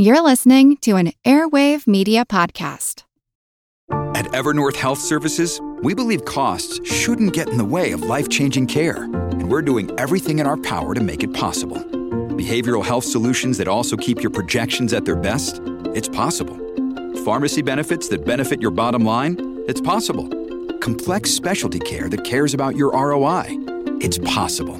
You're 0.00 0.22
listening 0.22 0.76
to 0.82 0.94
an 0.94 1.12
Airwave 1.24 1.88
Media 1.88 2.24
Podcast. 2.24 3.02
At 4.14 4.26
Evernorth 4.26 4.76
Health 4.76 5.00
Services, 5.00 5.60
we 5.82 5.92
believe 5.92 6.24
costs 6.24 6.78
shouldn't 6.88 7.32
get 7.32 7.48
in 7.48 7.56
the 7.56 7.64
way 7.64 7.90
of 7.90 8.02
life 8.02 8.28
changing 8.28 8.68
care, 8.68 9.02
and 9.02 9.50
we're 9.50 9.60
doing 9.60 9.90
everything 9.98 10.38
in 10.38 10.46
our 10.46 10.56
power 10.56 10.94
to 10.94 11.00
make 11.00 11.24
it 11.24 11.34
possible. 11.34 11.78
Behavioral 11.78 12.84
health 12.84 13.02
solutions 13.02 13.58
that 13.58 13.66
also 13.66 13.96
keep 13.96 14.22
your 14.22 14.30
projections 14.30 14.92
at 14.92 15.04
their 15.04 15.16
best? 15.16 15.60
It's 15.96 16.08
possible. 16.08 16.56
Pharmacy 17.24 17.62
benefits 17.62 18.06
that 18.10 18.24
benefit 18.24 18.62
your 18.62 18.70
bottom 18.70 19.04
line? 19.04 19.64
It's 19.66 19.80
possible. 19.80 20.28
Complex 20.78 21.32
specialty 21.32 21.80
care 21.80 22.08
that 22.08 22.22
cares 22.22 22.54
about 22.54 22.76
your 22.76 22.92
ROI? 22.92 23.46
It's 24.00 24.18
possible. 24.18 24.76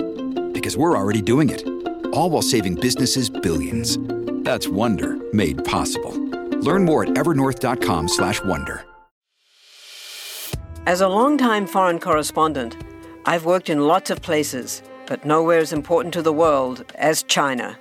Because 0.53 0.77
we're 0.77 0.97
already 0.97 1.23
doing 1.23 1.51
it. 1.51 1.67
All 2.13 2.31
while 2.31 2.41
saving 2.41 2.77
businesses 2.77 3.29
billions. 3.29 3.99
That's 4.49 4.67
Wonder 4.67 5.19
made 5.35 5.63
possible. 5.67 6.15
Learn 6.63 6.87
more 6.87 7.03
at 7.03 7.11
evernorth.com/wonder. 7.11 8.83
As 10.87 11.03
a 11.03 11.09
longtime 11.09 11.67
foreign 11.67 11.99
correspondent, 11.99 12.75
I've 13.27 13.45
worked 13.45 13.69
in 13.69 13.87
lots 13.87 14.09
of 14.09 14.23
places, 14.23 14.83
but 15.05 15.27
nowhere 15.27 15.59
as 15.59 15.75
important 15.75 16.15
to 16.15 16.23
the 16.23 16.33
world 16.33 16.91
as 16.95 17.23
China. 17.25 17.77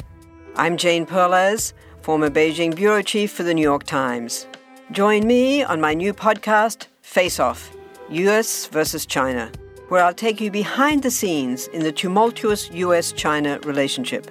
I'm 0.57 0.75
Jane 0.75 1.05
Perlez, 1.05 1.71
former 2.01 2.29
Beijing 2.29 2.75
bureau 2.75 3.01
chief 3.01 3.31
for 3.31 3.43
the 3.43 3.53
New 3.53 3.69
York 3.71 3.85
Times. 3.85 4.45
Join 4.91 5.25
me 5.25 5.63
on 5.63 5.79
my 5.79 5.93
new 5.93 6.13
podcast, 6.13 6.87
Face 7.01 7.39
Off 7.39 7.71
US 8.09 8.65
versus 8.65 9.05
China, 9.05 9.49
where 9.87 10.03
I'll 10.03 10.21
take 10.25 10.41
you 10.41 10.51
behind 10.51 11.03
the 11.03 11.11
scenes 11.11 11.67
in 11.67 11.83
the 11.83 11.93
tumultuous 11.93 12.69
US 12.71 13.13
China 13.13 13.57
relationship. 13.63 14.29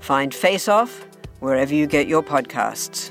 Find 0.00 0.34
Face 0.34 0.66
Off 0.66 1.07
wherever 1.40 1.74
you 1.74 1.86
get 1.86 2.08
your 2.08 2.22
podcasts. 2.22 3.10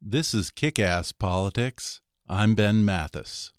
This 0.00 0.32
is 0.32 0.50
Kick 0.50 0.78
Ass 0.78 1.12
Politics. 1.12 2.00
I'm 2.28 2.54
Ben 2.54 2.84
Mathis. 2.84 3.52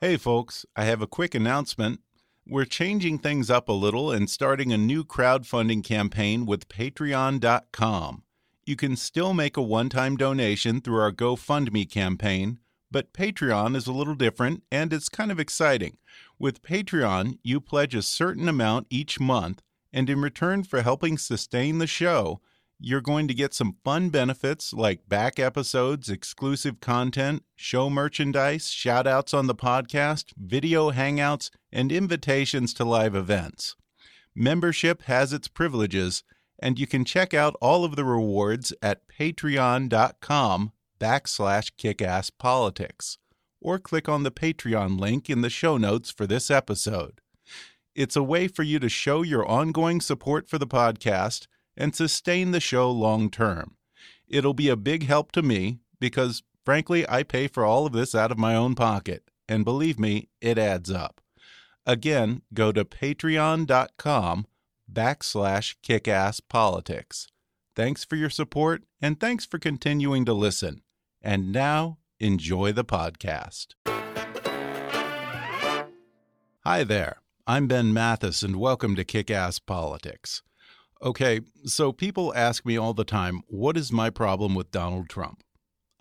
Hey, 0.00 0.16
folks, 0.16 0.66
I 0.74 0.84
have 0.84 1.00
a 1.00 1.06
quick 1.06 1.34
announcement. 1.34 2.00
We're 2.46 2.64
changing 2.64 3.20
things 3.20 3.50
up 3.50 3.68
a 3.68 3.72
little 3.72 4.10
and 4.10 4.28
starting 4.28 4.72
a 4.72 4.76
new 4.76 5.04
crowdfunding 5.04 5.84
campaign 5.84 6.44
with 6.44 6.68
Patreon.com. 6.68 8.24
You 8.66 8.76
can 8.76 8.96
still 8.96 9.32
make 9.32 9.56
a 9.56 9.62
one 9.62 9.88
time 9.88 10.16
donation 10.16 10.80
through 10.80 10.98
our 10.98 11.12
GoFundMe 11.12 11.88
campaign, 11.88 12.58
but 12.90 13.12
Patreon 13.12 13.76
is 13.76 13.86
a 13.86 13.92
little 13.92 14.14
different 14.16 14.64
and 14.72 14.92
it's 14.92 15.08
kind 15.08 15.30
of 15.30 15.38
exciting. 15.38 15.98
With 16.42 16.64
Patreon, 16.64 17.38
you 17.44 17.60
pledge 17.60 17.94
a 17.94 18.02
certain 18.02 18.48
amount 18.48 18.88
each 18.90 19.20
month, 19.20 19.62
and 19.92 20.10
in 20.10 20.20
return 20.20 20.64
for 20.64 20.82
helping 20.82 21.16
sustain 21.16 21.78
the 21.78 21.86
show, 21.86 22.40
you're 22.80 23.00
going 23.00 23.28
to 23.28 23.32
get 23.32 23.54
some 23.54 23.76
fun 23.84 24.08
benefits 24.08 24.72
like 24.72 25.08
back 25.08 25.38
episodes, 25.38 26.08
exclusive 26.08 26.80
content, 26.80 27.44
show 27.54 27.88
merchandise, 27.88 28.70
shout 28.70 29.06
outs 29.06 29.32
on 29.32 29.46
the 29.46 29.54
podcast, 29.54 30.32
video 30.36 30.90
hangouts, 30.90 31.48
and 31.70 31.92
invitations 31.92 32.74
to 32.74 32.84
live 32.84 33.14
events. 33.14 33.76
Membership 34.34 35.02
has 35.02 35.32
its 35.32 35.46
privileges, 35.46 36.24
and 36.58 36.76
you 36.76 36.88
can 36.88 37.04
check 37.04 37.32
out 37.32 37.54
all 37.60 37.84
of 37.84 37.94
the 37.94 38.04
rewards 38.04 38.74
at 38.82 39.06
patreon.com 39.06 40.72
backslash 40.98 41.70
kickasspolitics 41.78 43.18
or 43.62 43.78
click 43.78 44.08
on 44.08 44.22
the 44.22 44.30
Patreon 44.30 44.98
link 44.98 45.30
in 45.30 45.40
the 45.40 45.50
show 45.50 45.76
notes 45.76 46.10
for 46.10 46.26
this 46.26 46.50
episode. 46.50 47.20
It's 47.94 48.16
a 48.16 48.22
way 48.22 48.48
for 48.48 48.62
you 48.62 48.78
to 48.78 48.88
show 48.88 49.22
your 49.22 49.46
ongoing 49.46 50.00
support 50.00 50.48
for 50.48 50.58
the 50.58 50.66
podcast 50.66 51.46
and 51.76 51.94
sustain 51.94 52.50
the 52.50 52.60
show 52.60 52.90
long 52.90 53.30
term. 53.30 53.76
It'll 54.28 54.54
be 54.54 54.68
a 54.68 54.76
big 54.76 55.04
help 55.04 55.32
to 55.32 55.42
me 55.42 55.80
because, 56.00 56.42
frankly, 56.64 57.08
I 57.08 57.22
pay 57.22 57.48
for 57.48 57.64
all 57.64 57.86
of 57.86 57.92
this 57.92 58.14
out 58.14 58.32
of 58.32 58.38
my 58.38 58.54
own 58.54 58.74
pocket, 58.74 59.30
and 59.48 59.64
believe 59.64 59.98
me, 59.98 60.28
it 60.40 60.58
adds 60.58 60.90
up. 60.90 61.20
Again, 61.84 62.42
go 62.54 62.72
to 62.72 62.84
patreon.com 62.84 64.46
backslash 64.90 65.76
kickasspolitics. 65.82 67.26
Thanks 67.74 68.04
for 68.04 68.16
your 68.16 68.30
support, 68.30 68.84
and 69.00 69.18
thanks 69.18 69.44
for 69.46 69.58
continuing 69.58 70.24
to 70.24 70.32
listen. 70.32 70.82
And 71.20 71.52
now, 71.52 71.98
enjoy 72.22 72.70
the 72.70 72.84
podcast. 72.84 73.74
Hi 76.64 76.84
there. 76.84 77.16
I'm 77.48 77.66
Ben 77.66 77.92
Mathis, 77.92 78.44
and 78.44 78.60
welcome 78.60 78.94
to 78.94 79.04
Kick 79.04 79.28
Ass 79.28 79.58
Politics. 79.58 80.42
Okay, 81.02 81.40
so 81.64 81.90
people 81.90 82.32
ask 82.36 82.64
me 82.64 82.76
all 82.76 82.94
the 82.94 83.02
time, 83.02 83.42
what 83.48 83.76
is 83.76 83.90
my 83.90 84.08
problem 84.08 84.54
with 84.54 84.70
Donald 84.70 85.08
Trump? 85.08 85.42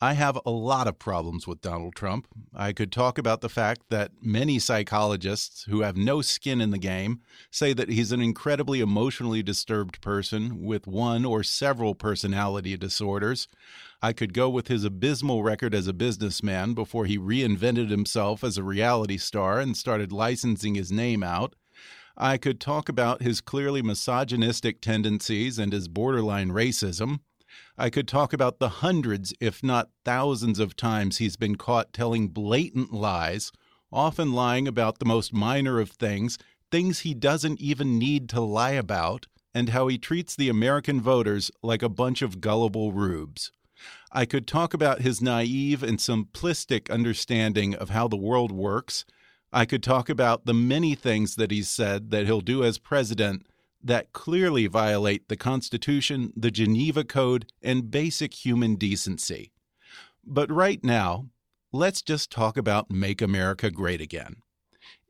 I 0.04 0.14
have 0.14 0.40
a 0.46 0.52
lot 0.52 0.88
of 0.88 0.98
problems 0.98 1.48
with 1.48 1.62
Donald 1.62 1.96
Trump. 1.96 2.28
I 2.56 2.72
could 2.72 2.92
talk 2.92 3.18
about 3.18 3.42
the 3.42 3.50
fact 3.50 3.82
that 3.90 4.12
many 4.20 4.58
psychologists 4.58 5.66
who 5.70 5.82
have 5.82 5.96
no 5.96 6.22
skin 6.22 6.60
in 6.60 6.72
the 6.72 6.80
game 6.80 7.22
say 7.50 7.74
that 7.74 7.90
he's 7.90 8.12
an 8.12 8.22
incredibly 8.22 8.80
emotionally 8.80 9.44
disturbed 9.44 10.02
person 10.02 10.64
with 10.64 10.86
one 10.88 11.24
or 11.24 11.44
several 11.44 11.94
personality 11.94 12.76
disorders. 12.78 13.48
I 14.04 14.14
could 14.14 14.34
go 14.34 14.50
with 14.50 14.68
his 14.68 14.84
abysmal 14.84 15.44
record 15.44 15.76
as 15.76 15.88
a 15.88 15.94
businessman 15.94 16.74
before 16.74 17.06
he 17.06 17.20
reinvented 17.20 17.92
himself 17.92 18.44
as 18.44 18.58
a 18.58 18.64
reality 18.64 19.18
star 19.18 19.60
and 19.60 19.78
started 19.78 20.12
licensing 20.12 20.74
his 20.74 20.92
name 20.92 21.22
out. 21.22 21.54
I 22.18 22.38
could 22.38 22.60
talk 22.60 22.90
about 22.90 23.22
his 23.22 23.42
clearly 23.42 23.84
misogynistic 23.84 24.82
tendencies 24.82 25.60
and 25.60 25.72
his 25.72 25.88
borderline 25.88 26.50
racism. 26.50 27.20
I 27.78 27.92
could 27.92 28.08
talk 28.08 28.34
about 28.34 28.58
the 28.58 28.70
hundreds, 28.70 29.36
if 29.40 29.64
not 29.64 29.92
thousands, 30.04 30.58
of 30.58 30.76
times 30.76 31.18
he's 31.18 31.38
been 31.38 31.56
caught 31.56 31.94
telling 31.94 32.30
blatant 32.30 32.92
lies, 32.92 33.52
often 33.94 34.34
lying 34.34 34.68
about 34.68 34.98
the 34.98 35.06
most 35.06 35.32
minor 35.32 35.80
of 35.80 35.92
things, 35.92 36.40
things 36.72 37.00
he 37.00 37.14
doesn't 37.14 37.62
even 37.62 38.00
need 38.00 38.30
to 38.30 38.42
lie 38.42 38.72
about, 38.72 39.28
and 39.54 39.70
how 39.70 39.88
he 39.88 40.00
treats 40.00 40.36
the 40.36 40.50
American 40.50 41.00
voters 41.00 41.52
like 41.62 41.84
a 41.84 41.90
bunch 41.90 42.24
of 42.24 42.42
gullible 42.42 42.92
rubes. 42.92 43.52
I 44.12 44.26
could 44.26 44.46
talk 44.46 44.74
about 44.74 45.02
his 45.02 45.22
naive 45.22 45.84
and 45.84 45.98
simplistic 45.98 46.92
understanding 46.92 47.76
of 47.76 47.92
how 47.92 48.08
the 48.10 48.18
world 48.18 48.52
works. 48.52 49.06
I 49.54 49.66
could 49.66 49.82
talk 49.82 50.10
about 50.10 50.46
the 50.46 50.54
many 50.54 50.96
things 50.96 51.36
that 51.36 51.52
he's 51.52 51.70
said 51.70 52.12
that 52.12 52.26
he'll 52.26 52.42
do 52.42 52.64
as 52.64 52.78
president 52.78 53.48
that 53.84 54.12
clearly 54.12 54.68
violate 54.68 55.28
the 55.28 55.38
Constitution, 55.38 56.34
the 56.36 56.52
Geneva 56.52 57.04
Code, 57.04 57.46
and 57.62 57.90
basic 57.90 58.46
human 58.46 58.76
decency. 58.76 59.52
But 60.24 60.52
right 60.52 60.84
now, 60.84 61.28
let's 61.72 62.02
just 62.02 62.30
talk 62.30 62.58
about 62.58 62.92
Make 62.92 63.22
America 63.22 63.72
Great 63.72 64.02
Again. 64.02 64.38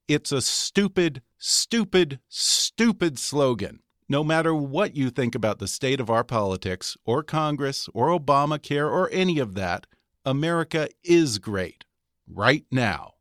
It's 0.07 0.31
a 0.31 0.41
stupid, 0.41 1.21
stupid, 1.37 2.19
stupid 2.29 3.17
slogan. 3.17 3.79
No 4.11 4.25
matter 4.25 4.53
what 4.53 4.93
you 4.93 5.09
think 5.09 5.35
about 5.35 5.59
the 5.59 5.69
state 5.69 6.01
of 6.01 6.09
our 6.09 6.25
politics, 6.25 6.97
or 7.05 7.23
Congress, 7.23 7.87
or 7.93 8.09
Obamacare, 8.09 8.91
or 8.91 9.09
any 9.09 9.39
of 9.39 9.53
that, 9.53 9.87
America 10.25 10.89
is 11.01 11.39
great. 11.39 11.85
Right 12.27 12.65
now. 12.69 13.13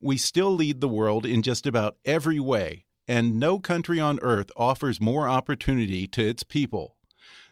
We 0.00 0.16
still 0.16 0.50
lead 0.50 0.80
the 0.80 0.88
world 0.88 1.24
in 1.24 1.42
just 1.42 1.64
about 1.64 1.96
every 2.04 2.40
way 2.40 2.86
and 3.06 3.38
no 3.38 3.60
country 3.60 4.00
on 4.00 4.18
earth 4.20 4.50
offers 4.56 5.00
more 5.00 5.28
opportunity 5.28 6.08
to 6.08 6.28
its 6.28 6.42
people. 6.42 6.96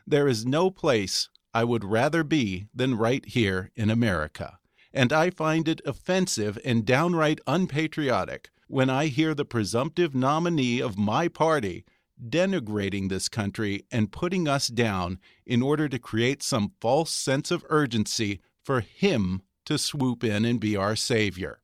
There 0.05 0.27
is 0.27 0.45
no 0.45 0.69
place 0.69 1.29
I 1.55 1.63
would 1.63 1.85
rather 1.85 2.25
be 2.25 2.67
than 2.75 2.99
right 2.99 3.25
here 3.25 3.71
in 3.77 3.89
America. 3.89 4.59
And 4.93 5.13
I 5.13 5.31
find 5.31 5.69
it 5.69 5.81
offensive 5.87 6.59
and 6.65 6.85
downright 6.85 7.39
unpatriotic 7.47 8.51
when 8.67 8.91
I 8.91 9.07
hear 9.07 9.33
the 9.33 9.45
presumptive 9.45 10.13
nominee 10.13 10.81
of 10.81 10.99
my 10.99 11.29
party 11.29 11.85
denigrating 12.29 13.09
this 13.09 13.29
country 13.29 13.85
and 13.91 14.13
putting 14.13 14.47
us 14.47 14.69
down 14.69 15.19
in 15.47 15.63
order 15.63 15.89
to 15.89 15.99
create 15.99 16.43
some 16.43 16.73
false 16.81 17.11
sense 17.11 17.51
of 17.51 17.65
urgency 17.69 18.41
for 18.63 18.81
him 18.81 19.43
to 19.65 19.79
swoop 19.79 20.23
in 20.25 20.45
and 20.45 20.61
be 20.61 20.77
our 20.77 20.97
savior. 20.97 21.61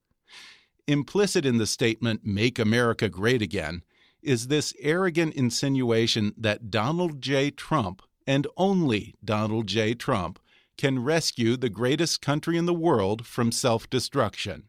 Implicit 0.86 1.44
in 1.44 1.58
the 1.58 1.66
statement, 1.66 2.24
Make 2.24 2.58
America 2.58 3.08
Great 3.08 3.42
Again, 3.42 3.82
is 4.22 4.48
this 4.48 4.72
arrogant 4.80 5.34
insinuation 5.34 6.32
that 6.36 6.70
Donald 6.70 7.20
J. 7.20 7.50
Trump, 7.50 8.02
and 8.26 8.46
only 8.56 9.14
Donald 9.24 9.66
J. 9.66 9.94
Trump, 9.94 10.38
can 10.76 11.02
rescue 11.02 11.56
the 11.56 11.68
greatest 11.68 12.20
country 12.20 12.56
in 12.56 12.66
the 12.66 12.74
world 12.74 13.26
from 13.26 13.50
self 13.50 13.88
destruction. 13.88 14.64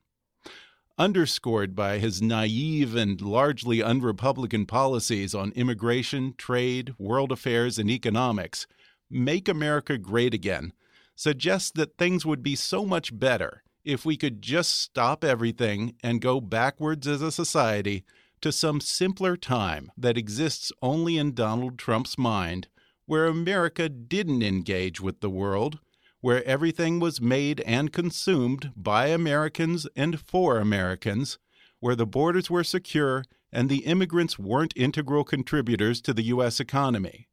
Underscored 0.99 1.75
by 1.75 1.99
his 1.99 2.23
naive 2.23 2.95
and 2.95 3.21
largely 3.21 3.79
unrepublican 3.79 4.67
policies 4.67 5.35
on 5.35 5.51
immigration, 5.51 6.33
trade, 6.39 6.95
world 6.97 7.31
affairs, 7.31 7.77
and 7.77 7.87
economics, 7.87 8.65
Make 9.07 9.47
America 9.47 9.99
Great 9.99 10.33
Again 10.33 10.73
suggests 11.15 11.69
that 11.71 11.97
things 11.97 12.25
would 12.25 12.41
be 12.41 12.55
so 12.55 12.83
much 12.83 13.17
better 13.17 13.61
if 13.85 14.05
we 14.05 14.17
could 14.17 14.41
just 14.41 14.73
stop 14.73 15.23
everything 15.23 15.93
and 16.01 16.19
go 16.19 16.41
backwards 16.41 17.07
as 17.07 17.21
a 17.21 17.31
society 17.31 18.03
to 18.41 18.51
some 18.51 18.81
simpler 18.81 19.37
time 19.37 19.91
that 19.95 20.17
exists 20.17 20.71
only 20.81 21.19
in 21.19 21.35
Donald 21.35 21.77
Trump's 21.77 22.17
mind, 22.17 22.69
where 23.05 23.27
America 23.27 23.87
didn't 23.87 24.41
engage 24.41 24.99
with 24.99 25.21
the 25.21 25.29
world, 25.29 25.79
where 26.21 26.43
everything 26.45 26.99
was 26.99 27.21
made 27.21 27.61
and 27.61 27.93
consumed 27.93 28.71
by 28.75 29.07
Americans 29.07 29.87
and 29.95 30.19
for 30.19 30.57
Americans, 30.57 31.37
where 31.79 31.95
the 31.95 32.07
borders 32.07 32.49
were 32.49 32.63
secure 32.63 33.23
and 33.51 33.69
the 33.69 33.85
immigrants 33.85 34.37
weren't 34.37 34.73
integral 34.75 35.23
contributors 35.23 36.01
to 36.01 36.13
the 36.13 36.23
U.S. 36.23 36.59
economy, 36.59 37.27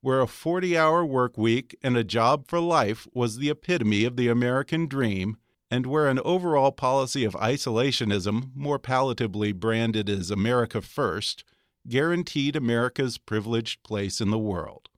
where 0.00 0.20
a 0.20 0.26
40 0.26 0.76
hour 0.76 1.04
work 1.04 1.36
week 1.36 1.76
and 1.82 1.96
a 1.96 2.04
job 2.04 2.46
for 2.46 2.60
life 2.60 3.08
was 3.12 3.38
the 3.38 3.50
epitome 3.50 4.04
of 4.04 4.16
the 4.16 4.28
American 4.28 4.86
dream, 4.86 5.38
and 5.70 5.86
where 5.86 6.06
an 6.06 6.20
overall 6.20 6.70
policy 6.70 7.24
of 7.24 7.34
isolationism, 7.34 8.50
more 8.54 8.78
palatably 8.78 9.52
branded 9.52 10.08
as 10.08 10.30
America 10.30 10.80
First, 10.80 11.42
guaranteed 11.88 12.54
America's 12.54 13.18
privileged 13.18 13.82
place 13.82 14.20
in 14.20 14.30
the 14.30 14.38
world. 14.38 14.88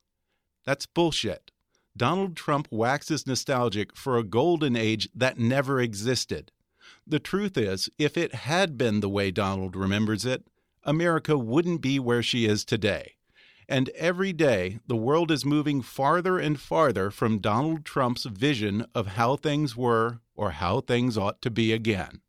That's 0.64 0.86
bullshit. 0.86 1.50
Donald 1.98 2.36
Trump 2.36 2.68
waxes 2.70 3.26
nostalgic 3.26 3.94
for 3.94 4.16
a 4.16 4.24
golden 4.24 4.76
age 4.76 5.08
that 5.14 5.38
never 5.38 5.80
existed. 5.80 6.52
The 7.06 7.18
truth 7.18 7.58
is, 7.58 7.90
if 7.98 8.16
it 8.16 8.34
had 8.34 8.78
been 8.78 9.00
the 9.00 9.08
way 9.08 9.30
Donald 9.30 9.74
remembers 9.74 10.24
it, 10.24 10.46
America 10.84 11.36
wouldn't 11.36 11.80
be 11.80 11.98
where 11.98 12.22
she 12.22 12.46
is 12.46 12.64
today. 12.64 13.16
And 13.68 13.90
every 13.90 14.32
day, 14.32 14.78
the 14.86 14.96
world 14.96 15.30
is 15.30 15.44
moving 15.44 15.82
farther 15.82 16.38
and 16.38 16.58
farther 16.58 17.10
from 17.10 17.40
Donald 17.40 17.84
Trump's 17.84 18.24
vision 18.24 18.86
of 18.94 19.08
how 19.08 19.36
things 19.36 19.76
were 19.76 20.20
or 20.34 20.52
how 20.52 20.80
things 20.80 21.18
ought 21.18 21.42
to 21.42 21.50
be 21.50 21.72
again. 21.72 22.20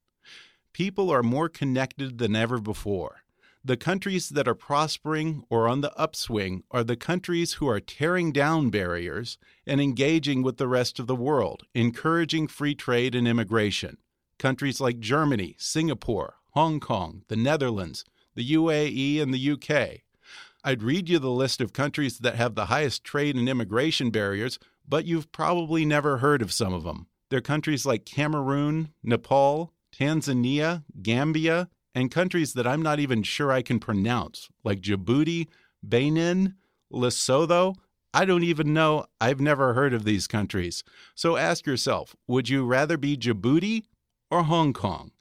People 0.74 1.10
are 1.12 1.24
more 1.24 1.48
connected 1.48 2.18
than 2.18 2.36
ever 2.36 2.60
before. 2.60 3.21
The 3.63 3.75
countries 3.75 4.29
that 4.29 4.47
are 4.47 4.56
prospering 4.56 5.44
or 5.50 5.67
on 5.67 5.81
the 5.81 5.94
upswing 6.00 6.63
are 6.71 6.83
the 6.83 6.95
countries 6.95 7.53
who 7.53 7.67
are 7.67 7.81
tearing 7.81 8.31
down 8.31 8.69
barriers 8.69 9.38
and 9.67 9.81
engaging 9.81 10.44
with 10.44 10.56
the 10.56 10.67
rest 10.67 10.97
of 10.97 11.07
the 11.07 11.15
world, 11.15 11.63
encouraging 11.73 12.47
free 12.47 12.73
trade 12.73 13.15
and 13.15 13.27
immigration. 13.27 13.97
Countries 14.38 14.79
like 14.79 15.00
Germany, 15.00 15.56
Singapore, 15.59 16.35
Hong 16.51 16.79
Kong, 16.79 17.23
the 17.27 17.35
Netherlands, 17.35 18.06
the 18.33 18.50
UAE, 18.50 19.21
and 19.21 19.33
the 19.33 19.51
UK. 19.51 20.03
I'd 20.63 20.81
read 20.81 21.09
you 21.09 21.19
the 21.19 21.29
list 21.29 21.59
of 21.59 21.73
countries 21.73 22.19
that 22.19 22.35
have 22.35 22.56
the 22.56 22.67
highest 22.67 23.03
trade 23.03 23.35
and 23.35 23.50
immigration 23.50 24.09
barriers, 24.09 24.57
but 24.88 25.06
you've 25.06 25.33
probably 25.33 25.83
never 25.83 26.19
heard 26.19 26.41
of 26.41 26.53
some 26.53 26.73
of 26.73 26.83
them. 26.83 27.07
They're 27.29 27.41
countries 27.41 27.85
like 27.85 28.06
Cameroon, 28.06 28.94
Nepal, 29.03 29.73
Tanzania, 29.91 30.85
Gambia, 31.01 31.69
and 31.95 32.12
countries 32.12 32.53
that 32.53 32.68
I'm 32.68 32.81
not 32.81 33.00
even 33.00 33.24
sure 33.24 33.51
I 33.51 33.62
can 33.62 33.80
pronounce, 33.80 34.50
like 34.63 34.81
Djibouti, 34.81 35.47
Benin, 35.83 36.56
Lesotho. 36.91 37.75
I 38.13 38.25
don't 38.25 38.44
even 38.44 38.74
know. 38.74 39.06
I've 39.21 39.39
never 39.39 39.74
heard 39.74 39.94
of 39.94 40.03
these 40.03 40.27
countries. 40.27 40.83
So 41.15 41.38
ask 41.38 41.65
yourself 41.65 42.15
would 42.27 42.50
you 42.50 42.65
rather 42.65 42.97
be 42.97 43.18
Djibouti 43.18 43.83
or 44.31 44.44
Hong 44.44 44.74
Kong? 44.74 45.12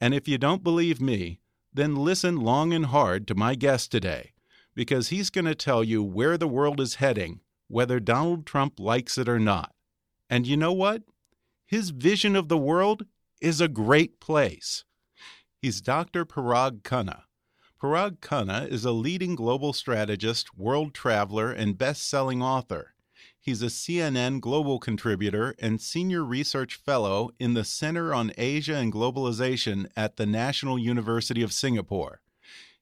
And 0.00 0.12
if 0.14 0.26
you 0.26 0.38
don't 0.38 0.64
believe 0.64 1.00
me, 1.00 1.40
then 1.72 1.94
listen 1.94 2.36
long 2.36 2.72
and 2.72 2.86
hard 2.86 3.26
to 3.28 3.34
my 3.34 3.54
guest 3.54 3.90
today, 3.90 4.32
because 4.74 5.08
he's 5.08 5.30
going 5.30 5.44
to 5.44 5.54
tell 5.54 5.82
you 5.84 6.02
where 6.02 6.36
the 6.36 6.48
world 6.48 6.80
is 6.80 6.96
heading, 6.96 7.40
whether 7.68 8.00
Donald 8.00 8.44
Trump 8.44 8.78
likes 8.78 9.16
it 9.16 9.28
or 9.28 9.38
not. 9.38 9.72
And 10.28 10.46
you 10.46 10.56
know 10.56 10.72
what? 10.72 11.02
His 11.64 11.90
vision 11.90 12.36
of 12.36 12.48
the 12.48 12.58
world 12.58 13.06
is 13.40 13.60
a 13.60 13.68
great 13.68 14.20
place. 14.20 14.84
He's 15.62 15.80
Dr. 15.80 16.26
Parag 16.26 16.82
Khanna. 16.82 17.22
Parag 17.80 18.18
Khanna 18.18 18.68
is 18.68 18.84
a 18.84 18.90
leading 18.90 19.36
global 19.36 19.72
strategist, 19.72 20.58
world 20.58 20.92
traveler, 20.92 21.52
and 21.52 21.78
best 21.78 22.10
selling 22.10 22.42
author. 22.42 22.94
He's 23.40 23.62
a 23.62 23.66
CNN 23.66 24.40
Global 24.40 24.80
contributor 24.80 25.54
and 25.60 25.80
senior 25.80 26.24
research 26.24 26.74
fellow 26.74 27.30
in 27.38 27.54
the 27.54 27.62
Center 27.62 28.12
on 28.12 28.32
Asia 28.36 28.74
and 28.74 28.92
Globalization 28.92 29.86
at 29.96 30.16
the 30.16 30.26
National 30.26 30.80
University 30.80 31.42
of 31.42 31.52
Singapore. 31.52 32.22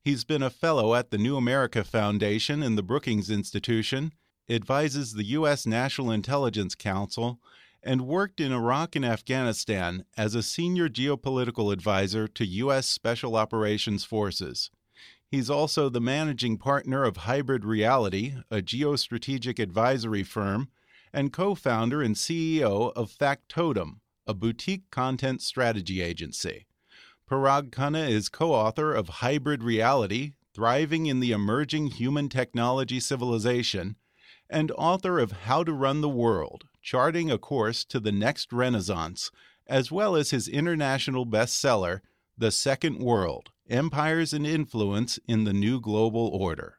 He's 0.03 0.25
been 0.25 0.43
a 0.43 0.49
fellow 0.49 0.95
at 0.95 1.11
the 1.11 1.19
New 1.19 1.37
America 1.37 1.85
Foundation 1.85 2.63
and 2.63 2.79
the 2.79 2.83
Brookings 2.83 3.29
Institution, 3.29 4.15
advises 4.49 5.13
the 5.13 5.25
U.S. 5.25 5.67
National 5.67 6.11
Intelligence 6.11 6.75
Council, 6.75 7.41
and 7.83 8.07
worked 8.07 8.41
in 8.41 8.53
Iraq 8.53 8.95
and 8.97 9.05
Afghanistan 9.05 10.05
as 10.17 10.35
a 10.35 10.43
senior 10.43 10.89
geopolitical 10.89 11.73
advisor 11.73 12.29
to 12.29 12.47
U.S. 12.47 12.89
Special 12.89 13.37
Operations 13.37 14.05
Forces. 14.05 14.71
He's 15.27 15.49
also 15.49 15.89
the 15.89 16.01
managing 16.01 16.59
partner 16.59 17.05
of 17.05 17.19
Hybrid 17.19 17.65
Reality, 17.65 18.35
a 18.51 18.57
geostrategic 18.57 19.59
advisory 19.59 20.25
firm, 20.25 20.69
and 21.13 21.33
co 21.33 21.55
founder 21.55 22.03
and 22.03 22.17
CEO 22.17 22.93
of 22.95 23.11
Factotum, 23.11 24.01
a 24.27 24.35
boutique 24.35 24.91
content 24.91 25.41
strategy 25.41 26.03
agency. 26.03 26.67
Parag 27.29 27.71
Khanna 27.71 28.09
is 28.09 28.29
co 28.29 28.53
author 28.53 28.93
of 28.93 29.09
Hybrid 29.09 29.63
Reality 29.63 30.33
Thriving 30.53 31.07
in 31.07 31.21
the 31.21 31.31
Emerging 31.31 31.87
Human 31.93 32.29
Technology 32.29 32.99
Civilization, 32.99 33.95
and 34.51 34.73
author 34.73 35.21
of 35.21 35.31
How 35.31 35.63
to 35.63 35.73
Run 35.73 36.01
the 36.01 36.09
World 36.09 36.65
Charting 36.83 37.31
a 37.31 37.39
Course 37.39 37.85
to 37.85 38.01
the 38.01 38.13
Next 38.13 38.53
Renaissance, 38.53 39.31
as 39.67 39.93
well 39.93 40.17
as 40.17 40.31
his 40.31 40.49
international 40.49 41.27
bestseller, 41.27 42.01
The 42.39 42.51
Second 42.51 42.99
World 42.99 43.51
Empires 43.69 44.33
and 44.33 44.47
Influence 44.47 45.19
in 45.29 45.45
the 45.45 45.53
New 45.53 45.81
Global 45.81 46.29
Order. 46.29 46.79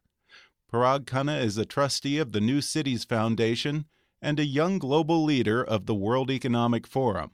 Parag 0.72 1.06
Khanna 1.06 1.42
is 1.42 1.58
a 1.58 1.66
trustee 1.66 2.18
of 2.18 2.32
the 2.32 2.42
New 2.42 2.62
Cities 2.62 3.04
Foundation 3.04 3.86
and 4.22 4.40
a 4.40 4.46
young 4.46 4.80
global 4.80 5.24
leader 5.24 5.64
of 5.64 5.86
the 5.86 5.96
World 5.96 6.32
Economic 6.32 6.88
Forum. 6.88 7.32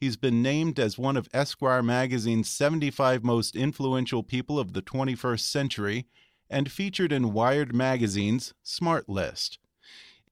He's 0.00 0.16
been 0.16 0.42
named 0.42 0.78
as 0.78 0.98
one 0.98 1.16
of 1.16 1.28
Esquire 1.32 1.82
magazine's 1.82 2.48
75 2.48 3.24
most 3.24 3.56
influential 3.56 4.22
people 4.22 4.58
of 4.58 4.72
the 4.72 4.82
21st 4.82 5.40
century 5.40 6.06
and 6.50 6.70
featured 6.70 7.12
in 7.12 7.32
Wired 7.32 7.74
magazine's 7.74 8.54
Smart 8.62 9.08
List. 9.08 9.58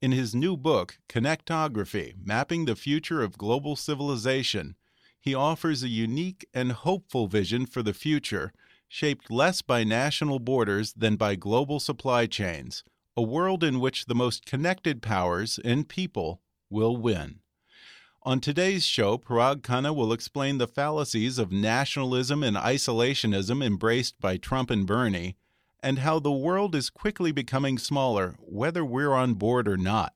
In 0.03 0.13
his 0.13 0.35
new 0.35 0.59
book, 0.59 0.99
Connectography 1.09 2.15
Mapping 2.23 2.67
the 2.67 2.77
Future 2.77 3.23
of 3.23 3.39
Global 3.39 3.77
Civilization, 3.77 4.77
he 5.19 5.35
offers 5.35 5.83
a 5.83 5.89
unique 5.89 6.47
and 6.53 6.73
hopeful 6.73 7.29
vision 7.29 7.65
for 7.65 7.83
the 7.83 7.95
future, 7.95 8.53
shaped 8.89 9.31
less 9.31 9.63
by 9.63 9.85
national 9.85 10.39
borders 10.39 10.93
than 10.93 11.17
by 11.17 11.35
global 11.35 11.81
supply 11.81 12.27
chains, 12.27 12.85
a 13.17 13.23
world 13.23 13.65
in 13.65 13.81
which 13.81 14.05
the 14.05 14.15
most 14.15 14.45
connected 14.45 15.01
powers 15.01 15.59
and 15.65 15.89
people 15.89 16.43
will 16.69 16.97
win. 16.97 17.41
On 18.23 18.39
today's 18.39 18.85
show, 18.85 19.17
Parag 19.17 19.63
Khanna 19.63 19.95
will 19.95 20.13
explain 20.13 20.59
the 20.59 20.69
fallacies 20.69 21.39
of 21.39 21.51
nationalism 21.51 22.43
and 22.43 22.57
isolationism 22.57 23.65
embraced 23.65 24.21
by 24.21 24.37
Trump 24.37 24.69
and 24.69 24.87
Bernie, 24.87 25.37
and 25.87 26.01
how 26.01 26.19
the 26.19 26.33
world 26.33 26.75
is 26.75 26.91
quickly 26.91 27.31
becoming 27.31 27.79
smaller, 27.79 28.35
whether 28.41 28.85
we're 28.85 29.15
on 29.15 29.35
board 29.35 29.69
or 29.69 29.77
not. 29.77 30.15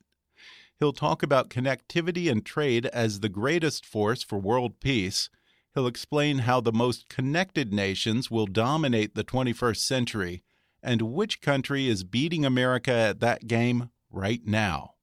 He'll 0.81 0.93
talk 0.93 1.23
about 1.23 1.49
connectivity 1.49 2.29
and 2.29 2.45
trade 2.45 2.87
as 2.87 3.21
the 3.21 3.29
greatest 3.29 3.87
force 3.87 4.25
for 4.25 4.37
world 4.37 4.81
peace. 4.81 5.31
He'll 5.73 5.87
explain 5.87 6.39
how 6.39 6.61
the 6.61 6.73
most 6.73 7.09
connected 7.09 7.73
nations 7.73 8.33
will 8.33 8.47
dominate 8.47 9.15
the 9.15 9.23
21st 9.23 9.77
century 9.77 10.43
and 10.83 11.03
which 11.03 11.41
country 11.41 11.87
is 11.87 12.03
beating 12.03 12.45
America 12.45 12.91
at 12.91 13.21
that 13.21 13.47
game 13.47 13.91
right 14.11 14.45
now. 14.45 14.95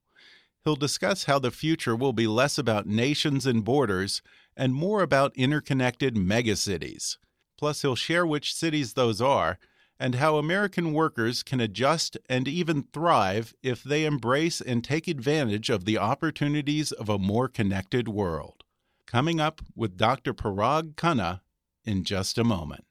He'll 0.64 0.76
discuss 0.76 1.24
how 1.24 1.38
the 1.38 1.50
future 1.50 1.96
will 1.96 2.12
be 2.12 2.26
less 2.26 2.58
about 2.58 2.86
nations 2.86 3.46
and 3.46 3.64
borders 3.64 4.20
and 4.54 4.74
more 4.74 5.00
about 5.00 5.34
interconnected 5.34 6.14
megacities. 6.14 7.16
Plus, 7.56 7.80
he'll 7.80 7.96
share 7.96 8.26
which 8.26 8.54
cities 8.54 8.92
those 8.92 9.22
are 9.22 9.58
and 10.00 10.16
how 10.16 10.36
American 10.36 10.92
workers 10.92 11.42
can 11.42 11.60
adjust 11.60 12.16
and 12.28 12.46
even 12.46 12.84
thrive 12.92 13.54
if 13.62 13.82
they 13.82 14.04
embrace 14.04 14.60
and 14.60 14.84
take 14.84 15.08
advantage 15.08 15.70
of 15.70 15.84
the 15.84 15.98
opportunities 15.98 16.92
of 16.92 17.08
a 17.08 17.18
more 17.18 17.48
connected 17.48 18.08
world. 18.08 18.64
Coming 19.06 19.40
up 19.40 19.62
with 19.74 19.96
Dr. 19.96 20.34
Parag 20.34 20.94
Khanna 20.94 21.40
in 21.84 22.04
just 22.04 22.38
a 22.38 22.44
moment. 22.44 22.84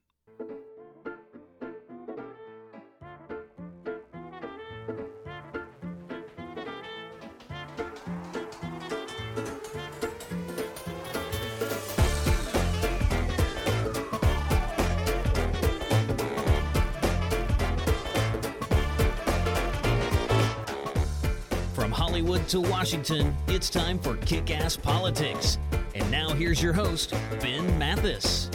Hollywood 22.48 22.66
to 22.66 22.72
Washington, 22.72 23.36
it's 23.48 23.70
time 23.70 24.00
for 24.00 24.16
Kick 24.18 24.52
Ass 24.52 24.78
Politics. 24.78 25.58
And 25.96 26.10
now 26.10 26.30
here's 26.30 26.62
your 26.62 26.74
host, 26.74 27.14
Ben 27.42 27.78
Mathis. 27.78 28.50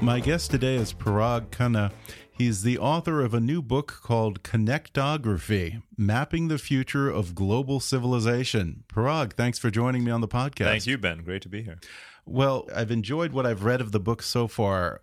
My 0.00 0.20
guest 0.20 0.50
today 0.50 0.76
is 0.76 0.92
Parag 0.92 1.48
Khanna. 1.48 1.92
He's 2.30 2.62
the 2.62 2.76
author 2.78 3.24
of 3.24 3.32
a 3.32 3.40
new 3.40 3.62
book 3.62 4.00
called 4.02 4.42
Connectography 4.42 5.80
Mapping 5.96 6.48
the 6.48 6.58
Future 6.58 7.08
of 7.08 7.34
Global 7.34 7.80
Civilization. 7.80 8.84
Parag, 8.88 9.32
thanks 9.32 9.58
for 9.58 9.70
joining 9.70 10.04
me 10.04 10.10
on 10.10 10.20
the 10.20 10.28
podcast. 10.28 10.64
Thank 10.64 10.86
you, 10.86 10.98
Ben. 10.98 11.22
Great 11.22 11.42
to 11.42 11.48
be 11.48 11.62
here. 11.62 11.78
Well, 12.26 12.68
I've 12.74 12.90
enjoyed 12.90 13.32
what 13.32 13.46
I've 13.46 13.64
read 13.64 13.80
of 13.80 13.92
the 13.92 14.00
book 14.00 14.22
so 14.22 14.48
far. 14.48 15.00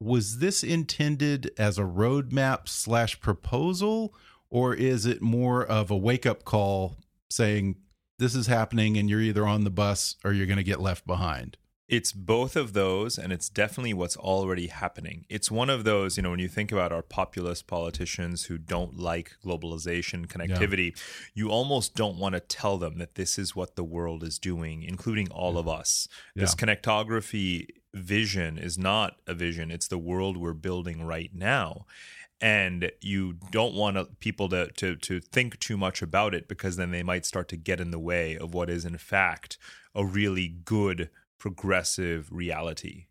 Was 0.00 0.38
this 0.38 0.62
intended 0.62 1.50
as 1.58 1.78
a 1.78 1.82
roadmap 1.82 2.68
slash 2.68 3.18
proposal, 3.20 4.14
or 4.50 4.72
is 4.72 5.04
it 5.04 5.20
more 5.20 5.66
of 5.66 5.90
a 5.90 5.96
wake 5.96 6.24
up 6.24 6.44
call 6.44 6.96
saying 7.30 7.76
this 8.18 8.34
is 8.34 8.46
happening 8.46 8.96
and 8.96 9.08
you're 9.08 9.20
either 9.20 9.46
on 9.46 9.64
the 9.64 9.70
bus 9.70 10.16
or 10.24 10.32
you're 10.32 10.46
going 10.46 10.58
to 10.58 10.64
get 10.64 10.80
left 10.80 11.06
behind? 11.06 11.56
It's 11.88 12.12
both 12.12 12.54
of 12.54 12.74
those, 12.74 13.16
and 13.16 13.32
it's 13.32 13.48
definitely 13.48 13.94
what's 13.94 14.16
already 14.16 14.66
happening. 14.66 15.24
It's 15.30 15.50
one 15.50 15.70
of 15.70 15.84
those, 15.84 16.18
you 16.18 16.22
know, 16.22 16.30
when 16.30 16.38
you 16.38 16.48
think 16.48 16.70
about 16.70 16.92
our 16.92 17.00
populist 17.00 17.66
politicians 17.66 18.44
who 18.44 18.58
don't 18.58 18.98
like 18.98 19.36
globalization, 19.42 20.26
connectivity, 20.26 20.90
yeah. 20.90 21.02
you 21.32 21.48
almost 21.48 21.94
don't 21.94 22.18
want 22.18 22.34
to 22.34 22.40
tell 22.40 22.76
them 22.76 22.98
that 22.98 23.14
this 23.14 23.38
is 23.38 23.56
what 23.56 23.76
the 23.76 23.84
world 23.84 24.22
is 24.22 24.38
doing, 24.38 24.82
including 24.82 25.30
all 25.30 25.54
yeah. 25.54 25.60
of 25.60 25.68
us. 25.68 26.08
Yeah. 26.34 26.42
This 26.42 26.54
connectography 26.54 27.68
vision 27.94 28.58
is 28.58 28.76
not 28.76 29.16
a 29.26 29.32
vision, 29.32 29.70
it's 29.70 29.88
the 29.88 29.96
world 29.96 30.36
we're 30.36 30.52
building 30.52 31.06
right 31.06 31.30
now 31.32 31.86
and 32.40 32.90
you 33.00 33.34
don't 33.50 33.74
want 33.74 34.20
people 34.20 34.48
to, 34.48 34.68
to 34.72 34.96
to 34.96 35.20
think 35.20 35.58
too 35.58 35.76
much 35.76 36.02
about 36.02 36.34
it 36.34 36.48
because 36.48 36.76
then 36.76 36.90
they 36.90 37.02
might 37.02 37.26
start 37.26 37.48
to 37.48 37.56
get 37.56 37.80
in 37.80 37.90
the 37.90 37.98
way 37.98 38.36
of 38.36 38.54
what 38.54 38.70
is 38.70 38.84
in 38.84 38.96
fact 38.96 39.58
a 39.94 40.04
really 40.04 40.48
good 40.48 41.10
progressive 41.38 42.28
reality. 42.30 43.06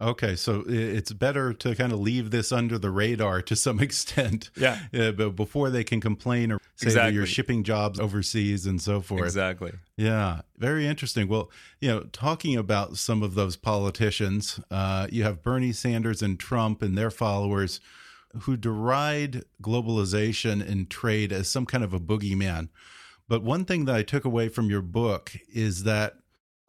Okay, 0.00 0.34
so 0.34 0.64
it's 0.66 1.12
better 1.12 1.52
to 1.52 1.76
kind 1.76 1.92
of 1.92 2.00
leave 2.00 2.32
this 2.32 2.50
under 2.50 2.76
the 2.76 2.90
radar 2.90 3.40
to 3.42 3.54
some 3.54 3.78
extent. 3.80 4.50
Yeah. 4.56 4.80
Uh, 4.92 5.12
but 5.12 5.30
before 5.36 5.70
they 5.70 5.84
can 5.84 6.00
complain 6.00 6.50
or 6.50 6.58
say 6.74 6.88
exactly. 6.88 7.10
that 7.10 7.14
you're 7.14 7.26
shipping 7.26 7.62
jobs 7.62 8.00
overseas 8.00 8.66
and 8.66 8.82
so 8.82 9.00
forth. 9.00 9.22
Exactly. 9.22 9.72
Yeah. 9.96 10.40
Very 10.58 10.88
interesting. 10.88 11.28
Well, 11.28 11.52
you 11.80 11.88
know, 11.88 12.00
talking 12.12 12.56
about 12.56 12.96
some 12.96 13.22
of 13.22 13.34
those 13.34 13.54
politicians, 13.54 14.58
uh, 14.72 15.06
you 15.08 15.22
have 15.22 15.40
Bernie 15.40 15.72
Sanders 15.72 16.20
and 16.20 16.36
Trump 16.36 16.82
and 16.82 16.98
their 16.98 17.10
followers 17.10 17.78
who 18.40 18.56
deride 18.56 19.44
globalization 19.62 20.66
and 20.66 20.90
trade 20.90 21.32
as 21.32 21.48
some 21.48 21.66
kind 21.66 21.84
of 21.84 21.92
a 21.92 22.00
boogeyman. 22.00 22.68
But 23.28 23.42
one 23.42 23.64
thing 23.64 23.84
that 23.86 23.94
I 23.94 24.02
took 24.02 24.24
away 24.24 24.48
from 24.48 24.68
your 24.68 24.82
book 24.82 25.32
is 25.52 25.84
that 25.84 26.16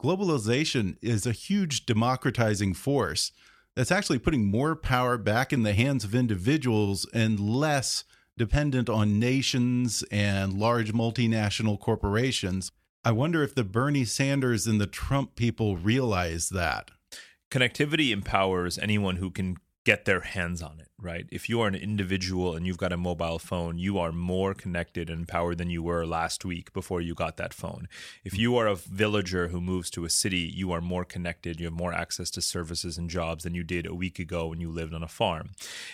globalization 0.02 0.96
is 1.02 1.26
a 1.26 1.32
huge 1.32 1.86
democratizing 1.86 2.74
force 2.74 3.32
that's 3.74 3.92
actually 3.92 4.18
putting 4.18 4.46
more 4.46 4.76
power 4.76 5.18
back 5.18 5.52
in 5.52 5.62
the 5.62 5.72
hands 5.72 6.04
of 6.04 6.14
individuals 6.14 7.06
and 7.12 7.40
less 7.40 8.04
dependent 8.36 8.88
on 8.88 9.18
nations 9.18 10.04
and 10.10 10.52
large 10.52 10.92
multinational 10.92 11.78
corporations. 11.78 12.70
I 13.04 13.12
wonder 13.12 13.42
if 13.42 13.54
the 13.54 13.64
Bernie 13.64 14.04
Sanders 14.04 14.66
and 14.66 14.80
the 14.80 14.86
Trump 14.86 15.36
people 15.36 15.76
realize 15.76 16.48
that. 16.50 16.90
Connectivity 17.50 18.10
empowers 18.10 18.78
anyone 18.78 19.16
who 19.16 19.30
can 19.30 19.56
get 19.84 20.04
their 20.04 20.20
hands 20.20 20.62
on 20.62 20.80
it, 20.80 20.88
right? 21.00 21.26
If 21.30 21.48
you 21.48 21.60
are 21.60 21.68
an 21.68 21.74
individual 21.74 22.54
and 22.54 22.66
you've 22.66 22.78
got 22.78 22.92
a 22.92 22.96
mobile 22.96 23.38
phone, 23.38 23.78
you 23.78 23.98
are 23.98 24.12
more 24.12 24.54
connected 24.54 25.10
and 25.10 25.20
empowered 25.20 25.58
than 25.58 25.70
you 25.70 25.82
were 25.82 26.06
last 26.06 26.44
week 26.44 26.72
before 26.72 27.00
you 27.00 27.14
got 27.14 27.36
that 27.36 27.52
phone. 27.52 27.88
If 28.24 28.38
you 28.38 28.56
are 28.56 28.66
a 28.66 28.76
villager 28.76 29.48
who 29.48 29.60
moves 29.60 29.90
to 29.90 30.04
a 30.04 30.10
city, 30.10 30.50
you 30.54 30.72
are 30.72 30.80
more 30.80 31.04
connected, 31.04 31.58
you 31.60 31.66
have 31.66 31.74
more 31.74 31.92
access 31.92 32.30
to 32.30 32.40
services 32.40 32.96
and 32.96 33.10
jobs 33.10 33.44
than 33.44 33.54
you 33.54 33.62
did 33.62 33.86
a 33.86 33.94
week 33.94 34.18
ago 34.18 34.48
when 34.48 34.60
you 34.60 34.70
lived 34.70 34.94
on 34.94 35.02
a 35.02 35.08
farm. 35.08 35.50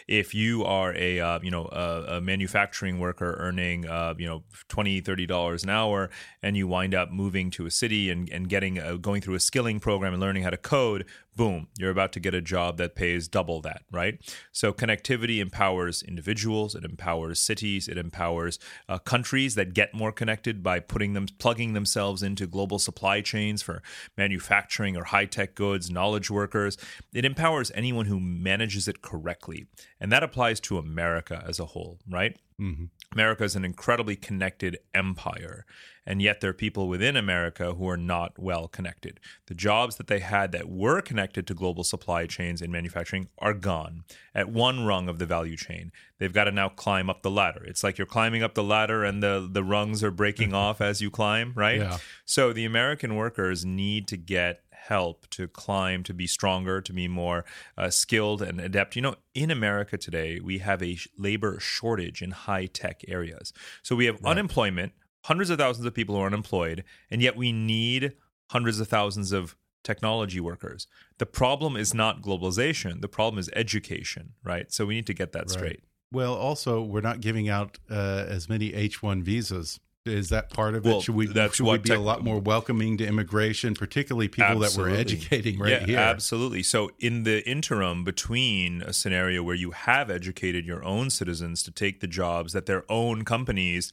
If 0.06 0.34
you 0.34 0.64
are 0.64 0.94
a 0.96 1.20
uh, 1.20 1.40
you 1.42 1.50
know 1.50 1.68
a, 1.72 2.16
a, 2.16 2.20
manufacturing 2.20 2.98
worker 2.98 3.36
earning 3.38 3.86
uh, 3.86 4.14
you 4.18 4.26
know 4.26 4.42
20 4.68 5.00
30 5.00 5.26
dollars 5.26 5.64
an 5.64 5.70
hour 5.70 6.10
and 6.42 6.56
you 6.56 6.66
wind 6.66 6.94
up 6.94 7.10
moving 7.10 7.50
to 7.50 7.66
a 7.66 7.70
city 7.70 8.10
and, 8.10 8.28
and 8.30 8.48
getting 8.48 8.78
a, 8.78 8.98
going 8.98 9.20
through 9.20 9.34
a 9.34 9.40
skilling 9.40 9.80
program 9.80 10.12
and 10.12 10.20
learning 10.20 10.42
how 10.42 10.50
to 10.50 10.56
code, 10.56 11.06
boom, 11.36 11.68
you're 11.78 11.90
about 11.90 12.12
to 12.12 12.20
get 12.20 12.34
a 12.34 12.40
job 12.40 12.76
that 12.76 12.94
pays 12.94 13.28
double 13.28 13.60
that, 13.62 13.82
right? 13.90 14.20
So 14.52 14.72
connectivity 15.00 15.40
empowers 15.40 16.02
individuals, 16.02 16.74
it 16.74 16.84
empowers 16.84 17.38
cities, 17.38 17.88
it 17.88 17.98
empowers 17.98 18.58
uh, 18.88 18.98
countries 18.98 19.54
that 19.54 19.74
get 19.74 19.94
more 19.94 20.12
connected 20.12 20.62
by 20.62 20.80
putting 20.80 21.12
them, 21.12 21.26
plugging 21.38 21.72
themselves 21.72 22.22
into 22.22 22.46
global 22.46 22.78
supply 22.78 23.20
chains 23.20 23.62
for 23.62 23.82
manufacturing 24.16 24.96
or 24.96 25.04
high 25.04 25.26
tech 25.26 25.54
goods, 25.54 25.90
knowledge 25.90 26.30
workers. 26.30 26.76
It 27.12 27.24
empowers 27.24 27.70
anyone 27.74 28.06
who 28.06 28.20
manages 28.20 28.88
it 28.88 29.02
correctly, 29.02 29.66
and 30.00 30.10
that 30.12 30.22
applies 30.22 30.60
to 30.60 30.78
America 30.78 31.42
as 31.46 31.58
a 31.58 31.66
whole, 31.66 31.98
right? 32.08 32.36
Mm-hmm. 32.60 32.86
America 33.12 33.42
is 33.42 33.56
an 33.56 33.64
incredibly 33.64 34.14
connected 34.14 34.78
empire, 34.94 35.66
and 36.06 36.22
yet 36.22 36.40
there 36.40 36.50
are 36.50 36.54
people 36.54 36.88
within 36.88 37.16
America 37.16 37.74
who 37.74 37.88
are 37.88 37.96
not 37.96 38.38
well 38.38 38.68
connected. 38.68 39.18
The 39.46 39.54
jobs 39.54 39.96
that 39.96 40.06
they 40.06 40.20
had 40.20 40.52
that 40.52 40.68
were 40.68 41.00
connected 41.00 41.44
to 41.48 41.54
global 41.54 41.82
supply 41.82 42.26
chains 42.26 42.62
in 42.62 42.70
manufacturing 42.70 43.28
are 43.38 43.52
gone 43.52 44.04
at 44.32 44.48
one 44.48 44.84
rung 44.86 45.08
of 45.08 45.18
the 45.18 45.26
value 45.26 45.56
chain. 45.56 45.90
They've 46.18 46.32
got 46.32 46.44
to 46.44 46.52
now 46.52 46.68
climb 46.68 47.10
up 47.10 47.22
the 47.22 47.32
ladder. 47.32 47.64
It's 47.64 47.82
like 47.82 47.98
you're 47.98 48.06
climbing 48.06 48.44
up 48.44 48.54
the 48.54 48.62
ladder 48.62 49.02
and 49.02 49.20
the, 49.20 49.48
the 49.50 49.64
rungs 49.64 50.04
are 50.04 50.12
breaking 50.12 50.54
off 50.54 50.80
as 50.80 51.00
you 51.00 51.10
climb, 51.10 51.52
right? 51.56 51.80
Yeah. 51.80 51.98
So 52.24 52.52
the 52.52 52.64
American 52.64 53.16
workers 53.16 53.64
need 53.64 54.06
to 54.08 54.16
get 54.16 54.62
help 54.88 55.28
to 55.30 55.46
climb, 55.48 56.02
to 56.04 56.14
be 56.14 56.26
stronger, 56.26 56.80
to 56.80 56.92
be 56.92 57.08
more 57.08 57.44
uh, 57.76 57.90
skilled 57.90 58.42
and 58.42 58.60
adept. 58.60 58.96
You 58.96 59.02
know, 59.02 59.14
in 59.34 59.50
America 59.50 59.96
today, 59.96 60.40
we 60.40 60.58
have 60.58 60.82
a 60.82 60.98
labor 61.16 61.58
shortage 61.60 62.22
in 62.22 62.30
high 62.30 62.66
tech 62.66 63.02
areas. 63.08 63.52
So 63.82 63.94
we 63.94 64.06
have 64.06 64.20
right. 64.22 64.32
unemployment, 64.32 64.92
hundreds 65.24 65.50
of 65.50 65.58
thousands 65.58 65.86
of 65.86 65.94
people 65.94 66.14
who 66.14 66.22
are 66.22 66.26
unemployed, 66.26 66.84
and 67.10 67.22
yet 67.22 67.36
we 67.36 67.52
need 67.52 68.12
hundreds 68.50 68.80
of 68.80 68.88
thousands 68.88 69.32
of 69.32 69.56
technology 69.84 70.40
workers. 70.40 70.86
The 71.18 71.26
problem 71.26 71.76
is 71.76 71.94
not 71.94 72.22
globalization, 72.22 73.00
the 73.00 73.08
problem 73.08 73.38
is 73.38 73.50
education, 73.54 74.32
right? 74.44 74.72
So 74.72 74.86
we 74.86 74.94
need 74.94 75.06
to 75.06 75.14
get 75.14 75.32
that 75.32 75.42
right. 75.42 75.50
straight. 75.50 75.80
Well, 76.12 76.34
also, 76.34 76.82
we're 76.82 77.00
not 77.00 77.20
giving 77.20 77.48
out 77.48 77.78
uh, 77.88 78.24
as 78.26 78.48
many 78.48 78.74
H 78.74 79.02
1 79.02 79.22
visas 79.22 79.78
is 80.06 80.30
that 80.30 80.50
part 80.50 80.74
of 80.74 80.86
it? 80.86 80.88
Well, 80.88 81.00
should 81.02 81.14
we, 81.14 81.26
should 81.26 81.60
we 81.60 81.78
be 81.78 81.92
a 81.92 82.00
lot 82.00 82.24
more 82.24 82.38
welcoming 82.38 82.96
to 82.98 83.06
immigration, 83.06 83.74
particularly 83.74 84.28
people 84.28 84.64
absolutely. 84.64 84.92
that 84.92 84.96
we're 84.96 85.00
educating 85.00 85.58
right 85.58 85.72
yeah, 85.72 85.86
here? 85.86 85.98
Absolutely. 85.98 86.62
So, 86.62 86.90
in 86.98 87.24
the 87.24 87.48
interim 87.48 88.02
between 88.04 88.82
a 88.82 88.92
scenario 88.92 89.42
where 89.42 89.54
you 89.54 89.72
have 89.72 90.10
educated 90.10 90.64
your 90.64 90.82
own 90.84 91.10
citizens 91.10 91.62
to 91.64 91.70
take 91.70 92.00
the 92.00 92.06
jobs 92.06 92.52
that 92.54 92.66
their 92.66 92.90
own 92.90 93.24
companies 93.24 93.92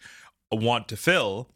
want 0.50 0.88
to 0.88 0.96
fill, 0.98 1.50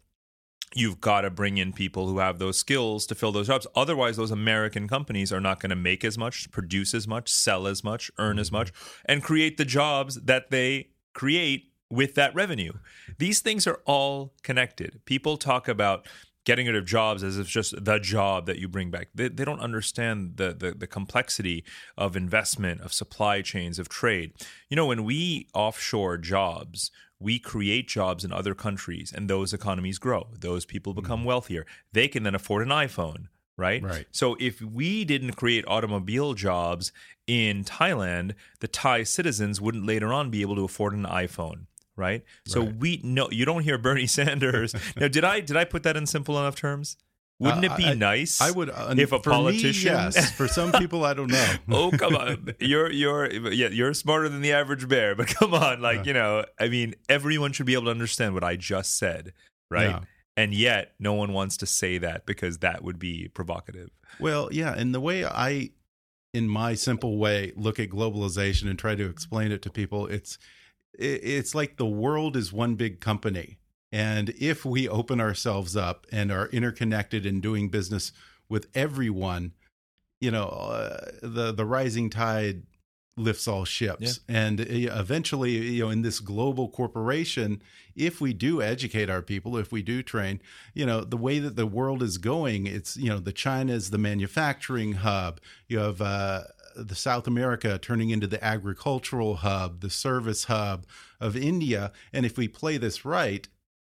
you've 0.74 1.00
got 1.00 1.22
to 1.22 1.30
bring 1.30 1.56
in 1.56 1.72
people 1.72 2.08
who 2.08 2.18
have 2.18 2.38
those 2.38 2.58
skills 2.58 3.06
to 3.06 3.14
fill 3.14 3.32
those 3.32 3.46
jobs. 3.46 3.66
Otherwise, 3.74 4.16
those 4.16 4.30
American 4.30 4.86
companies 4.86 5.32
are 5.32 5.40
not 5.40 5.60
going 5.60 5.70
to 5.70 5.76
make 5.76 6.04
as 6.04 6.18
much, 6.18 6.50
produce 6.50 6.92
as 6.92 7.08
much, 7.08 7.30
sell 7.30 7.66
as 7.66 7.82
much, 7.82 8.10
earn 8.18 8.32
mm-hmm. 8.32 8.40
as 8.40 8.52
much, 8.52 8.72
and 9.06 9.22
create 9.22 9.56
the 9.56 9.64
jobs 9.64 10.16
that 10.22 10.50
they 10.50 10.90
create 11.14 11.71
with 11.92 12.14
that 12.14 12.34
revenue. 12.34 12.72
These 13.18 13.40
things 13.40 13.66
are 13.66 13.80
all 13.84 14.32
connected. 14.42 15.02
People 15.04 15.36
talk 15.36 15.68
about 15.68 16.08
getting 16.44 16.66
rid 16.66 16.74
of 16.74 16.86
jobs 16.86 17.22
as 17.22 17.38
if 17.38 17.42
it's 17.42 17.50
just 17.50 17.84
the 17.84 17.98
job 17.98 18.46
that 18.46 18.58
you 18.58 18.66
bring 18.66 18.90
back. 18.90 19.08
They, 19.14 19.28
they 19.28 19.44
don't 19.44 19.60
understand 19.60 20.38
the, 20.38 20.54
the, 20.54 20.72
the 20.72 20.86
complexity 20.86 21.64
of 21.96 22.16
investment, 22.16 22.80
of 22.80 22.94
supply 22.94 23.42
chains, 23.42 23.78
of 23.78 23.90
trade. 23.90 24.32
You 24.70 24.76
know, 24.76 24.86
when 24.86 25.04
we 25.04 25.48
offshore 25.54 26.16
jobs, 26.16 26.90
we 27.20 27.38
create 27.38 27.88
jobs 27.88 28.24
in 28.24 28.32
other 28.32 28.54
countries 28.54 29.12
and 29.14 29.28
those 29.28 29.52
economies 29.52 29.98
grow. 29.98 30.28
Those 30.36 30.64
people 30.64 30.94
become 30.94 31.20
mm-hmm. 31.20 31.28
wealthier. 31.28 31.66
They 31.92 32.08
can 32.08 32.22
then 32.22 32.34
afford 32.34 32.62
an 32.66 32.70
iPhone. 32.70 33.26
Right? 33.58 33.82
Right. 33.82 34.06
So 34.10 34.34
if 34.40 34.62
we 34.62 35.04
didn't 35.04 35.32
create 35.32 35.66
automobile 35.68 36.32
jobs 36.32 36.90
in 37.26 37.64
Thailand, 37.64 38.32
the 38.60 38.66
Thai 38.66 39.02
citizens 39.02 39.60
wouldn't 39.60 39.84
later 39.84 40.10
on 40.10 40.30
be 40.30 40.40
able 40.40 40.56
to 40.56 40.64
afford 40.64 40.94
an 40.94 41.04
iPhone 41.04 41.66
right? 41.96 42.24
So 42.46 42.62
right. 42.62 42.76
we 42.76 43.00
know 43.02 43.28
you 43.30 43.44
don't 43.44 43.62
hear 43.62 43.78
Bernie 43.78 44.06
Sanders. 44.08 44.74
now, 44.96 45.08
did 45.08 45.24
I 45.24 45.40
did 45.40 45.56
I 45.56 45.64
put 45.64 45.82
that 45.84 45.96
in 45.96 46.06
simple 46.06 46.38
enough 46.38 46.56
terms? 46.56 46.96
Wouldn't 47.42 47.64
uh, 47.64 47.74
it 47.74 47.76
be 47.76 47.86
I, 47.86 47.94
nice? 47.94 48.40
I 48.40 48.52
would 48.52 48.70
uh, 48.70 48.94
if 48.96 49.10
a 49.10 49.18
politician. 49.18 49.92
Me, 49.92 49.98
yes. 49.98 50.30
For 50.32 50.46
some 50.46 50.70
people, 50.78 51.04
I 51.04 51.12
don't 51.12 51.30
know. 51.30 51.54
oh 51.70 51.90
come 51.90 52.14
on, 52.14 52.54
you're 52.60 52.90
you're 52.90 53.30
yeah 53.50 53.68
you're 53.68 53.94
smarter 53.94 54.28
than 54.28 54.42
the 54.42 54.52
average 54.52 54.88
bear. 54.88 55.16
But 55.16 55.26
come 55.28 55.52
on, 55.52 55.80
like 55.80 55.98
yeah. 55.98 56.04
you 56.04 56.12
know, 56.12 56.44
I 56.60 56.68
mean, 56.68 56.94
everyone 57.08 57.52
should 57.52 57.66
be 57.66 57.74
able 57.74 57.86
to 57.86 57.90
understand 57.90 58.34
what 58.34 58.44
I 58.44 58.54
just 58.54 58.96
said, 58.96 59.32
right? 59.70 59.90
Yeah. 59.90 60.00
And 60.36 60.54
yet, 60.54 60.92
no 60.98 61.12
one 61.12 61.32
wants 61.32 61.58
to 61.58 61.66
say 61.66 61.98
that 61.98 62.24
because 62.24 62.58
that 62.58 62.82
would 62.82 62.98
be 62.98 63.28
provocative. 63.28 63.90
Well, 64.18 64.48
yeah, 64.50 64.72
and 64.74 64.94
the 64.94 65.00
way 65.00 65.26
I, 65.26 65.70
in 66.32 66.48
my 66.48 66.74
simple 66.74 67.18
way, 67.18 67.52
look 67.54 67.78
at 67.78 67.90
globalization 67.90 68.70
and 68.70 68.78
try 68.78 68.94
to 68.94 69.10
explain 69.10 69.52
it 69.52 69.60
to 69.62 69.70
people, 69.70 70.06
it's 70.06 70.38
it's 70.98 71.54
like 71.54 71.76
the 71.76 71.86
world 71.86 72.36
is 72.36 72.52
one 72.52 72.74
big 72.74 73.00
company. 73.00 73.58
And 73.90 74.30
if 74.30 74.64
we 74.64 74.88
open 74.88 75.20
ourselves 75.20 75.76
up 75.76 76.06
and 76.10 76.32
are 76.32 76.46
interconnected 76.48 77.26
and 77.26 77.42
doing 77.42 77.68
business 77.68 78.12
with 78.48 78.68
everyone, 78.74 79.52
you 80.20 80.30
know, 80.30 80.46
uh, 80.46 81.10
the 81.22 81.52
the 81.52 81.66
rising 81.66 82.08
tide 82.08 82.62
lifts 83.16 83.46
all 83.46 83.64
ships. 83.64 84.20
Yeah. 84.26 84.36
And 84.36 84.60
uh, 84.60 84.64
eventually, 84.68 85.50
you 85.50 85.84
know, 85.84 85.90
in 85.90 86.02
this 86.02 86.20
global 86.20 86.68
corporation, 86.68 87.62
if 87.94 88.20
we 88.20 88.32
do 88.32 88.62
educate 88.62 89.10
our 89.10 89.22
people, 89.22 89.58
if 89.58 89.70
we 89.70 89.82
do 89.82 90.02
train, 90.02 90.40
you 90.72 90.86
know, 90.86 91.02
the 91.02 91.16
way 91.16 91.38
that 91.38 91.56
the 91.56 91.66
world 91.66 92.02
is 92.02 92.16
going, 92.18 92.66
it's, 92.66 92.96
you 92.96 93.10
know, 93.10 93.18
the 93.18 93.32
China 93.32 93.72
is 93.74 93.90
the 93.90 93.98
manufacturing 93.98 94.92
hub. 94.94 95.40
You 95.68 95.80
have 95.80 96.00
uh, 96.00 96.42
the 96.76 96.94
South 96.94 97.26
America 97.26 97.78
turning 97.78 98.10
into 98.10 98.26
the 98.26 98.42
agricultural 98.44 99.36
hub, 99.36 99.80
the 99.80 99.90
service 99.90 100.44
hub 100.44 100.86
of 101.20 101.36
India. 101.36 101.92
And 102.12 102.26
if 102.26 102.36
we 102.36 102.48
play 102.48 102.76
this 102.76 103.04
right, 103.04 103.46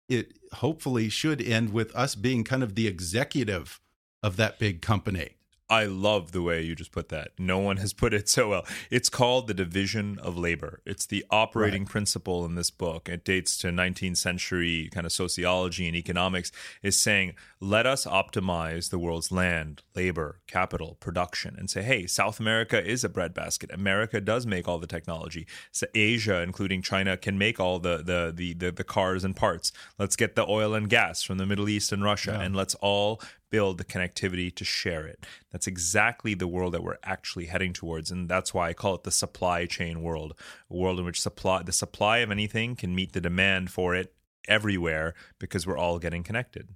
it 0.09 0.39
hopefully 0.55 1.09
should 1.09 1.41
end 1.41 1.73
with 1.73 1.95
us 1.95 2.15
being 2.15 2.45
kind 2.45 2.63
of 2.63 2.75
the 2.75 2.87
executive 2.87 3.81
of 4.23 4.37
that 4.37 4.59
big 4.59 4.83
company. 4.83 5.37
I 5.69 5.85
love 5.87 6.33
the 6.33 6.43
way 6.43 6.63
you 6.63 6.75
just 6.75 6.93
put 6.93 7.09
that. 7.09 7.31
No 7.39 7.59
one 7.59 7.79
has 7.79 7.93
put 7.93 8.13
it 8.13 8.29
so 8.29 8.51
well. 8.51 8.67
It's 8.91 9.09
called 9.09 9.47
the 9.47 9.55
division 9.55 10.19
of 10.19 10.37
labor. 10.37 10.81
It's 10.85 11.07
the 11.07 11.25
operating 11.31 11.83
right. 11.83 11.91
principle 11.91 12.45
in 12.45 12.55
this 12.55 12.71
book. 12.71 13.09
It 13.09 13.25
dates 13.25 13.57
to 13.59 13.69
19th 13.69 14.19
century 14.19 14.91
kind 14.93 15.07
of 15.07 15.13
sociology 15.13 15.87
and 15.87 15.97
economics 15.97 16.53
is 16.83 16.97
saying, 16.97 17.35
let 17.61 17.87
us 17.87 18.05
optimize 18.05 18.91
the 18.91 18.99
world's 18.99 19.33
land, 19.33 19.83
labor, 19.95 20.41
capital, 20.47 20.97
production 21.01 21.57
and 21.59 21.71
say, 21.71 21.83
hey, 21.83 22.07
South 22.07 22.41
America 22.41 22.85
is 22.85 23.05
a 23.05 23.09
breadbasket. 23.09 23.71
America 23.73 24.21
does 24.21 24.47
make 24.47 24.69
all 24.69 24.79
the 24.79 24.87
technology. 24.87 25.47
So 25.71 25.87
Asia, 25.95 26.43
including 26.43 26.83
China, 26.83 27.17
can 27.17 27.39
make 27.39 27.59
all 27.59 27.79
the 27.79 27.99
the 27.99 28.33
the 28.35 28.53
the, 28.55 28.71
the 28.73 28.85
cars 28.85 29.25
and 29.25 29.35
parts. 29.35 29.73
Let's 29.99 30.17
get 30.17 30.37
the 30.37 30.47
oil 30.49 30.75
and 30.75 30.89
gas 30.89 31.23
from 31.23 31.39
the 31.39 31.47
Middle 31.47 31.69
East 31.69 31.93
and 31.93 32.03
Russia 32.03 32.33
yeah. 32.33 32.45
and 32.45 32.57
let's 32.57 32.75
all 32.77 33.21
build 33.53 33.77
the 33.77 33.85
connectivity 33.85 34.53
to 34.53 34.65
share 34.65 35.07
it. 35.07 35.25
That's 35.53 35.69
exactly 35.69 36.35
the 36.35 36.49
world 36.49 36.73
that 36.73 36.83
we're 36.83 36.97
actually 37.05 37.47
heading 37.47 37.75
towards, 37.75 38.11
and 38.11 38.29
that's 38.29 38.53
why 38.53 38.71
I 38.71 38.73
call 38.73 38.95
it 38.97 39.05
the 39.05 39.13
supply 39.13 39.67
chain 39.67 40.03
world, 40.03 40.35
a 40.71 40.75
world 40.75 40.99
in 40.99 41.05
which 41.05 41.21
supply 41.21 41.63
the 41.63 41.71
supply 41.71 42.19
of 42.19 42.31
anything 42.31 42.75
can 42.75 42.95
meet 42.95 43.13
the 43.13 43.21
demand 43.21 43.71
for 43.71 43.95
it 43.95 44.15
everywhere 44.49 45.15
because 45.39 45.67
we're 45.67 45.77
all 45.77 45.99
getting 45.99 46.25
connected. 46.25 46.71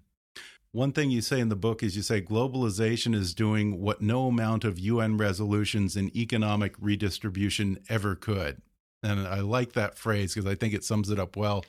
One 0.70 0.92
thing 0.92 1.10
you 1.10 1.22
say 1.22 1.40
in 1.40 1.48
the 1.48 1.56
book 1.56 1.82
is 1.82 1.96
you 1.96 2.02
say 2.02 2.20
globalization 2.20 3.14
is 3.14 3.32
doing 3.32 3.80
what 3.80 4.02
no 4.02 4.26
amount 4.26 4.62
of 4.62 4.78
UN 4.78 5.16
resolutions 5.16 5.96
in 5.96 6.14
economic 6.14 6.74
redistribution 6.78 7.78
ever 7.88 8.14
could. 8.14 8.60
And 9.02 9.26
I 9.26 9.40
like 9.40 9.72
that 9.72 9.96
phrase 9.96 10.34
because 10.34 10.50
I 10.50 10.54
think 10.54 10.74
it 10.74 10.84
sums 10.84 11.08
it 11.08 11.18
up 11.18 11.36
well 11.36 11.64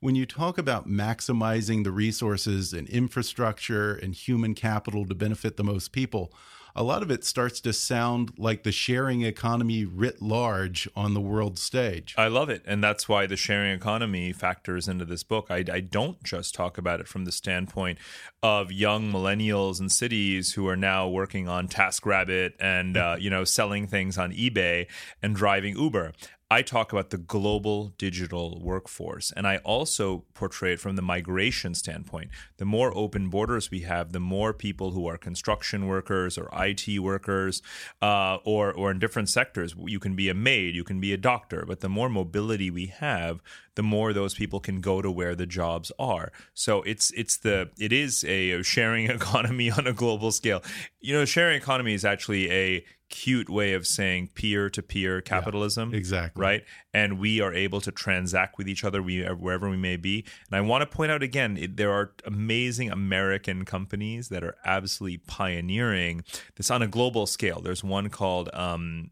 when 0.00 0.14
you 0.14 0.26
talk 0.26 0.58
about 0.58 0.88
maximizing 0.88 1.84
the 1.84 1.90
resources 1.90 2.72
and 2.72 2.88
infrastructure 2.88 3.94
and 3.94 4.14
human 4.14 4.54
capital 4.54 5.04
to 5.06 5.14
benefit 5.14 5.56
the 5.56 5.64
most 5.64 5.92
people, 5.92 6.32
a 6.76 6.82
lot 6.84 7.02
of 7.02 7.10
it 7.10 7.24
starts 7.24 7.60
to 7.60 7.72
sound 7.72 8.32
like 8.38 8.62
the 8.62 8.70
sharing 8.70 9.22
economy 9.22 9.84
writ 9.84 10.22
large 10.22 10.88
on 10.94 11.12
the 11.12 11.20
world 11.20 11.58
stage. 11.58 12.14
I 12.16 12.28
love 12.28 12.48
it. 12.48 12.62
And 12.64 12.84
that's 12.84 13.08
why 13.08 13.26
the 13.26 13.36
sharing 13.36 13.72
economy 13.72 14.32
factors 14.32 14.86
into 14.86 15.04
this 15.04 15.24
book. 15.24 15.48
I, 15.50 15.64
I 15.72 15.80
don't 15.80 16.22
just 16.22 16.54
talk 16.54 16.78
about 16.78 17.00
it 17.00 17.08
from 17.08 17.24
the 17.24 17.32
standpoint 17.32 17.98
of 18.44 18.70
young 18.70 19.10
millennials 19.10 19.80
in 19.80 19.88
cities 19.88 20.52
who 20.52 20.68
are 20.68 20.76
now 20.76 21.08
working 21.08 21.48
on 21.48 21.66
TaskRabbit 21.66 22.52
and, 22.60 22.96
uh, 22.96 23.16
you 23.18 23.30
know, 23.30 23.42
selling 23.42 23.88
things 23.88 24.16
on 24.16 24.32
eBay 24.32 24.86
and 25.20 25.34
driving 25.34 25.76
Uber. 25.76 26.12
I 26.50 26.62
talk 26.62 26.92
about 26.92 27.10
the 27.10 27.18
global 27.18 27.92
digital 27.98 28.58
workforce, 28.62 29.32
and 29.36 29.46
I 29.46 29.58
also 29.58 30.24
portray 30.32 30.72
it 30.72 30.80
from 30.80 30.96
the 30.96 31.02
migration 31.02 31.74
standpoint. 31.74 32.30
The 32.56 32.64
more 32.64 32.96
open 32.96 33.28
borders 33.28 33.70
we 33.70 33.80
have, 33.80 34.12
the 34.12 34.20
more 34.20 34.54
people 34.54 34.92
who 34.92 35.06
are 35.06 35.18
construction 35.18 35.86
workers 35.86 36.38
or 36.38 36.48
IT 36.54 37.00
workers, 37.00 37.60
uh, 38.00 38.38
or 38.44 38.72
or 38.72 38.90
in 38.90 38.98
different 38.98 39.28
sectors, 39.28 39.74
you 39.84 40.00
can 40.00 40.16
be 40.16 40.30
a 40.30 40.34
maid, 40.34 40.74
you 40.74 40.84
can 40.84 41.00
be 41.00 41.12
a 41.12 41.18
doctor, 41.18 41.64
but 41.66 41.80
the 41.80 41.88
more 41.88 42.08
mobility 42.08 42.70
we 42.70 42.86
have, 42.86 43.42
the 43.74 43.82
more 43.82 44.14
those 44.14 44.34
people 44.34 44.58
can 44.58 44.80
go 44.80 45.02
to 45.02 45.10
where 45.10 45.34
the 45.34 45.46
jobs 45.46 45.92
are. 45.98 46.32
So 46.54 46.80
it's 46.82 47.10
it's 47.10 47.36
the 47.36 47.70
it 47.78 47.92
is 47.92 48.24
a 48.24 48.62
sharing 48.62 49.10
economy 49.18 49.70
on 49.70 49.86
a 49.86 49.92
global 49.92 50.32
scale. 50.32 50.62
You 50.98 51.12
know, 51.12 51.24
sharing 51.26 51.58
economy 51.58 51.92
is 51.92 52.06
actually 52.06 52.50
a 52.50 52.84
cute 53.08 53.48
way 53.48 53.72
of 53.72 53.86
saying 53.86 54.30
peer 54.34 54.68
to 54.70 54.82
peer 54.82 55.20
capitalism. 55.20 55.90
Yeah, 55.90 55.98
exactly. 55.98 56.40
Right. 56.40 56.64
And 56.92 57.18
we 57.18 57.40
are 57.40 57.52
able 57.52 57.80
to 57.82 57.92
transact 57.92 58.58
with 58.58 58.68
each 58.68 58.84
other 58.84 59.02
we, 59.02 59.24
wherever 59.24 59.68
we 59.68 59.76
may 59.76 59.96
be. 59.96 60.24
And 60.50 60.56
I 60.56 60.60
want 60.60 60.82
to 60.82 60.86
point 60.86 61.10
out 61.10 61.22
again, 61.22 61.56
it, 61.56 61.76
there 61.76 61.92
are 61.92 62.12
amazing 62.24 62.90
American 62.90 63.64
companies 63.64 64.28
that 64.28 64.44
are 64.44 64.56
absolutely 64.64 65.18
pioneering 65.18 66.24
this 66.56 66.70
on 66.70 66.82
a 66.82 66.88
global 66.88 67.26
scale. 67.26 67.60
There's 67.60 67.84
one 67.84 68.10
called 68.10 68.50
um, 68.52 69.10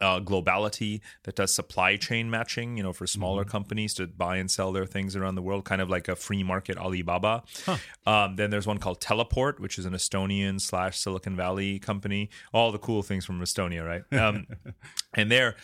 uh, 0.00 0.20
globality 0.20 1.00
that 1.24 1.36
does 1.36 1.54
supply 1.54 1.96
chain 1.96 2.30
matching 2.30 2.76
you 2.76 2.82
know 2.82 2.92
for 2.92 3.06
smaller 3.06 3.42
mm-hmm. 3.42 3.50
companies 3.50 3.94
to 3.94 4.06
buy 4.06 4.36
and 4.36 4.50
sell 4.50 4.72
their 4.72 4.86
things 4.86 5.16
around 5.16 5.34
the 5.34 5.42
world 5.42 5.64
kind 5.64 5.80
of 5.80 5.88
like 5.88 6.08
a 6.08 6.16
free 6.16 6.42
market 6.42 6.76
alibaba 6.76 7.42
huh. 7.66 7.76
um, 8.06 8.36
then 8.36 8.50
there's 8.50 8.66
one 8.66 8.78
called 8.78 9.00
teleport 9.00 9.60
which 9.60 9.78
is 9.78 9.86
an 9.86 9.92
estonian 9.92 10.60
slash 10.60 10.98
silicon 10.98 11.36
valley 11.36 11.78
company 11.78 12.30
all 12.52 12.70
the 12.72 12.78
cool 12.78 13.02
things 13.02 13.24
from 13.24 13.40
estonia 13.40 13.86
right 13.86 14.20
um, 14.20 14.46
and 15.14 15.30
there 15.30 15.56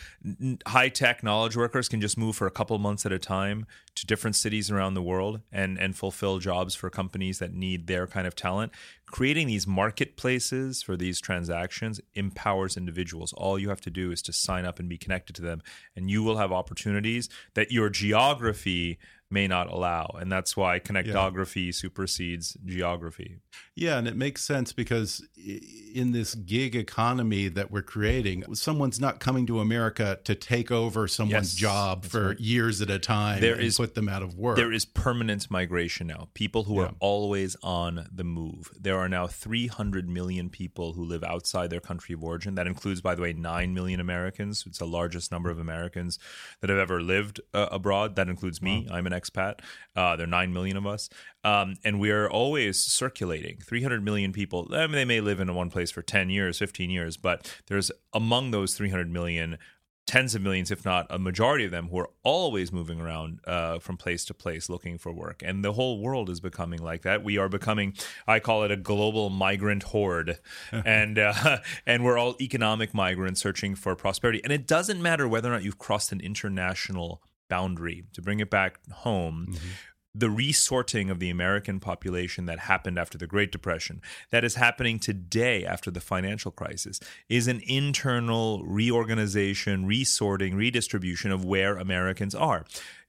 high 0.66 0.88
tech 0.88 1.22
knowledge 1.22 1.56
workers 1.56 1.88
can 1.88 2.00
just 2.00 2.18
move 2.18 2.36
for 2.36 2.46
a 2.46 2.50
couple 2.50 2.78
months 2.78 3.06
at 3.06 3.12
a 3.12 3.18
time 3.18 3.66
to 3.94 4.06
different 4.06 4.36
cities 4.36 4.70
around 4.70 4.94
the 4.94 5.02
world 5.02 5.40
and 5.52 5.78
and 5.78 5.96
fulfill 5.96 6.38
jobs 6.38 6.74
for 6.74 6.90
companies 6.90 7.38
that 7.38 7.52
need 7.52 7.86
their 7.86 8.06
kind 8.06 8.26
of 8.26 8.34
talent 8.34 8.72
creating 9.06 9.46
these 9.46 9.66
marketplaces 9.66 10.82
for 10.82 10.96
these 10.96 11.20
transactions 11.20 12.00
empowers 12.14 12.76
individuals. 12.76 13.32
All 13.34 13.58
you 13.58 13.68
have 13.68 13.80
to 13.82 13.90
do 13.90 14.10
is 14.10 14.22
to 14.22 14.32
sign 14.32 14.64
up 14.64 14.78
and 14.78 14.88
be 14.88 14.98
connected 14.98 15.36
to 15.36 15.42
them 15.42 15.62
and 15.94 16.10
you 16.10 16.22
will 16.22 16.38
have 16.38 16.52
opportunities 16.52 17.28
that 17.54 17.70
your 17.70 17.90
geography 17.90 18.98
may 19.34 19.48
not 19.48 19.68
allow. 19.68 20.06
And 20.18 20.32
that's 20.32 20.56
why 20.56 20.78
connectography 20.78 21.62
yeah. 21.62 21.72
supersedes 21.72 22.56
geography. 22.64 23.40
Yeah, 23.74 23.98
and 23.98 24.06
it 24.06 24.16
makes 24.16 24.44
sense 24.44 24.72
because 24.72 25.26
in 25.36 26.12
this 26.12 26.36
gig 26.36 26.76
economy 26.76 27.48
that 27.48 27.72
we're 27.72 27.82
creating, 27.82 28.54
someone's 28.54 29.00
not 29.00 29.18
coming 29.18 29.46
to 29.46 29.58
America 29.58 30.20
to 30.24 30.36
take 30.36 30.70
over 30.70 31.08
someone's 31.08 31.60
yes, 31.60 31.60
job 31.60 32.04
for 32.04 32.28
right. 32.28 32.40
years 32.40 32.80
at 32.80 32.88
a 32.88 33.00
time 33.00 33.40
there 33.40 33.54
and 33.54 33.64
is, 33.64 33.76
put 33.76 33.96
them 33.96 34.08
out 34.08 34.22
of 34.22 34.36
work. 34.36 34.56
There 34.56 34.72
is 34.72 34.84
permanent 34.84 35.50
migration 35.50 36.06
now. 36.06 36.28
People 36.34 36.64
who 36.64 36.76
yeah. 36.76 36.86
are 36.86 36.94
always 37.00 37.56
on 37.64 38.06
the 38.12 38.22
move. 38.22 38.70
There 38.80 38.96
are 38.96 39.08
now 39.08 39.26
300 39.26 40.08
million 40.08 40.50
people 40.50 40.92
who 40.92 41.04
live 41.04 41.24
outside 41.24 41.70
their 41.70 41.80
country 41.80 42.14
of 42.14 42.22
origin. 42.22 42.54
That 42.54 42.68
includes, 42.68 43.00
by 43.00 43.16
the 43.16 43.22
way, 43.22 43.32
9 43.32 43.74
million 43.74 43.98
Americans. 43.98 44.64
It's 44.68 44.78
the 44.78 44.86
largest 44.86 45.32
number 45.32 45.50
of 45.50 45.58
Americans 45.58 46.20
that 46.60 46.70
have 46.70 46.78
ever 46.78 47.02
lived 47.02 47.40
uh, 47.52 47.66
abroad. 47.72 48.14
That 48.14 48.28
includes 48.28 48.62
me. 48.62 48.86
Wow. 48.88 48.96
I'm 48.96 49.06
an 49.08 49.12
expat. 49.24 49.60
Uh, 49.96 50.16
there 50.16 50.24
are 50.24 50.28
9 50.28 50.52
million 50.52 50.76
of 50.76 50.86
us. 50.86 51.08
Um, 51.42 51.76
and 51.84 52.00
we're 52.00 52.28
always 52.28 52.80
circulating 52.80 53.58
300 53.58 54.02
million 54.02 54.32
people. 54.32 54.68
I 54.72 54.86
mean, 54.86 54.92
they 54.92 55.04
may 55.04 55.20
live 55.20 55.40
in 55.40 55.54
one 55.54 55.70
place 55.70 55.90
for 55.90 56.02
10 56.02 56.30
years, 56.30 56.58
15 56.58 56.90
years, 56.90 57.16
but 57.16 57.60
there's 57.66 57.90
among 58.12 58.50
those 58.50 58.74
300 58.74 59.10
million 59.10 59.58
tens 60.06 60.34
of 60.34 60.42
millions, 60.42 60.70
if 60.70 60.84
not 60.84 61.06
a 61.08 61.18
majority 61.18 61.64
of 61.64 61.70
them, 61.70 61.88
who 61.88 61.98
are 61.98 62.10
always 62.22 62.72
moving 62.72 63.00
around 63.00 63.40
uh, 63.46 63.78
from 63.78 63.96
place 63.96 64.24
to 64.26 64.34
place 64.34 64.68
looking 64.68 64.98
for 64.98 65.12
work. 65.12 65.42
And 65.44 65.64
the 65.64 65.72
whole 65.72 66.00
world 66.00 66.28
is 66.28 66.40
becoming 66.40 66.82
like 66.82 67.02
that. 67.02 67.24
We 67.24 67.38
are 67.38 67.48
becoming, 67.48 67.94
I 68.26 68.40
call 68.40 68.64
it 68.64 68.70
a 68.70 68.76
global 68.76 69.30
migrant 69.30 69.84
horde, 69.84 70.38
and 70.72 71.18
uh, 71.18 71.58
and 71.86 72.04
we're 72.04 72.18
all 72.18 72.36
economic 72.40 72.92
migrants 72.92 73.40
searching 73.40 73.74
for 73.74 73.96
prosperity. 73.96 74.42
And 74.44 74.52
it 74.52 74.66
doesn't 74.66 75.00
matter 75.00 75.26
whether 75.26 75.48
or 75.48 75.52
not 75.52 75.64
you've 75.64 75.78
crossed 75.78 76.12
an 76.12 76.20
international 76.20 77.22
boundary 77.48 78.04
to 78.12 78.22
bring 78.22 78.40
it 78.40 78.50
back 78.50 78.78
home. 78.90 79.48
Mm-hmm. 79.50 79.68
The 80.16 80.30
resorting 80.30 81.10
of 81.10 81.18
the 81.18 81.28
American 81.28 81.80
population 81.80 82.46
that 82.46 82.60
happened 82.60 83.00
after 83.00 83.18
the 83.18 83.26
Great 83.26 83.50
Depression, 83.50 84.00
that 84.30 84.44
is 84.44 84.54
happening 84.54 85.00
today 85.00 85.64
after 85.66 85.90
the 85.90 86.00
financial 86.00 86.52
crisis, 86.52 87.00
is 87.28 87.48
an 87.48 87.60
internal 87.66 88.62
reorganization, 88.64 89.86
resorting, 89.86 90.54
redistribution 90.54 91.32
of 91.32 91.44
where 91.44 91.76
Americans 91.76 92.32
are 92.32 92.64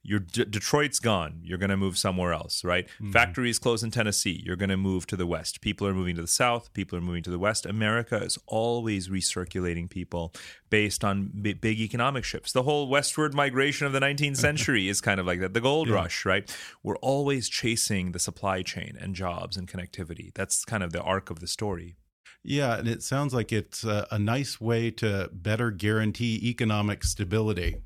your 0.06 0.20
D- 0.20 0.44
Detroit's 0.44 1.00
gone. 1.00 1.40
You're 1.42 1.58
going 1.58 1.70
to 1.70 1.76
move 1.76 1.98
somewhere 1.98 2.32
else, 2.32 2.62
right? 2.64 2.86
Mm-hmm. 2.86 3.10
Factories 3.10 3.58
close 3.58 3.82
in 3.82 3.90
Tennessee. 3.90 4.40
You're 4.44 4.56
going 4.56 4.70
to 4.70 4.76
move 4.76 5.06
to 5.08 5.16
the 5.16 5.26
west. 5.26 5.60
People 5.60 5.86
are 5.86 5.94
moving 5.94 6.14
to 6.14 6.22
the 6.22 6.28
south. 6.28 6.72
People 6.72 6.96
are 6.96 7.00
moving 7.00 7.24
to 7.24 7.30
the 7.30 7.38
west. 7.38 7.66
America 7.66 8.16
is 8.16 8.38
always 8.46 9.08
recirculating 9.08 9.90
people 9.90 10.32
based 10.70 11.04
on 11.04 11.32
b- 11.42 11.54
big 11.54 11.80
economic 11.80 12.24
shifts. 12.24 12.52
The 12.52 12.62
whole 12.62 12.88
westward 12.88 13.34
migration 13.34 13.86
of 13.86 13.92
the 13.92 14.00
19th 14.00 14.36
century 14.48 14.88
is 14.88 15.00
kind 15.00 15.18
of 15.18 15.26
like 15.26 15.40
that. 15.40 15.54
The 15.54 15.60
gold 15.60 15.88
yeah. 15.88 15.94
rush, 15.94 16.24
right? 16.24 16.56
We're 16.84 16.96
always 16.98 17.48
chasing 17.48 18.12
the 18.12 18.20
supply 18.20 18.62
chain 18.62 18.96
and 19.00 19.14
jobs 19.14 19.56
and 19.56 19.66
connectivity. 19.66 20.32
That's 20.34 20.64
kind 20.64 20.84
of 20.84 20.92
the 20.92 21.02
arc 21.02 21.30
of 21.30 21.40
the 21.40 21.48
story. 21.48 21.96
Yeah, 22.44 22.78
and 22.78 22.86
it 22.86 23.02
sounds 23.02 23.34
like 23.34 23.52
it's 23.52 23.82
a, 23.82 24.06
a 24.12 24.20
nice 24.20 24.60
way 24.60 24.92
to 24.92 25.28
better 25.32 25.72
guarantee 25.72 26.48
economic 26.48 27.02
stability. 27.02 27.78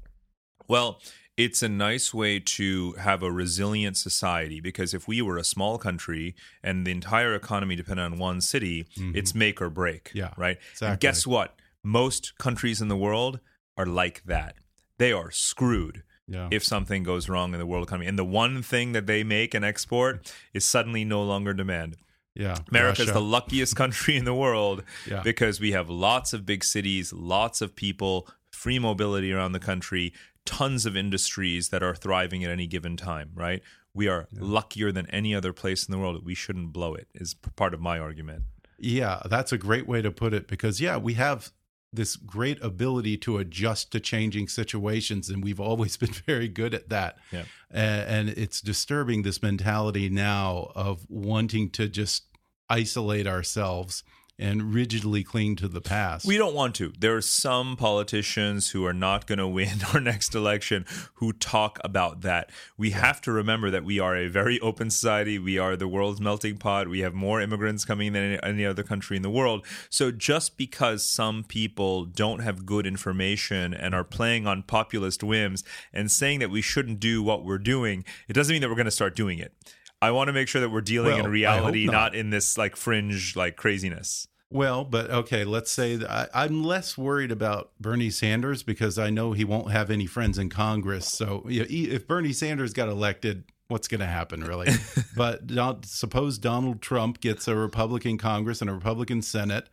Well, 0.68 1.00
it's 1.44 1.62
a 1.62 1.68
nice 1.88 2.09
way 2.22 2.35
to 2.59 2.92
have 3.07 3.20
a 3.22 3.33
resilient 3.44 3.96
society 3.96 4.59
because 4.61 4.90
if 4.98 5.03
we 5.09 5.18
were 5.26 5.38
a 5.38 5.44
small 5.55 5.74
country 5.79 6.35
and 6.62 6.87
the 6.87 6.90
entire 7.00 7.33
economy 7.42 7.74
depended 7.83 8.05
on 8.05 8.18
one 8.18 8.40
city, 8.40 8.87
it's 9.18 9.35
make 9.35 9.61
or 9.64 9.70
break. 9.70 10.05
Mm-hmm. 10.11 10.18
Yeah, 10.18 10.33
Right. 10.44 10.59
exactly. 10.72 10.88
And 10.92 11.00
guess 11.00 11.26
what? 11.26 11.48
Most 11.83 12.22
countries 12.38 12.81
in 12.83 12.88
the 12.88 12.96
world 13.07 13.40
are 13.79 13.87
like 14.03 14.22
that. 14.35 14.53
They 14.98 15.12
are 15.12 15.31
screwed 15.31 16.03
Yeah. 16.29 16.48
if 16.50 16.62
something 16.64 17.03
goes 17.12 17.24
wrong 17.33 17.48
in 17.55 17.59
the 17.59 17.66
world 17.70 17.85
economy. 17.88 18.07
And 18.07 18.18
the 18.18 18.31
one 18.44 18.62
thing 18.62 18.92
that 18.92 19.07
they 19.07 19.22
make 19.24 19.55
and 19.55 19.64
export 19.64 20.14
is 20.53 20.64
suddenly 20.64 21.05
no 21.05 21.22
longer 21.33 21.55
demand. 21.55 21.96
yeah. 22.35 22.57
America's 22.70 23.07
Russia. 23.09 23.12
the 23.20 23.20
luckiest 23.37 23.74
country 23.83 24.14
in 24.20 24.24
the 24.24 24.35
world 24.44 24.79
Yeah. 25.12 25.20
because 25.31 25.59
we 25.64 25.72
have 25.72 25.88
lots 26.09 26.33
of 26.33 26.46
big 26.46 26.62
cities, 26.64 27.12
lots 27.12 27.61
of 27.61 27.74
people, 27.74 28.14
free 28.62 28.79
mobility 28.79 29.33
around 29.33 29.53
the 29.53 29.59
country, 29.72 30.12
tons 30.50 30.84
of 30.84 30.96
industries 30.96 31.68
that 31.68 31.80
are 31.80 31.94
thriving 31.94 32.42
at 32.42 32.50
any 32.50 32.66
given 32.66 32.96
time, 32.96 33.30
right? 33.36 33.62
We 33.94 34.08
are 34.08 34.26
luckier 34.32 34.90
than 34.90 35.06
any 35.06 35.32
other 35.32 35.52
place 35.52 35.86
in 35.86 35.92
the 35.92 35.98
world. 35.98 36.24
We 36.24 36.34
shouldn't 36.34 36.72
blow 36.72 36.94
it, 36.94 37.06
is 37.14 37.34
part 37.54 37.72
of 37.72 37.80
my 37.80 38.00
argument. 38.00 38.42
Yeah, 38.76 39.22
that's 39.26 39.52
a 39.52 39.58
great 39.58 39.86
way 39.86 40.02
to 40.02 40.10
put 40.10 40.34
it 40.34 40.48
because, 40.48 40.80
yeah, 40.80 40.96
we 40.96 41.14
have 41.14 41.52
this 41.92 42.16
great 42.16 42.60
ability 42.64 43.16
to 43.18 43.38
adjust 43.38 43.92
to 43.92 44.00
changing 44.00 44.48
situations, 44.48 45.28
and 45.28 45.44
we've 45.44 45.60
always 45.60 45.96
been 46.02 46.12
very 46.26 46.48
good 46.48 46.74
at 46.74 46.88
that. 46.88 47.18
Yeah. 47.30 47.44
And 47.70 48.30
it's 48.30 48.60
disturbing 48.60 49.22
this 49.22 49.40
mentality 49.40 50.08
now 50.08 50.72
of 50.74 51.06
wanting 51.08 51.70
to 51.70 51.88
just 51.88 52.24
isolate 52.68 53.28
ourselves 53.28 54.02
and 54.40 54.74
rigidly 54.74 55.22
cling 55.22 55.55
to 55.57 55.68
the 55.68 55.81
past. 55.81 56.26
We 56.26 56.38
don't 56.38 56.55
want 56.55 56.74
to. 56.76 56.92
There 56.98 57.14
are 57.14 57.22
some 57.22 57.76
politicians 57.76 58.70
who 58.70 58.85
are 58.87 58.94
not 58.94 59.26
going 59.26 59.38
to 59.38 59.46
win 59.46 59.81
our 59.94 60.00
next 60.00 60.35
election 60.35 60.87
who 61.14 61.33
talk 61.33 61.79
about 61.85 62.22
that. 62.22 62.50
We 62.79 62.90
have 62.90 63.20
to 63.22 63.33
remember 63.33 63.70
that 63.70 63.85
we 63.85 64.00
are 64.00 64.16
a 64.16 64.29
very 64.29 64.59
open 64.61 64.90
society. 64.90 65.38
We 65.38 65.59
are 65.59 65.76
the 65.76 65.87
world's 65.87 66.20
melting 66.20 66.57
pot. 66.57 66.88
We 66.88 67.00
have 67.00 67.14
more 67.14 67.40
immigrants 67.40 67.85
coming 67.85 68.12
than 68.14 68.40
any, 68.42 68.64
other 68.64 68.83
country 68.83 69.16
in 69.16 69.22
the 69.22 69.31
world. 69.31 69.64
So 69.88 70.11
just 70.11 70.57
because 70.57 71.05
some 71.05 71.44
people 71.44 72.05
don't 72.05 72.40
have 72.40 72.66
good 72.66 72.87
information 72.87 73.74
and 73.74 73.94
are 73.94 74.05
playing 74.05 74.46
on 74.46 74.62
populist 74.62 75.22
whims 75.22 75.64
and 75.92 76.11
saying 76.11 76.40
that 76.40 76.50
we 76.50 76.62
shouldn't 76.62 77.00
do 77.00 77.22
what 77.22 77.44
we're 77.44 77.59
doing, 77.59 78.05
it 78.29 78.33
doesn't 78.33 78.53
mean 78.53 78.62
that 78.62 78.68
we're 78.68 78.74
going 78.74 78.85
to 78.87 78.90
start 78.90 79.14
doing 79.14 79.38
it. 79.38 79.55
I 80.03 80.11
want 80.12 80.29
to 80.29 80.33
make 80.33 80.48
sure 80.48 80.61
that 80.61 80.70
we're 80.70 80.81
dealing 80.81 81.16
Well, 81.16 81.26
in 81.26 81.31
reality, 81.31 81.87
not. 81.87 81.92
not 81.92 82.14
in 82.14 82.31
this 82.31 82.57
like 82.57 82.74
fringe 82.74 83.37
like 83.37 83.57
craziness. 83.57 84.29
Well, 84.52 84.84
but 84.84 85.10
okay, 85.10 85.44
let's 85.44 85.70
say 85.70 85.96
that 85.96 86.10
I, 86.10 86.28
I'm 86.34 86.64
less 86.64 86.98
worried 86.98 87.30
about 87.30 87.70
Bernie 87.78 88.10
Sanders 88.10 88.64
because 88.64 88.98
I 88.98 89.08
know 89.08 89.32
he 89.32 89.44
won't 89.44 89.70
have 89.70 89.90
any 89.90 90.06
friends 90.06 90.38
in 90.38 90.48
Congress. 90.48 91.06
So 91.06 91.44
you 91.48 91.60
know, 91.60 91.66
if 91.68 92.08
Bernie 92.08 92.32
Sanders 92.32 92.72
got 92.72 92.88
elected, 92.88 93.44
what's 93.68 93.86
going 93.86 94.00
to 94.00 94.06
happen, 94.06 94.42
really? 94.42 94.72
but 95.16 95.46
Don- 95.46 95.84
suppose 95.84 96.36
Donald 96.36 96.82
Trump 96.82 97.20
gets 97.20 97.46
a 97.46 97.54
Republican 97.54 98.18
Congress 98.18 98.60
and 98.60 98.68
a 98.68 98.74
Republican 98.74 99.22
Senate, 99.22 99.68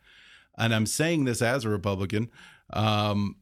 and 0.56 0.72
I'm 0.72 0.86
saying 0.86 1.24
this 1.24 1.42
as 1.42 1.64
a 1.64 1.68
Republican. 1.68 2.30
Um, 2.72 3.36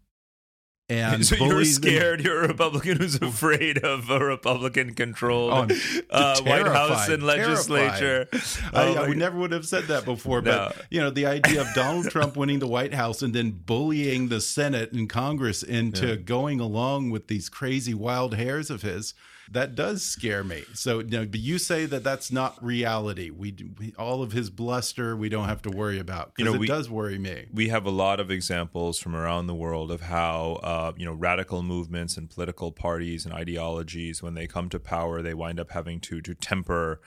and 0.89 1.27
so 1.27 1.35
you're 1.37 1.65
scared. 1.65 2.21
You're 2.21 2.45
a 2.45 2.49
Republican 2.49 2.99
who's 2.99 3.17
afraid 3.17 3.79
of 3.79 4.09
a 4.09 4.19
Republican-controlled 4.21 5.73
Oh, 5.73 6.01
uh, 6.11 6.41
White 6.43 6.67
House 6.67 7.09
and 7.09 7.23
legislature. 7.23 8.29
I, 8.73 9.09
would 9.09 9.19
never 9.19 9.37
would 9.39 9.53
have 9.53 9.67
said 9.67 9.85
that 9.85 10.05
before, 10.05 10.43
No. 10.43 10.73
but 10.75 10.87
you 10.91 11.01
know 11.01 11.11
the 11.11 11.27
idea 11.27 11.61
of 11.61 11.69
Donald 11.75 12.07
Trump 12.11 12.37
winning 12.37 12.59
the 12.61 12.69
White 12.69 12.95
House 12.95 13.23
and 13.23 13.35
then 13.35 13.51
bullying 13.51 14.29
the 14.29 14.41
Senate 14.41 14.93
and 14.93 15.09
Congress 15.09 15.63
into 15.63 16.17
going 16.17 16.61
along 16.61 17.11
with 17.11 17.27
these 17.29 17.49
crazy 17.49 17.95
wild 17.95 18.35
hairs 18.35 18.71
of 18.71 18.83
his 18.83 19.15
that 19.53 19.75
does 19.75 20.03
scare 20.03 20.43
me. 20.43 20.65
So, 20.75 20.99
you, 20.99 21.05
know, 21.07 21.27
but 21.27 21.41
you 21.41 21.59
say 21.59 21.87
that 21.87 22.03
that's 22.03 22.31
not 22.33 22.63
reality. 22.65 23.31
We, 23.31 23.55
we 23.79 23.95
all 23.99 24.23
of 24.23 24.33
his 24.33 24.51
bluster 24.51 25.17
we 25.17 25.29
don't 25.29 25.47
have 25.49 25.63
to 25.63 25.71
worry 25.71 25.99
about 25.99 26.35
because 26.35 26.39
You 26.39 26.45
know, 26.51 26.55
it 26.57 26.61
we- 26.61 26.67
does 26.67 26.91
worry 26.91 27.19
me. 27.19 27.47
we 27.53 27.69
have 27.69 27.87
a 27.87 27.91
lot 27.91 28.21
of 28.21 28.31
examples 28.31 28.99
from 28.99 29.15
around 29.15 29.47
the 29.47 29.55
world 29.55 29.91
of 29.91 30.03
how 30.03 30.61
uh, 30.63 30.93
you 30.97 31.05
know 31.07 31.13
radical 31.13 31.63
movements 31.63 32.17
and 32.17 32.29
political 32.29 32.73
parties 32.73 33.25
and 33.25 33.35
ideologies, 33.35 34.23
when 34.23 34.35
they 34.35 34.47
come 34.47 34.69
to 34.71 34.79
power, 34.81 35.23
they 35.23 35.35
wind 35.35 35.61
up 35.61 35.71
having 35.71 36.01
to 36.01 36.21
to 36.21 36.35
temper 36.35 37.01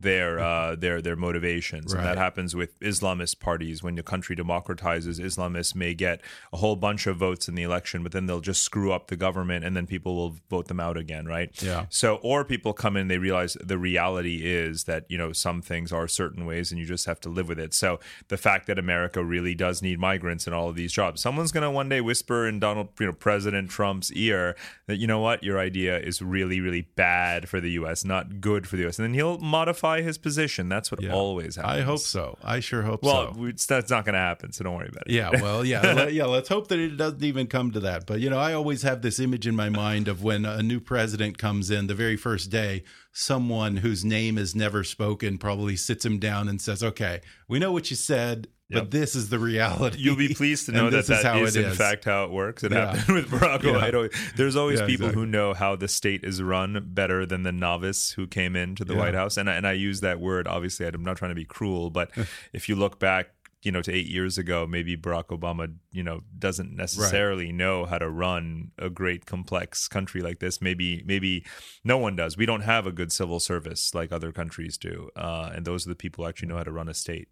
their 0.00 0.38
uh, 0.38 0.76
their 0.76 1.00
their 1.00 1.16
motivations, 1.16 1.92
and 1.92 2.04
that 2.04 2.18
happens 2.18 2.54
with 2.54 2.78
Islamist 2.80 3.40
parties. 3.40 3.82
When 3.82 3.94
the 3.94 4.02
country 4.02 4.36
democratizes, 4.36 5.20
Islamists 5.20 5.74
may 5.74 5.94
get 5.94 6.20
a 6.52 6.58
whole 6.58 6.76
bunch 6.76 7.06
of 7.06 7.16
votes 7.16 7.48
in 7.48 7.54
the 7.54 7.62
election, 7.62 8.02
but 8.02 8.12
then 8.12 8.26
they'll 8.26 8.40
just 8.40 8.62
screw 8.62 8.92
up 8.92 9.08
the 9.08 9.16
government, 9.16 9.64
and 9.64 9.76
then 9.76 9.86
people 9.86 10.16
will 10.16 10.36
vote 10.50 10.68
them 10.68 10.80
out 10.80 10.96
again, 10.96 11.26
right? 11.26 11.50
Yeah. 11.62 11.86
So, 11.88 12.16
or 12.16 12.44
people 12.44 12.72
come 12.72 12.96
in, 12.96 13.08
they 13.08 13.18
realize 13.18 13.56
the 13.62 13.78
reality 13.78 14.44
is 14.44 14.84
that, 14.84 15.04
you 15.08 15.16
know, 15.16 15.32
some 15.32 15.62
things 15.62 15.92
are 15.92 16.08
certain 16.08 16.46
ways 16.46 16.70
and 16.70 16.78
you 16.80 16.86
just 16.86 17.06
have 17.06 17.20
to 17.20 17.28
live 17.28 17.48
with 17.48 17.58
it. 17.58 17.72
So, 17.72 18.00
the 18.28 18.36
fact 18.36 18.66
that 18.66 18.78
America 18.78 19.24
really 19.24 19.54
does 19.54 19.82
need 19.82 19.98
migrants 19.98 20.46
in 20.46 20.52
all 20.52 20.68
of 20.68 20.76
these 20.76 20.92
jobs, 20.92 21.20
someone's 21.20 21.52
going 21.52 21.62
to 21.62 21.70
one 21.70 21.88
day 21.88 22.00
whisper 22.00 22.46
in 22.46 22.58
Donald, 22.58 22.88
you 22.98 23.06
know, 23.06 23.12
President 23.12 23.70
Trump's 23.70 24.12
ear 24.12 24.56
that, 24.86 24.96
you 24.96 25.06
know 25.06 25.20
what, 25.20 25.42
your 25.42 25.58
idea 25.58 25.98
is 25.98 26.20
really, 26.20 26.60
really 26.60 26.88
bad 26.96 27.48
for 27.48 27.60
the 27.60 27.70
U.S., 27.72 28.04
not 28.04 28.40
good 28.40 28.66
for 28.66 28.76
the 28.76 28.82
U.S. 28.82 28.98
And 28.98 29.06
then 29.06 29.14
he'll 29.14 29.38
modify 29.38 29.85
his 30.02 30.18
position. 30.18 30.68
That's 30.68 30.90
what 30.90 31.00
Yeah. 31.02 31.12
always 31.12 31.56
happens. 31.56 31.72
I 31.74 31.80
hope 31.82 32.00
so. 32.00 32.36
I 32.42 32.60
sure 32.60 32.82
hope 32.82 33.02
Well, 33.02 33.32
so. 33.34 33.40
Well, 33.40 33.52
that's 33.68 33.90
not 33.90 34.04
going 34.04 34.12
to 34.14 34.18
happen. 34.20 34.52
So, 34.52 34.64
don't 34.64 34.74
worry 34.76 34.88
about 34.88 35.04
it. 35.06 35.12
Yeah, 35.12 35.30
well, 35.42 35.64
yeah, 35.64 35.80
let, 35.94 36.12
yeah. 36.12 36.24
Let's 36.26 36.48
hope 36.48 36.68
that 36.68 36.78
it 36.78 36.96
doesn't 36.96 37.22
even 37.24 37.46
come 37.46 37.70
to 37.72 37.80
that. 37.80 38.06
But 38.06 38.20
you 38.20 38.28
know, 38.30 38.38
I 38.38 38.52
always 38.52 38.82
have 38.82 39.02
this 39.02 39.18
image 39.18 39.46
in 39.46 39.54
my 39.56 39.68
mind 39.68 40.08
of 40.08 40.22
when 40.22 40.44
a 40.44 40.62
new 40.62 40.80
president 40.80 41.38
comes 41.38 41.70
in, 41.70 41.86
the 41.86 41.94
very 41.94 42.16
first 42.16 42.50
day, 42.50 42.84
someone 43.12 43.78
whose 43.78 44.04
name 44.04 44.36
is 44.38 44.54
never 44.54 44.84
spoken 44.84 45.38
probably 45.38 45.76
sits 45.76 46.04
him 46.04 46.18
down 46.18 46.48
and 46.48 46.60
says, 46.60 46.82
"Okay, 46.82 47.20
we 47.48 47.58
know 47.58 47.72
what 47.72 47.90
you 47.90 47.96
said, 47.96 48.48
but 48.70 48.76
Yep. 48.84 48.90
this 48.90 49.14
is 49.14 49.28
the 49.28 49.38
reality." 49.38 49.98
You'll 50.00 50.16
be 50.16 50.34
pleased 50.34 50.66
to 50.66 50.72
know 50.78 50.90
that 50.90 50.96
this 50.96 51.10
is 51.10 51.22
that 51.22 51.24
how 51.24 51.42
is, 51.42 51.56
in 51.56 51.64
is. 51.66 51.76
fact 51.76 52.04
how 52.04 52.24
it 52.24 52.30
works. 52.30 52.64
It 52.64 52.72
Yeah. 52.72 52.96
happened 52.96 53.14
with 53.30 53.30
Barack. 53.30 53.60
Obama. 53.60 54.34
There's 54.36 54.56
always 54.56 54.80
Yeah, 54.80 54.86
people 54.86 55.06
exactly. 55.06 55.22
who 55.24 55.26
know 55.30 55.54
how 55.54 55.76
the 55.76 55.88
state 55.88 56.24
is 56.24 56.42
run 56.42 56.82
better 56.88 57.24
than 57.26 57.42
the 57.42 57.52
novice 57.52 58.12
who 58.12 58.26
came 58.26 58.56
into 58.56 58.84
the. 58.84 58.94
White 58.96 59.14
House. 59.14 59.36
And 59.36 59.48
I, 59.50 59.54
and 59.54 59.66
I 59.66 59.72
use 59.72 60.00
that 60.00 60.20
word 60.20 60.48
obviously. 60.48 60.86
I'm 60.86 61.04
not 61.04 61.16
trying 61.18 61.30
to 61.30 61.34
be 61.34 61.44
cruel, 61.44 61.90
but 61.90 62.10
if 62.52 62.68
you 62.68 62.76
look 62.76 62.98
back. 62.98 63.28
You 63.62 63.72
know, 63.72 63.82
to 63.82 63.92
eight 63.92 64.06
years 64.06 64.38
ago, 64.38 64.64
maybe 64.64 64.96
Barack 64.96 65.28
Obama, 65.36 65.74
you 65.90 66.04
know, 66.04 66.20
doesn't 66.38 66.76
necessarily 66.76 67.50
know 67.50 67.84
how 67.84 67.98
to 67.98 68.08
run 68.08 68.70
a 68.78 68.88
great 68.88 69.26
complex 69.26 69.88
country 69.88 70.20
like 70.22 70.38
this. 70.38 70.62
Maybe, 70.62 71.02
maybe 71.04 71.44
no 71.82 71.98
one 71.98 72.14
does. 72.14 72.36
We 72.36 72.46
don't 72.46 72.60
have 72.60 72.86
a 72.86 72.92
good 72.92 73.10
civil 73.10 73.40
service 73.40 73.92
like 73.92 74.12
other 74.12 74.30
countries 74.30 74.76
do, 74.76 75.08
uh, 75.16 75.50
and 75.52 75.64
those 75.66 75.84
are 75.84 75.88
the 75.88 75.96
people 75.96 76.22
who 76.22 76.28
actually 76.28 76.46
know 76.48 76.58
how 76.58 76.62
to 76.62 76.70
run 76.70 76.88
a 76.88 76.94
state. 76.94 77.26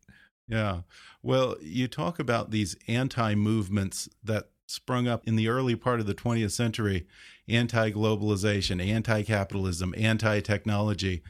Yeah. 0.49 0.81
Well, 1.24 1.56
you 1.62 1.88
talk 1.88 2.18
about 2.18 2.50
these 2.50 2.76
anti 2.87 3.34
movements 3.34 4.10
that 4.22 4.50
sprung 4.66 5.08
up 5.08 5.26
in 5.26 5.37
the 5.37 5.48
early 5.48 5.74
part 5.74 5.98
of 5.98 6.06
the 6.06 6.14
20th 6.14 6.50
century 6.50 7.06
anti 7.48 7.90
globalization, 7.92 8.87
anti 8.87 9.22
capitalism, 9.22 9.94
anti 9.96 10.40
technology. 10.40 11.22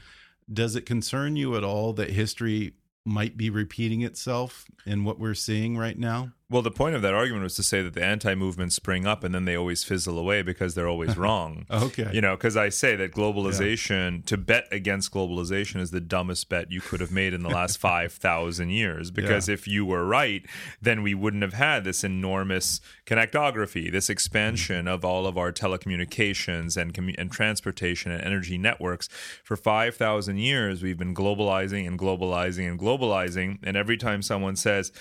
Does 0.53 0.75
it 0.75 0.85
concern 0.85 1.37
you 1.37 1.57
at 1.57 1.63
all 1.63 1.93
that 1.93 2.11
history 2.11 2.73
might 3.05 3.37
be 3.37 3.49
repeating 3.51 4.03
itself 4.03 4.65
in 4.85 5.05
what 5.05 5.21
we're 5.21 5.33
seeing 5.33 5.79
right 5.79 5.97
now? 5.97 6.33
Well, 6.51 6.61
the 6.61 6.71
point 6.71 6.95
of 6.95 7.01
that 7.01 7.15
argument 7.15 7.43
was 7.43 7.55
to 7.55 7.63
say 7.63 7.81
that 7.81 7.95
the 7.95 8.05
anti 8.05 8.35
movements 8.35 8.77
spring 8.77 9.07
up 9.07 9.25
and 9.25 9.35
then 9.35 9.47
they 9.47 9.57
always 9.57 9.83
fizzle 9.83 10.19
away 10.19 10.43
because 10.43 10.75
they're 10.75 10.89
always 10.89 11.17
wrong. 11.19 11.65
Okay. 11.71 12.11
You 12.13 12.21
know, 12.21 12.37
because 12.37 12.55
I 12.55 12.69
say 12.69 12.97
that 12.97 13.13
globalization, 13.13 14.25
to 14.27 14.37
bet 14.37 14.69
against 14.71 15.11
globalization 15.11 15.81
is 15.81 15.91
the 15.91 16.03
dumbest 16.03 16.51
bet 16.51 16.71
you 16.71 16.83
could 16.83 17.01
have 17.01 17.11
made 17.11 17.33
in 17.33 17.43
the 17.43 17.49
last 17.49 17.79
5,000 17.79 18.69
years. 18.69 19.11
Because 19.11 19.49
if 19.49 19.67
you 19.67 19.87
were 19.87 20.05
right, 20.05 20.45
then 20.83 21.03
we 21.03 21.15
wouldn't 21.15 21.43
have 21.43 21.55
had 21.55 21.85
this 21.85 22.05
enormous 22.05 22.83
connectography, 23.07 23.89
this 23.89 24.11
expansion 24.11 24.85
mm-hmm. 24.85 24.95
of 24.95 25.03
all 25.03 25.27
of 25.27 25.39
our 25.39 25.51
telecommunications 25.51 26.77
and, 26.77 26.93
commu- 26.93 27.15
and 27.17 27.33
transportation 27.33 28.13
and 28.13 28.23
energy 28.23 28.59
networks. 28.59 29.09
For 29.43 29.57
5,000 29.57 30.37
years, 30.37 30.83
we've 30.83 30.99
been 30.99 31.15
globalizing 31.15 31.87
and 31.87 31.99
globalizing 31.99 32.69
and 32.69 32.79
globalizing. 32.79 33.61
And 33.63 33.79
every 33.79 33.97
time 33.97 34.21
someone 34.21 34.57
says, 34.57 34.93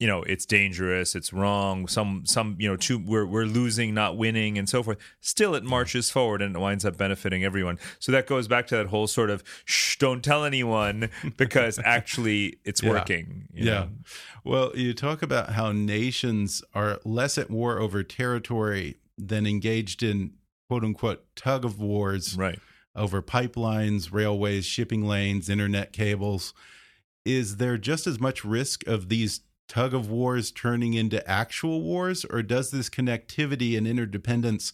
you 0.00 0.06
know 0.06 0.22
it's 0.24 0.46
dangerous 0.46 1.14
it's 1.14 1.32
wrong 1.32 1.86
some 1.86 2.22
some 2.24 2.56
you 2.58 2.66
know 2.68 2.76
two 2.76 2.98
we're 2.98 3.26
we're 3.26 3.44
losing 3.44 3.94
not 3.94 4.16
winning 4.16 4.58
and 4.58 4.68
so 4.68 4.82
forth 4.82 4.98
still 5.20 5.54
it 5.54 5.62
marches 5.62 6.10
forward 6.10 6.40
and 6.42 6.56
it 6.56 6.58
winds 6.58 6.84
up 6.84 6.96
benefiting 6.96 7.44
everyone 7.44 7.78
so 7.98 8.10
that 8.10 8.26
goes 8.26 8.48
back 8.48 8.66
to 8.66 8.74
that 8.76 8.86
whole 8.86 9.06
sort 9.06 9.30
of 9.30 9.44
shh 9.66 9.96
don't 9.98 10.24
tell 10.24 10.44
anyone 10.44 11.10
because 11.36 11.78
actually 11.84 12.58
it's 12.64 12.82
Yeah. 12.82 12.90
working 12.90 13.46
you 13.52 13.66
yeah. 13.66 13.72
know? 13.72 13.88
Well, 14.42 14.72
you 14.74 14.94
talk 14.94 15.20
about 15.22 15.50
how 15.50 15.70
nations 15.72 16.62
are 16.74 16.98
less 17.04 17.36
at 17.36 17.50
war 17.50 17.78
over 17.78 18.02
territory 18.02 18.96
than 19.18 19.46
engaged 19.46 20.02
in 20.02 20.32
quote 20.68 20.82
unquote 20.82 21.24
tug 21.36 21.64
of 21.66 21.78
wars 21.78 22.36
right 22.38 22.58
over 22.96 23.20
pipelines, 23.22 24.10
railways, 24.12 24.64
shipping 24.64 25.04
lanes, 25.04 25.48
internet 25.50 25.92
cables. 25.92 26.54
Is 27.26 27.58
there 27.58 27.76
just 27.76 28.06
as 28.06 28.18
much 28.18 28.44
risk 28.44 28.86
of 28.86 29.08
these 29.10 29.42
tug 29.70 29.94
of 29.94 30.10
wars 30.10 30.50
turning 30.50 30.94
into 30.94 31.26
actual 31.30 31.80
wars, 31.80 32.24
or 32.24 32.42
does 32.42 32.72
this 32.72 32.90
connectivity 32.90 33.78
and 33.78 33.86
interdependence 33.86 34.72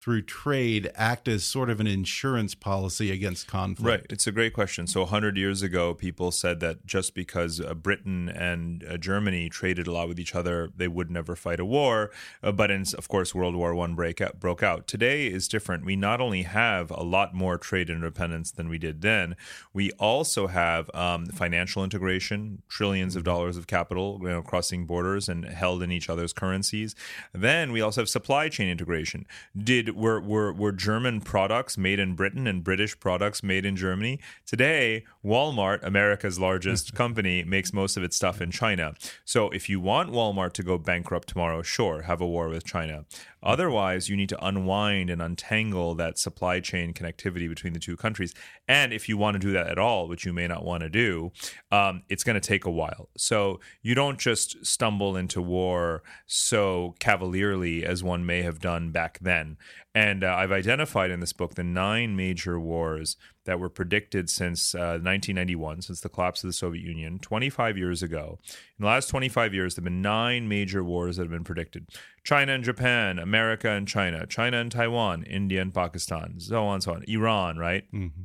through 0.00 0.22
trade 0.22 0.90
act 0.94 1.28
as 1.28 1.44
sort 1.44 1.68
of 1.68 1.78
an 1.78 1.86
insurance 1.86 2.54
policy 2.54 3.10
against 3.10 3.46
conflict? 3.46 4.02
Right. 4.02 4.06
It's 4.12 4.26
a 4.26 4.32
great 4.32 4.54
question. 4.54 4.86
So, 4.86 5.00
100 5.00 5.36
years 5.36 5.62
ago, 5.62 5.94
people 5.94 6.30
said 6.30 6.60
that 6.60 6.86
just 6.86 7.14
because 7.14 7.60
uh, 7.60 7.74
Britain 7.74 8.28
and 8.28 8.84
uh, 8.84 8.96
Germany 8.96 9.48
traded 9.48 9.86
a 9.86 9.92
lot 9.92 10.08
with 10.08 10.18
each 10.18 10.34
other, 10.34 10.70
they 10.74 10.88
would 10.88 11.10
never 11.10 11.36
fight 11.36 11.60
a 11.60 11.64
war. 11.64 12.10
Uh, 12.42 12.52
but, 12.52 12.70
in, 12.70 12.84
of 12.96 13.08
course, 13.08 13.34
World 13.34 13.54
War 13.54 13.74
One 13.74 13.94
break 13.94 14.20
out, 14.20 14.40
broke 14.40 14.62
out. 14.62 14.86
Today 14.86 15.26
is 15.26 15.48
different. 15.48 15.84
We 15.84 15.96
not 15.96 16.20
only 16.20 16.42
have 16.42 16.90
a 16.90 17.02
lot 17.02 17.34
more 17.34 17.58
trade 17.58 17.90
independence 17.90 18.50
than 18.50 18.68
we 18.68 18.78
did 18.78 19.02
then, 19.02 19.36
we 19.74 19.90
also 19.92 20.46
have 20.46 20.90
um, 20.94 21.26
financial 21.26 21.84
integration, 21.84 22.62
trillions 22.68 23.16
of 23.16 23.24
dollars 23.24 23.56
of 23.56 23.66
capital 23.66 24.18
you 24.22 24.28
know, 24.28 24.42
crossing 24.42 24.86
borders 24.86 25.28
and 25.28 25.44
held 25.44 25.82
in 25.82 25.92
each 25.92 26.08
other's 26.08 26.32
currencies. 26.32 26.94
Then 27.32 27.72
we 27.72 27.80
also 27.80 28.00
have 28.00 28.08
supply 28.08 28.48
chain 28.48 28.68
integration. 28.68 29.26
Did 29.56 29.89
were, 29.96 30.20
were 30.20 30.52
were 30.52 30.72
German 30.72 31.20
products 31.20 31.76
made 31.78 31.98
in 31.98 32.14
Britain 32.14 32.46
and 32.46 32.62
British 32.64 32.98
products 32.98 33.42
made 33.42 33.64
in 33.64 33.76
Germany. 33.76 34.20
Today, 34.46 35.04
Walmart, 35.24 35.82
America's 35.82 36.38
largest 36.38 36.94
company, 37.02 37.44
makes 37.44 37.72
most 37.72 37.96
of 37.96 38.02
its 38.02 38.16
stuff 38.16 38.40
in 38.40 38.50
China. 38.50 38.94
So 39.24 39.50
if 39.50 39.68
you 39.68 39.80
want 39.80 40.10
Walmart 40.10 40.52
to 40.54 40.62
go 40.62 40.78
bankrupt 40.78 41.28
tomorrow, 41.28 41.62
sure, 41.62 42.02
have 42.02 42.20
a 42.20 42.26
war 42.26 42.48
with 42.48 42.64
China. 42.64 43.04
Otherwise, 43.42 44.08
you 44.08 44.16
need 44.16 44.28
to 44.28 44.44
unwind 44.44 45.10
and 45.10 45.22
untangle 45.22 45.94
that 45.94 46.18
supply 46.18 46.60
chain 46.60 46.92
connectivity 46.92 47.48
between 47.48 47.72
the 47.72 47.78
two 47.78 47.96
countries. 47.96 48.34
And 48.68 48.92
if 48.92 49.08
you 49.08 49.16
want 49.16 49.34
to 49.34 49.38
do 49.38 49.52
that 49.52 49.68
at 49.68 49.78
all, 49.78 50.08
which 50.08 50.24
you 50.24 50.32
may 50.32 50.46
not 50.46 50.64
want 50.64 50.82
to 50.82 50.90
do, 50.90 51.32
um, 51.70 52.02
it's 52.08 52.24
going 52.24 52.40
to 52.40 52.46
take 52.46 52.64
a 52.64 52.70
while. 52.70 53.08
So 53.16 53.60
you 53.82 53.94
don't 53.94 54.18
just 54.18 54.64
stumble 54.64 55.16
into 55.16 55.40
war 55.40 56.02
so 56.26 56.94
cavalierly 57.00 57.84
as 57.84 58.04
one 58.04 58.26
may 58.26 58.42
have 58.42 58.60
done 58.60 58.90
back 58.90 59.18
then. 59.20 59.56
And 59.94 60.22
uh, 60.22 60.34
I've 60.36 60.52
identified 60.52 61.10
in 61.10 61.20
this 61.20 61.32
book 61.32 61.54
the 61.54 61.64
nine 61.64 62.14
major 62.14 62.60
wars 62.60 63.16
that 63.44 63.58
were 63.58 63.68
predicted 63.68 64.28
since 64.28 64.74
uh, 64.74 65.00
1991, 65.02 65.82
since 65.82 66.00
the 66.00 66.08
collapse 66.08 66.42
of 66.44 66.48
the 66.48 66.52
Soviet 66.52 66.84
Union, 66.84 67.18
25 67.18 67.78
years 67.78 68.02
ago. 68.02 68.38
In 68.78 68.84
the 68.84 68.86
last 68.86 69.08
25 69.08 69.54
years, 69.54 69.74
there 69.74 69.82
have 69.82 69.84
been 69.84 70.02
nine 70.02 70.48
major 70.48 70.84
wars 70.84 71.16
that 71.16 71.24
have 71.24 71.30
been 71.30 71.44
predicted 71.44 71.88
China 72.22 72.52
and 72.52 72.64
Japan, 72.64 73.18
America 73.18 73.70
and 73.70 73.88
China, 73.88 74.26
China 74.26 74.58
and 74.58 74.70
Taiwan, 74.70 75.22
India 75.24 75.62
and 75.62 75.72
Pakistan, 75.72 76.38
so 76.38 76.66
on 76.66 76.74
and 76.74 76.82
so 76.82 76.94
on, 76.94 77.04
Iran, 77.08 77.56
right? 77.56 77.84
Mm-hmm. 77.92 78.22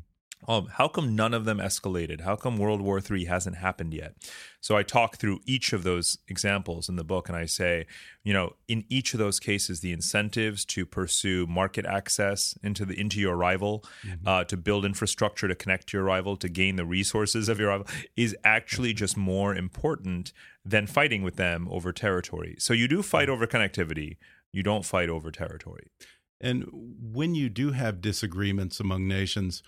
Um, 0.48 0.68
how 0.68 0.88
come 0.88 1.16
none 1.16 1.34
of 1.34 1.46
them 1.46 1.58
escalated? 1.58 2.22
How 2.22 2.36
come 2.36 2.58
World 2.58 2.82
War 2.82 3.00
III 3.00 3.26
hasn't 3.26 3.58
happened 3.58 3.94
yet? 3.94 4.14
So 4.62 4.76
I 4.76 4.84
talk 4.84 5.18
through 5.18 5.40
each 5.46 5.74
of 5.74 5.84
those 5.84 6.18
examples 6.28 6.90
in 6.90 6.96
the 6.96 7.04
book 7.04 7.30
and 7.30 7.38
I 7.38 7.46
say, 7.46 7.86
you 8.24 8.34
know, 8.34 8.56
in 8.68 8.84
each 8.90 9.14
of 9.14 9.20
those 9.20 9.40
cases, 9.40 9.80
the 9.80 9.92
incentives 9.92 10.66
to 10.66 10.86
pursue 10.86 11.46
market 11.48 11.86
access 11.86 12.58
into 12.64 12.86
the 12.86 13.00
into 13.00 13.20
your 13.20 13.36
rival, 13.36 13.84
mm-hmm. 14.06 14.28
uh, 14.28 14.44
to 14.46 14.58
build 14.58 14.86
infrastructure 14.86 15.48
to 15.48 15.56
connect 15.56 15.88
to 15.88 15.98
your 15.98 16.06
rival, 16.06 16.36
to 16.38 16.50
gain 16.50 16.76
the 16.76 16.86
resources 16.86 17.50
of 17.50 17.60
your 17.60 17.70
rival, 17.70 17.88
is 18.16 18.36
actually 18.44 18.94
just 18.94 19.18
more 19.18 19.56
important 19.56 20.34
than 20.64 20.88
fighting 20.88 21.22
with 21.22 21.36
them 21.36 21.68
over 21.70 21.92
territory. 21.92 22.56
So 22.60 22.74
you 22.74 22.88
do 22.88 23.04
fight 23.04 23.30
over 23.30 23.46
connectivity, 23.46 24.18
you 24.52 24.64
don't 24.64 24.86
fight 24.86 25.10
over 25.10 25.32
territory. 25.32 25.88
And 26.42 26.66
when 26.72 27.36
you 27.36 27.50
do 27.50 27.72
have 27.72 28.02
disagreements 28.02 28.80
among 28.80 29.08
nations, 29.08 29.64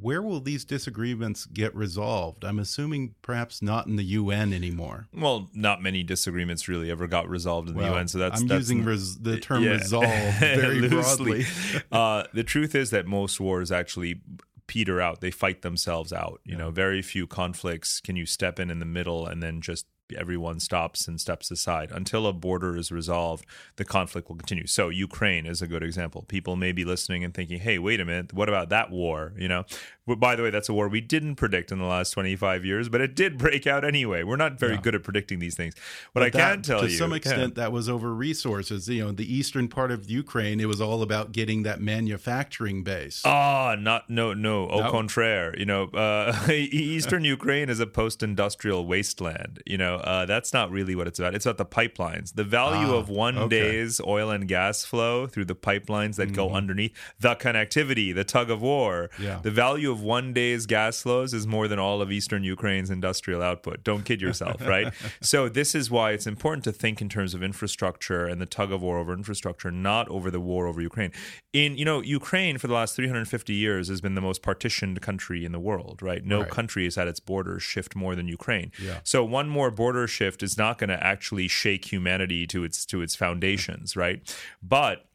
where 0.00 0.22
will 0.22 0.40
these 0.40 0.64
disagreements 0.64 1.46
get 1.46 1.74
resolved? 1.74 2.44
I'm 2.44 2.58
assuming 2.58 3.14
perhaps 3.22 3.62
not 3.62 3.86
in 3.86 3.96
the 3.96 4.04
UN 4.04 4.52
anymore. 4.52 5.08
Well, 5.12 5.50
not 5.54 5.82
many 5.82 6.02
disagreements 6.02 6.68
really 6.68 6.90
ever 6.90 7.06
got 7.06 7.28
resolved 7.28 7.68
in 7.68 7.74
well, 7.74 7.90
the 7.90 7.96
UN. 7.96 8.08
So 8.08 8.18
that's 8.18 8.40
I'm 8.40 8.48
that's, 8.48 8.70
using 8.70 8.84
the 8.84 9.38
term 9.40 9.62
yeah. 9.62 9.72
resolve 9.72 10.04
very 10.40 10.88
broadly. 10.88 11.46
uh, 11.92 12.24
the 12.32 12.44
truth 12.44 12.74
is 12.74 12.90
that 12.90 13.06
most 13.06 13.40
wars 13.40 13.72
actually 13.72 14.20
peter 14.66 15.00
out. 15.00 15.20
They 15.20 15.30
fight 15.30 15.62
themselves 15.62 16.12
out. 16.12 16.40
You 16.44 16.52
yeah. 16.52 16.58
know, 16.58 16.70
very 16.70 17.02
few 17.02 17.26
conflicts 17.26 18.00
can 18.00 18.16
you 18.16 18.26
step 18.26 18.58
in 18.58 18.70
in 18.70 18.78
the 18.78 18.86
middle 18.86 19.26
and 19.26 19.42
then 19.42 19.60
just 19.60 19.86
everyone 20.16 20.60
stops 20.60 21.08
and 21.08 21.20
steps 21.20 21.50
aside. 21.50 21.90
Until 21.92 22.26
a 22.26 22.32
border 22.32 22.76
is 22.76 22.92
resolved, 22.92 23.46
the 23.76 23.84
conflict 23.84 24.28
will 24.28 24.36
continue. 24.36 24.66
So 24.66 24.88
Ukraine 24.88 25.46
is 25.46 25.62
a 25.62 25.66
good 25.66 25.82
example. 25.82 26.22
People 26.22 26.56
may 26.56 26.72
be 26.72 26.84
listening 26.84 27.24
and 27.24 27.32
thinking, 27.32 27.60
"Hey, 27.60 27.78
wait 27.78 28.00
a 28.00 28.04
minute, 28.04 28.32
what 28.32 28.48
about 28.48 28.68
that 28.68 28.90
war?" 28.90 29.32
You 29.36 29.48
know. 29.48 29.64
But 30.06 30.20
by 30.20 30.36
the 30.36 30.42
way, 30.42 30.50
that's 30.50 30.68
a 30.68 30.74
war 30.74 30.88
we 30.88 31.00
didn't 31.00 31.36
predict 31.36 31.72
in 31.72 31.78
the 31.78 31.86
last 31.86 32.10
25 32.10 32.64
years, 32.64 32.90
but 32.90 33.00
it 33.00 33.14
did 33.14 33.38
break 33.38 33.66
out 33.66 33.84
anyway. 33.84 34.22
We're 34.22 34.36
not 34.36 34.58
very 34.58 34.74
yeah. 34.74 34.80
good 34.82 34.94
at 34.94 35.02
predicting 35.02 35.38
these 35.38 35.54
things. 35.54 35.74
What 36.12 36.20
but 36.20 36.22
I 36.24 36.30
that, 36.30 36.52
can 36.54 36.62
tell 36.62 36.80
to 36.80 36.86
you, 36.86 36.90
to 36.90 36.96
some 36.96 37.14
extent, 37.14 37.54
that 37.54 37.72
was 37.72 37.88
over 37.88 38.12
resources. 38.14 38.86
You 38.88 39.06
know, 39.06 39.12
the 39.12 39.32
eastern 39.32 39.68
part 39.68 39.90
of 39.90 40.10
Ukraine, 40.10 40.60
it 40.60 40.66
was 40.66 40.80
all 40.80 41.00
about 41.00 41.32
getting 41.32 41.62
that 41.62 41.80
manufacturing 41.80 42.84
base. 42.84 43.22
Ah, 43.24 43.76
not 43.78 44.10
no 44.10 44.34
no. 44.34 44.68
Au 44.68 44.80
no. 44.80 44.90
contraire, 44.90 45.58
you 45.58 45.64
know, 45.64 45.84
uh, 45.86 46.36
eastern 46.50 47.24
Ukraine 47.24 47.70
is 47.70 47.80
a 47.80 47.86
post-industrial 47.86 48.86
wasteland. 48.86 49.62
You 49.64 49.78
know, 49.78 49.93
uh, 49.96 50.26
that's 50.26 50.52
not 50.52 50.70
really 50.70 50.94
what 50.94 51.06
it's 51.06 51.18
about. 51.18 51.34
It's 51.34 51.46
about 51.46 51.58
the 51.58 51.66
pipelines. 51.66 52.34
The 52.34 52.44
value 52.44 52.94
ah, 52.94 52.98
of 52.98 53.08
one 53.08 53.38
okay. 53.38 53.60
day's 53.60 54.00
oil 54.00 54.30
and 54.30 54.48
gas 54.48 54.84
flow 54.84 55.26
through 55.26 55.46
the 55.46 55.54
pipelines 55.54 56.16
that 56.16 56.28
mm 56.28 56.32
-hmm. 56.32 56.36
go 56.36 56.46
mm-hmm. 56.46 56.56
underneath, 56.56 56.92
the 57.20 57.34
connectivity, 57.36 58.14
the 58.14 58.24
tug 58.24 58.50
of 58.50 58.60
war, 58.60 59.10
yeah. 59.18 59.40
the 59.42 59.50
value 59.50 59.90
of 59.90 60.00
one 60.02 60.32
day's 60.32 60.66
gas 60.66 61.02
flows 61.02 61.32
is 61.34 61.46
more 61.46 61.68
than 61.68 61.78
all 61.78 62.00
of 62.00 62.10
eastern 62.10 62.44
Ukraine's 62.44 62.90
industrial 62.90 63.42
output. 63.42 63.84
Don't 63.84 64.04
kid 64.04 64.20
yourself, 64.20 64.60
right? 64.74 64.92
so 65.20 65.48
this 65.48 65.74
is 65.74 65.90
why 65.90 66.12
it's 66.12 66.26
important 66.26 66.64
to 66.64 66.72
think 66.72 67.00
in 67.00 67.08
terms 67.08 67.34
of 67.34 67.42
infrastructure 67.42 68.24
and 68.30 68.40
the 68.40 68.46
tug 68.46 68.72
of 68.72 68.80
war 68.82 68.98
over 68.98 69.12
infrastructure, 69.12 69.70
not 69.70 70.08
over 70.08 70.30
the 70.30 70.40
war 70.40 70.66
over 70.66 70.80
Ukraine. 70.80 71.12
In 71.52 71.76
you 71.80 71.84
know, 71.84 72.00
Ukraine 72.00 72.58
for 72.58 72.66
the 72.66 72.74
last 72.74 72.96
350 72.96 73.52
years 73.54 73.88
has 73.88 74.00
been 74.00 74.14
the 74.14 74.20
most 74.20 74.42
partitioned 74.42 75.00
country 75.00 75.44
in 75.44 75.52
the 75.52 75.60
world, 75.60 76.02
right? 76.02 76.24
No 76.24 76.40
right. 76.40 76.50
country 76.50 76.84
has 76.84 76.96
had 76.96 77.08
its 77.08 77.20
borders 77.20 77.62
shift 77.62 77.94
more 77.94 78.14
than 78.18 78.26
Ukraine. 78.28 78.72
Yeah. 78.80 79.00
So 79.04 79.24
one 79.24 79.48
more 79.48 79.70
border 79.70 79.83
shift 80.06 80.42
is 80.42 80.56
not 80.56 80.78
going 80.78 80.90
to 80.90 81.04
actually 81.04 81.48
shake 81.48 81.92
humanity 81.92 82.46
to 82.48 82.64
its 82.64 82.84
to 82.86 83.02
its 83.02 83.14
foundations, 83.14 83.96
right? 83.96 84.36
But 84.62 85.06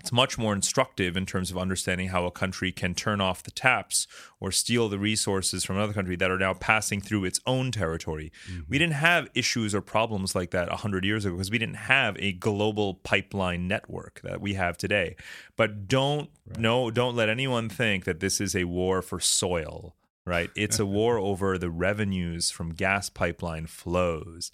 it's 0.00 0.12
much 0.12 0.38
more 0.38 0.54
instructive 0.54 1.14
in 1.16 1.26
terms 1.26 1.50
of 1.50 1.58
understanding 1.58 2.08
how 2.08 2.24
a 2.24 2.30
country 2.30 2.72
can 2.72 2.94
turn 2.94 3.20
off 3.20 3.42
the 3.42 3.50
taps 3.50 4.06
or 4.40 4.50
steal 4.50 4.88
the 4.88 4.98
resources 4.98 5.62
from 5.62 5.76
another 5.76 5.92
country 5.92 6.16
that 6.16 6.30
are 6.30 6.38
now 6.38 6.54
passing 6.54 7.02
through 7.02 7.24
its 7.24 7.38
own 7.46 7.70
territory. 7.70 8.32
Mm-hmm. 8.50 8.60
We 8.68 8.78
didn't 8.78 8.94
have 8.94 9.28
issues 9.34 9.74
or 9.74 9.82
problems 9.82 10.34
like 10.34 10.52
that 10.52 10.68
100 10.70 11.04
years 11.04 11.26
ago 11.26 11.36
because 11.36 11.50
we 11.50 11.58
didn't 11.58 11.74
have 11.74 12.16
a 12.18 12.32
global 12.32 12.94
pipeline 12.94 13.68
network 13.68 14.22
that 14.24 14.40
we 14.40 14.54
have 14.54 14.78
today. 14.78 15.16
But 15.56 15.86
don't 15.86 16.30
right. 16.46 16.58
no 16.58 16.90
don't 16.90 17.14
let 17.14 17.28
anyone 17.28 17.68
think 17.68 18.04
that 18.06 18.20
this 18.20 18.40
is 18.40 18.56
a 18.56 18.64
war 18.64 19.02
for 19.02 19.20
soil, 19.20 19.94
right? 20.26 20.50
It's 20.54 20.78
a 20.78 20.86
war 20.98 21.18
over 21.18 21.58
the 21.58 21.70
revenues 21.70 22.50
from 22.50 22.70
gas 22.70 23.08
pipeline 23.08 23.66
flows 23.66 24.50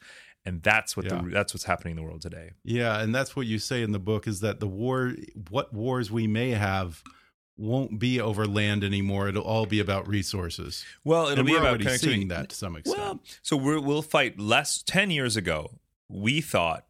and 0.46 0.62
that's 0.62 0.96
what 0.96 1.04
yeah. 1.06 1.20
the 1.20 1.30
that's 1.30 1.52
what's 1.52 1.64
happening 1.64 1.92
in 1.92 1.96
the 1.96 2.02
world 2.02 2.22
today. 2.22 2.52
Yeah, 2.62 3.00
and 3.00 3.14
that's 3.14 3.34
what 3.34 3.46
you 3.46 3.58
say 3.58 3.82
in 3.82 3.90
the 3.90 3.98
book 3.98 4.28
is 4.28 4.40
that 4.40 4.60
the 4.60 4.68
war, 4.68 5.14
what 5.50 5.74
wars 5.74 6.10
we 6.10 6.28
may 6.28 6.50
have, 6.50 7.02
won't 7.58 7.98
be 7.98 8.20
over 8.20 8.46
land 8.46 8.84
anymore. 8.84 9.28
It'll 9.28 9.42
all 9.42 9.66
be 9.66 9.80
about 9.80 10.06
resources. 10.06 10.84
Well, 11.04 11.26
it'll 11.26 11.40
and 11.40 11.46
be 11.46 11.56
about 11.56 11.82
seeing 11.98 12.28
that 12.28 12.50
to 12.50 12.56
some 12.56 12.76
extent. 12.76 12.98
Well, 12.98 13.20
so 13.42 13.56
we 13.56 13.78
will 13.80 14.02
fight 14.02 14.38
less. 14.38 14.82
Ten 14.82 15.10
years 15.10 15.36
ago, 15.36 15.80
we 16.08 16.40
thought 16.40 16.86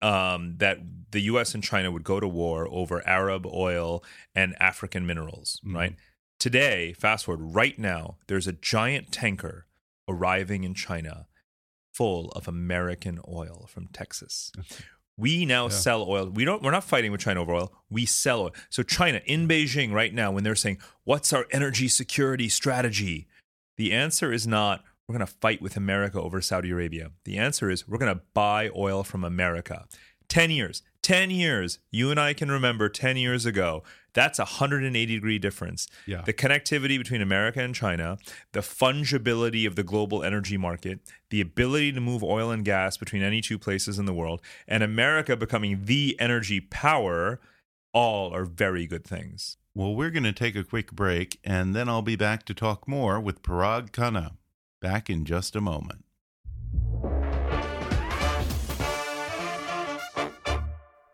um, 0.00 0.54
that 0.58 0.78
the 1.10 1.22
U.S. 1.22 1.52
and 1.52 1.64
China 1.64 1.90
would 1.90 2.04
go 2.04 2.20
to 2.20 2.28
war 2.28 2.68
over 2.70 3.06
Arab 3.06 3.44
oil 3.44 4.04
and 4.36 4.54
African 4.60 5.04
minerals. 5.04 5.60
Mm 5.64 5.72
-hmm. 5.72 5.78
Right 5.78 5.96
today, 6.40 6.92
fast 6.94 7.26
forward 7.26 7.54
right 7.54 7.78
now, 7.78 8.16
there's 8.26 8.48
a 8.48 8.52
giant 8.52 9.12
tanker 9.12 9.66
arriving 10.08 10.64
in 10.64 10.74
China 10.74 11.28
full 11.92 12.30
of 12.30 12.48
American 12.48 13.20
oil 13.28 13.68
from 13.68 13.86
Texas. 13.88 14.50
We 15.18 15.44
now 15.44 15.64
yeah. 15.64 15.68
sell 15.68 16.06
oil. 16.08 16.30
We 16.30 16.46
don't. 16.46 16.62
We're 16.62 16.70
not 16.70 16.84
fighting 16.84 17.12
with 17.12 17.20
China 17.20 17.42
over 17.42 17.52
oil. 17.52 17.74
We 17.90 18.06
sell 18.06 18.40
oil. 18.40 18.54
So 18.70 18.82
China 18.82 19.20
in 19.26 19.46
Beijing 19.46 19.92
right 19.92 20.14
now, 20.14 20.32
when 20.32 20.44
they're 20.44 20.54
saying, 20.54 20.78
"What's 21.04 21.34
our 21.34 21.44
energy 21.50 21.88
security 21.88 22.48
strategy?" 22.48 23.28
The 23.76 23.92
answer 23.92 24.32
is 24.32 24.46
not 24.46 24.82
we're 25.10 25.18
going 25.18 25.26
to 25.26 25.34
fight 25.40 25.60
with 25.60 25.76
America 25.76 26.20
over 26.20 26.40
Saudi 26.40 26.70
Arabia. 26.70 27.10
The 27.24 27.36
answer 27.36 27.68
is 27.68 27.88
we're 27.88 27.98
going 27.98 28.14
to 28.14 28.22
buy 28.32 28.70
oil 28.76 29.02
from 29.02 29.24
America. 29.24 29.86
10 30.28 30.52
years. 30.52 30.82
10 31.02 31.30
years. 31.30 31.78
You 31.90 32.10
and 32.10 32.20
I 32.20 32.34
can 32.34 32.50
remember 32.50 32.88
10 32.88 33.16
years 33.16 33.46
ago. 33.46 33.82
That's 34.12 34.38
a 34.38 34.42
180 34.42 35.06
degree 35.14 35.38
difference. 35.38 35.86
Yeah. 36.06 36.22
The 36.22 36.32
connectivity 36.32 36.98
between 36.98 37.22
America 37.22 37.60
and 37.60 37.74
China, 37.74 38.18
the 38.52 38.60
fungibility 38.60 39.66
of 39.66 39.76
the 39.76 39.82
global 39.82 40.22
energy 40.22 40.56
market, 40.56 41.00
the 41.30 41.40
ability 41.40 41.92
to 41.92 42.00
move 42.00 42.24
oil 42.24 42.50
and 42.50 42.64
gas 42.64 42.96
between 42.96 43.22
any 43.22 43.40
two 43.40 43.58
places 43.58 43.98
in 43.98 44.06
the 44.06 44.14
world, 44.14 44.42
and 44.66 44.82
America 44.82 45.36
becoming 45.36 45.84
the 45.84 46.16
energy 46.18 46.60
power 46.60 47.40
all 47.92 48.34
are 48.34 48.44
very 48.44 48.86
good 48.86 49.04
things. 49.04 49.56
Well, 49.74 49.94
we're 49.94 50.10
going 50.10 50.24
to 50.24 50.32
take 50.32 50.56
a 50.56 50.64
quick 50.64 50.92
break, 50.92 51.38
and 51.44 51.74
then 51.74 51.88
I'll 51.88 52.02
be 52.02 52.16
back 52.16 52.44
to 52.46 52.54
talk 52.54 52.88
more 52.88 53.20
with 53.20 53.42
Parag 53.42 53.90
Khanna. 53.90 54.32
Back 54.80 55.08
in 55.08 55.24
just 55.24 55.54
a 55.54 55.60
moment. 55.60 56.04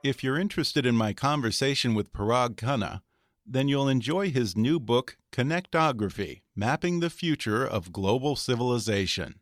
If 0.07 0.23
you're 0.23 0.39
interested 0.39 0.87
in 0.87 0.95
my 0.95 1.13
conversation 1.13 1.93
with 1.93 2.13
Parag 2.13 2.55
Khanna, 2.55 3.03
then 3.45 3.67
you'll 3.67 3.89
enjoy 3.89 4.31
his 4.31 4.57
new 4.57 4.79
book, 4.79 5.17
Connectography 5.33 6.45
Mapping 6.55 7.01
the 7.01 7.11
Future 7.11 7.67
of 7.67 7.93
Global 7.93 8.37
Civilization. 8.37 9.41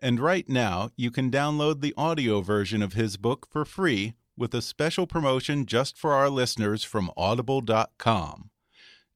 And 0.00 0.18
right 0.18 0.48
now, 0.48 0.90
you 0.96 1.12
can 1.12 1.30
download 1.30 1.80
the 1.80 1.94
audio 1.96 2.40
version 2.40 2.82
of 2.82 2.94
his 2.94 3.16
book 3.16 3.46
for 3.48 3.64
free 3.64 4.14
with 4.36 4.52
a 4.54 4.60
special 4.60 5.06
promotion 5.06 5.66
just 5.66 5.96
for 5.96 6.14
our 6.14 6.28
listeners 6.28 6.82
from 6.82 7.12
audible.com. 7.16 8.50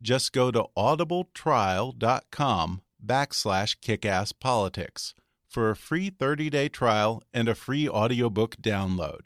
Just 0.01 0.33
go 0.33 0.53
to 0.53 0.67
audibletrial.com 0.79 2.83
backslash 3.05 3.77
kickasspolitics 3.81 5.15
for 5.49 5.69
a 5.69 5.75
free 5.75 6.13
30-day 6.13 6.69
trial 6.69 7.25
and 7.35 7.49
a 7.49 7.57
free 7.57 7.89
audiobook 7.89 8.55
download, 8.59 9.23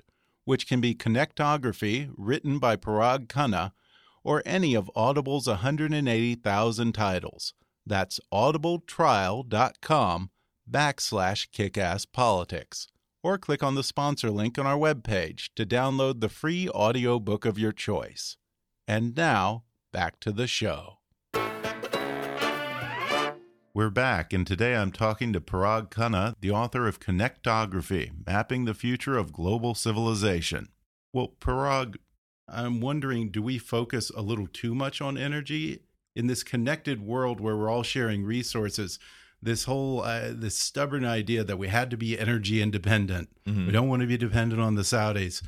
which 0.50 0.66
can 0.66 0.80
be 0.80 0.96
Connectography 0.96 2.10
written 2.16 2.58
by 2.58 2.74
Parag 2.74 3.28
Khanna 3.28 3.70
or 4.24 4.42
any 4.44 4.74
of 4.74 4.90
Audible's 4.96 5.46
180,000 5.46 6.92
titles. 6.92 7.54
That's 7.86 8.18
audibletrial.com 8.34 10.30
backslash 10.68 11.48
kickasspolitics 11.50 12.88
or 13.22 13.38
click 13.38 13.62
on 13.62 13.76
the 13.76 13.84
sponsor 13.84 14.32
link 14.32 14.58
on 14.58 14.66
our 14.66 14.76
webpage 14.76 15.50
to 15.54 15.64
download 15.64 16.18
the 16.18 16.28
free 16.28 16.68
audiobook 16.70 17.44
of 17.44 17.56
your 17.56 17.70
choice. 17.70 18.36
And 18.88 19.16
now, 19.16 19.62
back 19.92 20.18
to 20.18 20.32
the 20.32 20.48
show. 20.48 20.99
We're 23.72 23.90
back, 23.90 24.32
and 24.32 24.44
today 24.44 24.74
I'm 24.74 24.90
talking 24.90 25.32
to 25.32 25.40
Parag 25.40 25.90
Khanna, 25.90 26.34
the 26.40 26.50
author 26.50 26.88
of 26.88 26.98
Connectography 26.98 28.10
Mapping 28.26 28.64
the 28.64 28.74
Future 28.74 29.16
of 29.16 29.32
Global 29.32 29.76
Civilization. 29.76 30.70
Well, 31.12 31.34
Parag, 31.40 31.94
I'm 32.48 32.80
wondering 32.80 33.30
do 33.30 33.40
we 33.40 33.58
focus 33.58 34.10
a 34.10 34.22
little 34.22 34.48
too 34.48 34.74
much 34.74 35.00
on 35.00 35.16
energy 35.16 35.84
in 36.16 36.26
this 36.26 36.42
connected 36.42 37.00
world 37.00 37.40
where 37.40 37.56
we're 37.56 37.70
all 37.70 37.84
sharing 37.84 38.24
resources? 38.24 38.98
This 39.40 39.64
whole 39.64 40.00
uh, 40.00 40.32
this 40.32 40.58
stubborn 40.58 41.04
idea 41.04 41.44
that 41.44 41.56
we 41.56 41.68
had 41.68 41.90
to 41.92 41.96
be 41.96 42.18
energy 42.18 42.60
independent. 42.60 43.28
Mm 43.46 43.54
-hmm. 43.54 43.66
We 43.66 43.72
don't 43.72 43.88
want 43.88 44.02
to 44.02 44.08
be 44.08 44.18
dependent 44.18 44.60
on 44.60 44.74
the 44.74 44.84
Saudis. 44.84 45.42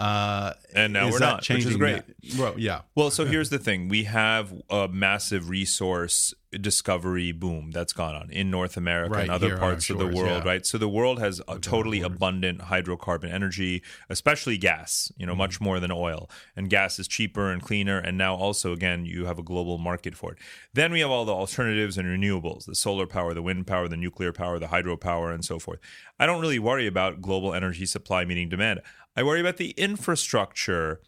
Uh, 0.00 0.54
and 0.74 0.94
now 0.94 1.10
we're 1.10 1.18
not, 1.18 1.46
which 1.46 1.66
is 1.66 1.76
great. 1.76 2.02
That? 2.06 2.38
Well, 2.38 2.54
yeah. 2.56 2.82
Well, 2.94 3.10
so 3.10 3.26
here's 3.26 3.50
the 3.50 3.58
thing: 3.58 3.88
we 3.88 4.04
have 4.04 4.54
a 4.70 4.88
massive 4.88 5.50
resource 5.50 6.32
discovery 6.58 7.30
boom 7.30 7.70
that's 7.70 7.92
gone 7.92 8.14
on 8.14 8.30
in 8.30 8.50
North 8.50 8.76
America 8.76 9.14
right, 9.14 9.22
and 9.22 9.30
other 9.30 9.56
parts 9.56 9.88
of 9.88 9.98
the 9.98 10.06
world, 10.06 10.42
yeah. 10.42 10.48
right? 10.48 10.66
So 10.66 10.78
the 10.78 10.88
world 10.88 11.20
has 11.20 11.40
a 11.46 11.58
totally 11.58 12.00
abundant 12.00 12.62
hydrocarbon 12.62 13.32
energy, 13.32 13.82
especially 14.08 14.56
gas. 14.56 15.12
You 15.18 15.26
know, 15.26 15.32
mm-hmm. 15.32 15.38
much 15.38 15.60
more 15.60 15.78
than 15.80 15.92
oil, 15.92 16.30
and 16.56 16.70
gas 16.70 16.98
is 16.98 17.06
cheaper 17.06 17.52
and 17.52 17.60
cleaner. 17.60 17.98
And 17.98 18.16
now 18.16 18.34
also, 18.34 18.72
again, 18.72 19.04
you 19.04 19.26
have 19.26 19.38
a 19.38 19.42
global 19.42 19.76
market 19.76 20.14
for 20.14 20.32
it. 20.32 20.38
Then 20.72 20.92
we 20.92 21.00
have 21.00 21.10
all 21.10 21.26
the 21.26 21.34
alternatives 21.34 21.98
and 21.98 22.08
renewables: 22.08 22.64
the 22.64 22.74
solar 22.74 23.06
power, 23.06 23.34
the 23.34 23.42
wind 23.42 23.66
power, 23.66 23.86
the 23.86 23.98
nuclear 23.98 24.32
power, 24.32 24.58
the 24.58 24.68
hydropower, 24.68 25.34
and 25.34 25.44
so 25.44 25.58
forth. 25.58 25.78
I 26.18 26.26
don't 26.26 26.40
really 26.40 26.58
worry 26.58 26.86
about 26.86 27.20
global 27.20 27.54
energy 27.54 27.86
supply 27.86 28.24
meeting 28.24 28.48
demand. 28.48 28.80
I 29.16 29.22
worry 29.22 29.40
about 29.40 29.56
the 29.56 29.70
infrastructure 29.70 31.00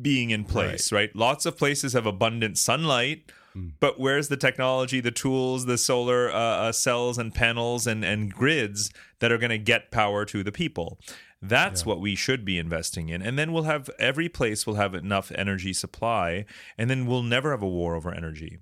being 0.00 0.30
in 0.30 0.44
place, 0.44 0.92
right? 0.92 1.00
right? 1.00 1.16
Lots 1.16 1.46
of 1.46 1.56
places 1.56 1.92
have 1.92 2.06
abundant 2.06 2.58
sunlight, 2.58 3.32
mm. 3.56 3.72
but 3.80 3.98
where's 3.98 4.28
the 4.28 4.36
technology, 4.36 5.00
the 5.00 5.10
tools, 5.10 5.66
the 5.66 5.78
solar 5.78 6.30
uh, 6.30 6.38
uh, 6.38 6.72
cells 6.72 7.18
and 7.18 7.34
panels 7.34 7.86
and, 7.86 8.04
and 8.04 8.32
grids 8.32 8.90
that 9.18 9.32
are 9.32 9.38
going 9.38 9.50
to 9.50 9.58
get 9.58 9.90
power 9.90 10.24
to 10.26 10.44
the 10.44 10.52
people? 10.52 10.98
That's 11.40 11.82
yeah. 11.82 11.88
what 11.88 12.00
we 12.00 12.16
should 12.16 12.44
be 12.44 12.58
investing 12.58 13.10
in. 13.10 13.22
And 13.22 13.38
then 13.38 13.52
we'll 13.52 13.62
have 13.62 13.88
every 13.98 14.28
place 14.28 14.66
will 14.66 14.74
have 14.74 14.94
enough 14.94 15.30
energy 15.34 15.72
supply, 15.72 16.44
and 16.76 16.90
then 16.90 17.06
we'll 17.06 17.22
never 17.22 17.52
have 17.52 17.62
a 17.62 17.68
war 17.68 17.94
over 17.94 18.12
energy. 18.12 18.58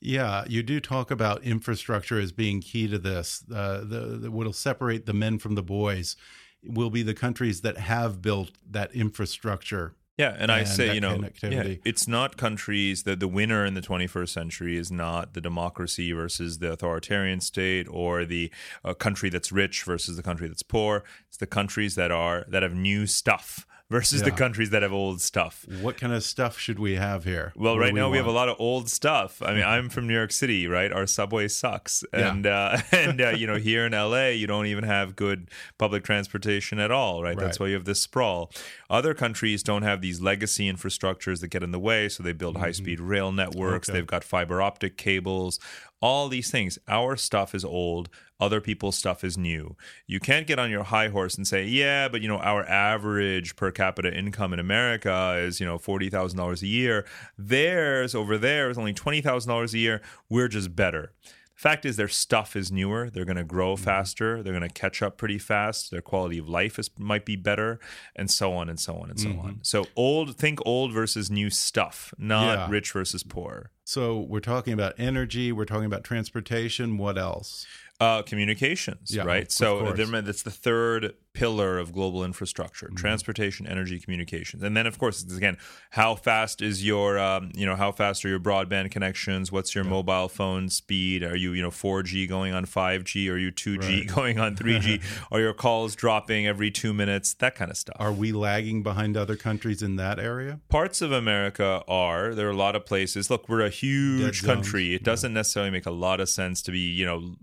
Yeah, 0.00 0.44
you 0.48 0.62
do 0.62 0.80
talk 0.80 1.10
about 1.10 1.42
infrastructure 1.42 2.20
as 2.20 2.30
being 2.30 2.60
key 2.60 2.86
to 2.88 2.98
this. 2.98 3.44
Uh, 3.52 3.78
the, 3.78 4.18
the 4.20 4.30
what'll 4.30 4.52
separate 4.52 5.06
the 5.06 5.12
men 5.12 5.38
from 5.38 5.56
the 5.56 5.62
boys 5.62 6.16
will 6.64 6.90
be 6.90 7.02
the 7.02 7.14
countries 7.14 7.62
that 7.62 7.78
have 7.78 8.20
built 8.20 8.50
that 8.68 8.92
infrastructure 8.92 9.94
yeah, 10.20 10.32
and, 10.32 10.42
and 10.42 10.52
I 10.52 10.64
say, 10.64 10.94
you 10.94 11.00
know, 11.00 11.18
yeah, 11.42 11.76
it's 11.82 12.06
not 12.06 12.36
countries 12.36 13.04
that 13.04 13.20
the 13.20 13.28
winner 13.28 13.64
in 13.64 13.72
the 13.72 13.80
21st 13.80 14.28
century 14.28 14.76
is 14.76 14.92
not 14.92 15.32
the 15.32 15.40
democracy 15.40 16.12
versus 16.12 16.58
the 16.58 16.72
authoritarian 16.72 17.40
state 17.40 17.86
or 17.90 18.26
the 18.26 18.50
uh, 18.84 18.92
country 18.92 19.30
that's 19.30 19.50
rich 19.50 19.82
versus 19.82 20.18
the 20.18 20.22
country 20.22 20.46
that's 20.46 20.62
poor. 20.62 21.04
It's 21.28 21.38
the 21.38 21.46
countries 21.46 21.94
that 21.94 22.10
are 22.10 22.44
that 22.48 22.62
have 22.62 22.74
new 22.74 23.06
stuff 23.06 23.66
versus 23.90 24.20
yeah. 24.20 24.26
the 24.26 24.30
countries 24.30 24.70
that 24.70 24.82
have 24.82 24.92
old 24.92 25.20
stuff. 25.20 25.66
What 25.80 25.98
kind 25.98 26.12
of 26.12 26.22
stuff 26.22 26.58
should 26.58 26.78
we 26.78 26.94
have 26.94 27.24
here? 27.24 27.52
Well, 27.56 27.74
what 27.74 27.80
right 27.80 27.92
we 27.92 27.98
now 27.98 28.04
want? 28.04 28.12
we 28.12 28.18
have 28.18 28.26
a 28.26 28.32
lot 28.32 28.48
of 28.48 28.56
old 28.60 28.88
stuff. 28.88 29.42
I 29.42 29.54
mean, 29.54 29.64
I'm 29.66 29.88
from 29.88 30.06
New 30.06 30.14
York 30.14 30.32
City, 30.32 30.66
right? 30.66 30.92
Our 30.92 31.06
subway 31.06 31.48
sucks, 31.48 32.04
and 32.12 32.44
yeah. 32.44 32.56
uh, 32.56 32.80
and 32.92 33.20
uh, 33.20 33.30
you 33.30 33.46
know 33.46 33.56
here 33.56 33.84
in 33.84 33.92
LA 33.92 34.28
you 34.28 34.46
don't 34.46 34.66
even 34.66 34.84
have 34.84 35.16
good 35.16 35.50
public 35.76 36.04
transportation 36.04 36.78
at 36.78 36.90
all, 36.90 37.22
right? 37.22 37.36
right? 37.36 37.38
That's 37.38 37.58
why 37.58 37.66
you 37.66 37.74
have 37.74 37.84
this 37.84 38.00
sprawl. 38.00 38.50
Other 38.88 39.14
countries 39.14 39.62
don't 39.62 39.82
have 39.82 40.00
these 40.00 40.20
legacy 40.20 40.70
infrastructures 40.72 41.40
that 41.40 41.48
get 41.48 41.62
in 41.62 41.72
the 41.72 41.78
way, 41.78 42.08
so 42.08 42.22
they 42.22 42.32
build 42.32 42.54
mm-hmm. 42.54 42.64
high 42.64 42.72
speed 42.72 43.00
rail 43.00 43.32
networks. 43.32 43.88
Okay. 43.88 43.98
They've 43.98 44.06
got 44.06 44.24
fiber 44.24 44.62
optic 44.62 44.96
cables 44.96 45.58
all 46.00 46.28
these 46.28 46.50
things. 46.50 46.78
Our 46.88 47.16
stuff 47.16 47.54
is 47.54 47.64
old, 47.64 48.08
other 48.40 48.60
people's 48.60 48.96
stuff 48.96 49.22
is 49.22 49.36
new. 49.36 49.76
You 50.06 50.18
can't 50.18 50.46
get 50.46 50.58
on 50.58 50.70
your 50.70 50.84
high 50.84 51.08
horse 51.08 51.36
and 51.36 51.46
say, 51.46 51.64
"Yeah, 51.66 52.08
but 52.08 52.22
you 52.22 52.28
know, 52.28 52.38
our 52.38 52.64
average 52.64 53.54
per 53.56 53.70
capita 53.70 54.16
income 54.16 54.52
in 54.52 54.58
America 54.58 55.36
is, 55.38 55.60
you 55.60 55.66
know, 55.66 55.78
$40,000 55.78 56.62
a 56.62 56.66
year. 56.66 57.06
Theirs 57.36 58.14
over 58.14 58.38
there 58.38 58.70
is 58.70 58.78
only 58.78 58.94
$20,000 58.94 59.74
a 59.74 59.78
year. 59.78 60.00
We're 60.28 60.48
just 60.48 60.74
better." 60.74 61.12
Fact 61.60 61.84
is, 61.84 61.96
their 61.96 62.08
stuff 62.08 62.56
is 62.56 62.72
newer. 62.72 63.10
They're 63.10 63.26
going 63.26 63.36
to 63.36 63.44
grow 63.44 63.74
mm-hmm. 63.74 63.84
faster. 63.84 64.42
They're 64.42 64.54
going 64.54 64.66
to 64.66 64.72
catch 64.72 65.02
up 65.02 65.18
pretty 65.18 65.36
fast. 65.36 65.90
Their 65.90 66.00
quality 66.00 66.38
of 66.38 66.48
life 66.48 66.78
is 66.78 66.88
might 66.96 67.26
be 67.26 67.36
better, 67.36 67.78
and 68.16 68.30
so 68.30 68.54
on 68.54 68.70
and 68.70 68.80
so 68.80 68.94
on 68.94 69.10
and 69.10 69.20
so 69.20 69.28
mm-hmm. 69.28 69.40
on. 69.40 69.58
So 69.60 69.84
old, 69.94 70.38
think 70.38 70.58
old 70.64 70.90
versus 70.90 71.30
new 71.30 71.50
stuff, 71.50 72.14
not 72.16 72.56
yeah. 72.56 72.70
rich 72.70 72.92
versus 72.92 73.22
poor. 73.22 73.72
So 73.84 74.20
we're 74.20 74.40
talking 74.40 74.72
about 74.72 74.94
energy. 74.96 75.52
We're 75.52 75.66
talking 75.66 75.84
about 75.84 76.02
transportation. 76.02 76.96
What 76.96 77.18
else? 77.18 77.66
Uh, 78.00 78.22
communications, 78.22 79.14
yeah, 79.14 79.24
right? 79.24 79.52
So 79.52 79.92
that's 79.92 80.42
the 80.42 80.50
third 80.50 81.12
pillar 81.32 81.78
of 81.78 81.92
global 81.92 82.24
infrastructure: 82.24 82.86
mm-hmm. 82.86 82.96
transportation, 82.96 83.66
energy, 83.66 83.98
communications, 83.98 84.62
and 84.62 84.76
then 84.76 84.86
of 84.86 84.98
course, 84.98 85.22
again, 85.22 85.56
how 85.90 86.14
fast 86.14 86.60
is 86.60 86.84
your, 86.84 87.18
um, 87.18 87.50
you 87.54 87.64
know, 87.64 87.76
how 87.76 87.92
fast 87.92 88.24
are 88.24 88.28
your 88.28 88.40
broadband 88.40 88.90
connections? 88.90 89.50
What's 89.50 89.74
your 89.74 89.84
yeah. 89.84 89.90
mobile 89.90 90.28
phone 90.28 90.68
speed? 90.68 91.22
Are 91.22 91.36
you, 91.36 91.52
you 91.52 91.62
know, 91.62 91.70
4G 91.70 92.28
going 92.28 92.52
on 92.52 92.66
5G? 92.66 93.30
Are 93.30 93.38
you 93.38 93.50
2G 93.50 93.80
right. 93.80 94.06
going 94.14 94.38
on 94.38 94.56
3G? 94.56 95.02
are 95.32 95.40
your 95.40 95.54
calls 95.54 95.94
dropping 95.94 96.46
every 96.46 96.70
two 96.70 96.92
minutes? 96.92 97.34
That 97.34 97.54
kind 97.54 97.70
of 97.70 97.76
stuff. 97.76 97.96
Are 97.98 98.12
we 98.12 98.32
lagging 98.32 98.82
behind 98.82 99.16
other 99.16 99.36
countries 99.36 99.82
in 99.82 99.96
that 99.96 100.18
area? 100.18 100.60
Parts 100.68 101.00
of 101.00 101.12
America 101.12 101.82
are. 101.88 102.34
There 102.34 102.48
are 102.48 102.52
a 102.52 102.56
lot 102.56 102.76
of 102.76 102.84
places. 102.84 103.30
Look, 103.30 103.48
we're 103.48 103.62
a 103.62 103.70
huge 103.70 104.42
country. 104.42 104.94
It 104.94 105.02
doesn't 105.02 105.32
yeah. 105.32 105.36
necessarily 105.40 105.70
make 105.70 105.86
a 105.86 105.90
lot 105.90 106.20
of 106.20 106.28
sense 106.28 106.62
to 106.62 106.72
be, 106.72 106.80
you 106.80 107.06
know, 107.06 107.36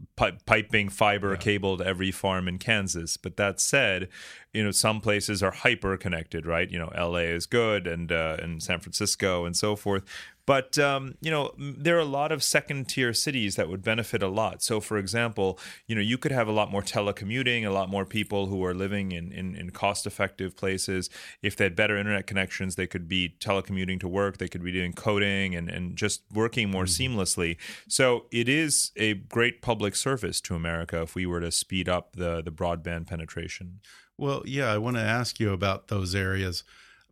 piping 0.45 0.89
fiber 0.89 1.31
yeah. 1.31 1.37
cable 1.37 1.77
to 1.77 1.85
every 1.85 2.11
farm 2.11 2.47
in 2.47 2.57
Kansas. 2.57 3.17
But 3.17 3.37
that 3.37 3.59
said, 3.59 3.76
said 3.77 4.09
you 4.57 4.63
know, 4.63 4.71
some 4.71 5.01
places 5.01 5.43
are 5.43 5.51
hyper 5.51 5.97
connected, 5.97 6.47
right? 6.47 6.69
You 6.71 6.79
know, 6.79 6.91
LA 6.97 7.29
is 7.37 7.45
good 7.45 7.85
and 7.85 8.11
uh, 8.11 8.37
and 8.41 8.63
San 8.63 8.79
Francisco 8.79 9.45
and 9.45 9.55
so 9.55 9.75
forth. 9.75 10.03
But 10.47 10.79
um, 10.79 11.15
you 11.19 11.29
know, 11.29 11.51
there 11.57 11.97
are 11.97 11.99
a 11.99 12.05
lot 12.05 12.31
of 12.31 12.41
second 12.41 12.87
tier 12.87 13.13
cities 13.13 13.57
that 13.57 13.67
would 13.69 13.83
benefit 13.83 14.23
a 14.23 14.29
lot. 14.29 14.63
So, 14.63 14.79
for 14.79 14.97
example, 14.97 15.59
you 15.87 15.93
know, 15.93 16.01
you 16.01 16.17
could 16.17 16.31
have 16.31 16.47
a 16.47 16.53
lot 16.53 16.71
more 16.71 16.81
telecommuting, 16.81 17.65
a 17.65 17.69
lot 17.69 17.89
more 17.89 18.05
people 18.05 18.47
who 18.47 18.63
are 18.63 18.73
living 18.73 19.11
in, 19.11 19.33
in, 19.33 19.55
in 19.55 19.71
cost 19.71 20.07
effective 20.07 20.55
places. 20.55 21.09
If 21.43 21.57
they 21.57 21.65
had 21.65 21.75
better 21.75 21.97
internet 21.97 22.27
connections, 22.27 22.75
they 22.75 22.87
could 22.87 23.09
be 23.09 23.35
telecommuting 23.41 23.99
to 23.99 24.07
work. 24.07 24.37
They 24.37 24.47
could 24.47 24.63
be 24.63 24.71
doing 24.71 24.93
coding 24.93 25.53
and, 25.53 25.69
and 25.69 25.97
just 25.97 26.23
working 26.33 26.71
more 26.71 26.85
mm-hmm. 26.85 27.17
seamlessly. 27.17 27.57
So, 27.89 28.25
it 28.31 28.47
is 28.47 28.91
a 28.95 29.15
great 29.15 29.61
public 29.61 29.97
service 29.97 30.39
to 30.41 30.55
America 30.55 31.01
if 31.01 31.13
we 31.13 31.25
were 31.25 31.41
to 31.41 31.51
speed 31.51 31.89
up 31.89 32.15
the 32.15 32.41
the 32.41 32.51
broadband 32.51 33.07
penetration. 33.07 33.81
Well, 34.17 34.41
yeah, 34.45 34.71
I 34.71 34.77
want 34.79 34.97
to 34.97 35.03
ask 35.03 35.39
you 35.39 35.53
about 35.53 35.87
those 35.89 36.15
areas 36.15 36.63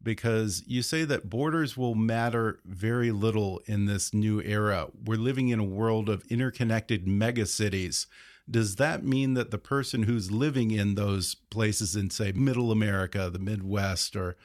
because 0.01 0.63
you 0.65 0.81
say 0.81 1.03
that 1.05 1.29
borders 1.29 1.77
will 1.77 1.95
matter 1.95 2.59
very 2.65 3.11
little 3.11 3.61
in 3.65 3.85
this 3.85 4.13
new 4.13 4.41
era. 4.41 4.87
We're 5.03 5.17
living 5.17 5.49
in 5.49 5.59
a 5.59 5.63
world 5.63 6.09
of 6.09 6.25
interconnected 6.29 7.05
megacities. 7.05 8.07
Does 8.49 8.75
that 8.75 9.03
mean 9.03 9.33
that 9.33 9.51
the 9.51 9.57
person 9.57 10.03
who's 10.03 10.31
living 10.31 10.71
in 10.71 10.95
those 10.95 11.35
places 11.35 11.95
in, 11.95 12.09
say, 12.11 12.31
Middle 12.31 12.71
America, 12.71 13.29
the 13.31 13.39
Midwest, 13.39 14.15
or 14.15 14.35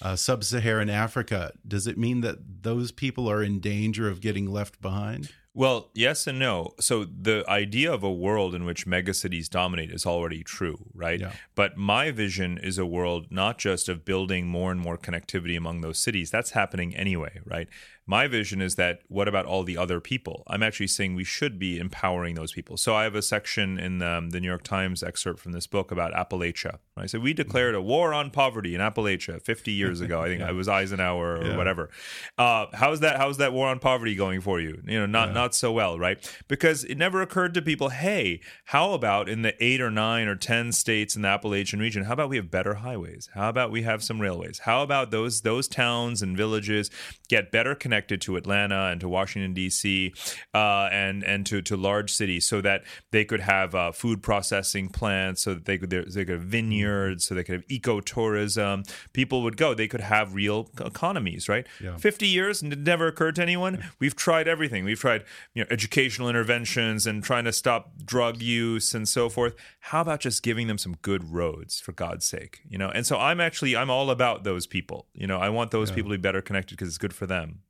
uh, 0.00 0.16
Sub 0.16 0.44
Saharan 0.44 0.88
Africa, 0.88 1.52
does 1.66 1.86
it 1.86 1.98
mean 1.98 2.22
that 2.22 2.62
those 2.62 2.90
people 2.90 3.30
are 3.30 3.42
in 3.42 3.60
danger 3.60 4.08
of 4.08 4.22
getting 4.22 4.50
left 4.50 4.80
behind? 4.80 5.30
Well, 5.60 5.90
yes 5.94 6.26
and 6.26 6.38
no. 6.38 6.72
So 6.80 7.04
the 7.04 7.44
idea 7.46 7.92
of 7.92 8.02
a 8.02 8.10
world 8.10 8.54
in 8.54 8.64
which 8.64 8.86
megacities 8.86 9.50
dominate 9.50 9.90
is 9.90 10.06
already 10.06 10.42
true, 10.42 10.86
right? 10.94 11.20
Yeah. 11.20 11.32
But 11.54 11.76
my 11.76 12.10
vision 12.12 12.56
is 12.56 12.78
a 12.78 12.86
world 12.86 13.26
not 13.30 13.58
just 13.58 13.86
of 13.86 14.02
building 14.06 14.46
more 14.46 14.72
and 14.72 14.80
more 14.80 14.96
connectivity 14.96 15.58
among 15.58 15.82
those 15.82 15.98
cities. 15.98 16.30
That's 16.30 16.52
happening 16.52 16.96
anyway, 16.96 17.40
right? 17.44 17.68
My 18.06 18.26
vision 18.26 18.60
is 18.60 18.74
that 18.74 19.02
what 19.06 19.28
about 19.28 19.44
all 19.44 19.62
the 19.62 19.76
other 19.76 20.00
people? 20.00 20.42
I'm 20.48 20.64
actually 20.64 20.88
saying 20.88 21.14
we 21.14 21.22
should 21.22 21.60
be 21.60 21.78
empowering 21.78 22.34
those 22.34 22.52
people. 22.52 22.76
So 22.76 22.96
I 22.96 23.04
have 23.04 23.14
a 23.14 23.22
section 23.22 23.78
in 23.78 24.02
um, 24.02 24.30
the 24.30 24.40
New 24.40 24.48
York 24.48 24.64
Times 24.64 25.02
excerpt 25.04 25.38
from 25.38 25.52
this 25.52 25.68
book 25.68 25.92
about 25.92 26.12
Appalachia. 26.14 26.78
I 26.96 27.06
said 27.06 27.22
we 27.22 27.32
declared 27.34 27.76
a 27.76 27.80
war 27.82 28.12
on 28.12 28.30
poverty 28.30 28.74
in 28.74 28.80
Appalachia 28.80 29.40
50 29.40 29.70
years 29.70 30.00
ago. 30.00 30.22
I 30.22 30.26
think 30.26 30.40
it 30.50 30.54
was 30.54 30.66
Eisenhower 30.68 31.36
or 31.36 31.46
Yeah. 31.46 31.56
whatever. 31.56 31.90
Uh, 32.36 32.66
how's 32.72 32.98
that? 33.00 33.16
How's 33.18 33.36
that 33.36 33.52
war 33.52 33.68
on 33.68 33.78
poverty 33.78 34.16
going 34.16 34.40
for 34.40 34.60
you? 34.60 34.82
You 34.86 35.00
know, 35.00 35.06
not 35.06 35.32
not 35.34 35.49
so 35.54 35.72
well, 35.72 35.98
right? 35.98 36.18
Because 36.48 36.84
it 36.84 36.96
never 36.96 37.22
occurred 37.22 37.54
to 37.54 37.62
people, 37.62 37.88
hey, 37.88 38.40
how 38.66 38.92
about 38.92 39.28
in 39.28 39.42
the 39.42 39.54
eight 39.62 39.80
or 39.80 39.90
nine 39.90 40.28
or 40.28 40.36
ten 40.36 40.72
states 40.72 41.16
in 41.16 41.22
the 41.22 41.28
Appalachian 41.28 41.80
region? 41.80 42.04
How 42.04 42.12
about 42.14 42.28
we 42.28 42.36
have 42.36 42.50
better 42.50 42.74
highways? 42.74 43.28
How 43.34 43.48
about 43.48 43.70
we 43.70 43.82
have 43.82 44.02
some 44.02 44.20
railways? 44.20 44.60
How 44.60 44.82
about 44.82 45.10
those 45.10 45.42
those 45.42 45.68
towns 45.68 46.22
and 46.22 46.36
villages 46.36 46.90
get 47.28 47.50
better 47.50 47.74
connected 47.74 48.20
to 48.22 48.36
Atlanta 48.36 48.86
and 48.86 49.00
to 49.00 49.08
Washington 49.08 49.54
D.C. 49.54 50.12
Uh, 50.54 50.88
and 50.92 51.22
and 51.24 51.46
to 51.46 51.62
to 51.62 51.76
large 51.76 52.12
cities 52.12 52.46
so 52.46 52.60
that 52.60 52.82
they 53.10 53.24
could 53.24 53.40
have 53.40 53.74
uh, 53.74 53.92
food 53.92 54.22
processing 54.22 54.88
plants, 54.88 55.42
so 55.42 55.54
that 55.54 55.64
they 55.64 55.78
could 55.78 55.90
they 55.90 56.24
could 56.24 56.40
have 56.40 56.42
vineyards, 56.42 57.24
so 57.24 57.34
they 57.34 57.44
could 57.44 57.54
have 57.54 57.66
ecotourism. 57.68 58.88
People 59.12 59.42
would 59.42 59.56
go. 59.56 59.74
They 59.74 59.88
could 59.88 60.00
have 60.00 60.34
real 60.34 60.70
economies, 60.80 61.48
right? 61.48 61.66
Yeah. 61.82 61.96
50 61.96 62.26
years 62.26 62.62
and 62.62 62.72
it 62.72 62.78
never 62.78 63.06
occurred 63.06 63.36
to 63.36 63.42
anyone. 63.42 63.84
We've 63.98 64.16
tried 64.16 64.48
everything. 64.48 64.84
We've 64.84 64.98
tried, 64.98 65.24
you 65.54 65.62
know, 65.62 65.68
educational 65.70 66.28
interventions 66.28 67.06
and 67.06 67.22
trying 67.22 67.44
to 67.44 67.52
stop 67.52 67.92
drug 68.04 68.40
use 68.40 68.94
and 68.94 69.08
so 69.08 69.28
forth. 69.28 69.54
How 69.80 70.00
about 70.00 70.20
just 70.20 70.42
giving 70.42 70.66
them 70.66 70.78
some 70.78 70.96
good 71.02 71.30
roads 71.32 71.80
for 71.80 71.92
God's 71.92 72.26
sake, 72.26 72.60
you 72.68 72.78
know? 72.78 72.88
And 72.88 73.06
so 73.06 73.16
I'm 73.16 73.40
actually 73.40 73.76
I'm 73.76 73.90
all 73.90 74.10
about 74.10 74.44
those 74.44 74.66
people. 74.66 75.06
You 75.14 75.26
know, 75.26 75.38
I 75.38 75.48
want 75.48 75.70
those 75.70 75.90
people 75.90 76.10
to 76.10 76.18
be 76.18 76.22
better 76.22 76.42
connected 76.42 76.76
because 76.76 76.88
it's 76.88 76.98
good 76.98 77.14
for 77.14 77.26
them. 77.26 77.60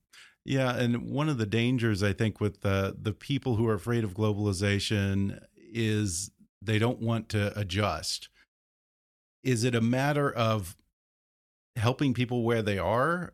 Yeah, 0.44 0.74
and 0.74 1.02
one 1.02 1.28
of 1.28 1.38
the 1.38 1.46
dangers 1.46 2.02
I 2.02 2.12
think 2.12 2.40
with 2.40 2.62
the 2.62 2.96
the 3.00 3.12
people 3.12 3.56
who 3.56 3.66
are 3.66 3.74
afraid 3.74 4.04
of 4.04 4.14
globalization 4.14 5.38
is 5.56 6.30
they 6.62 6.78
don't 6.78 7.00
want 7.00 7.28
to 7.30 7.58
adjust. 7.58 8.28
Is 9.42 9.64
it 9.64 9.74
a 9.74 9.80
matter 9.80 10.30
of 10.30 10.76
helping 11.76 12.14
people 12.14 12.42
where 12.42 12.62
they 12.62 12.78
are, 12.78 13.32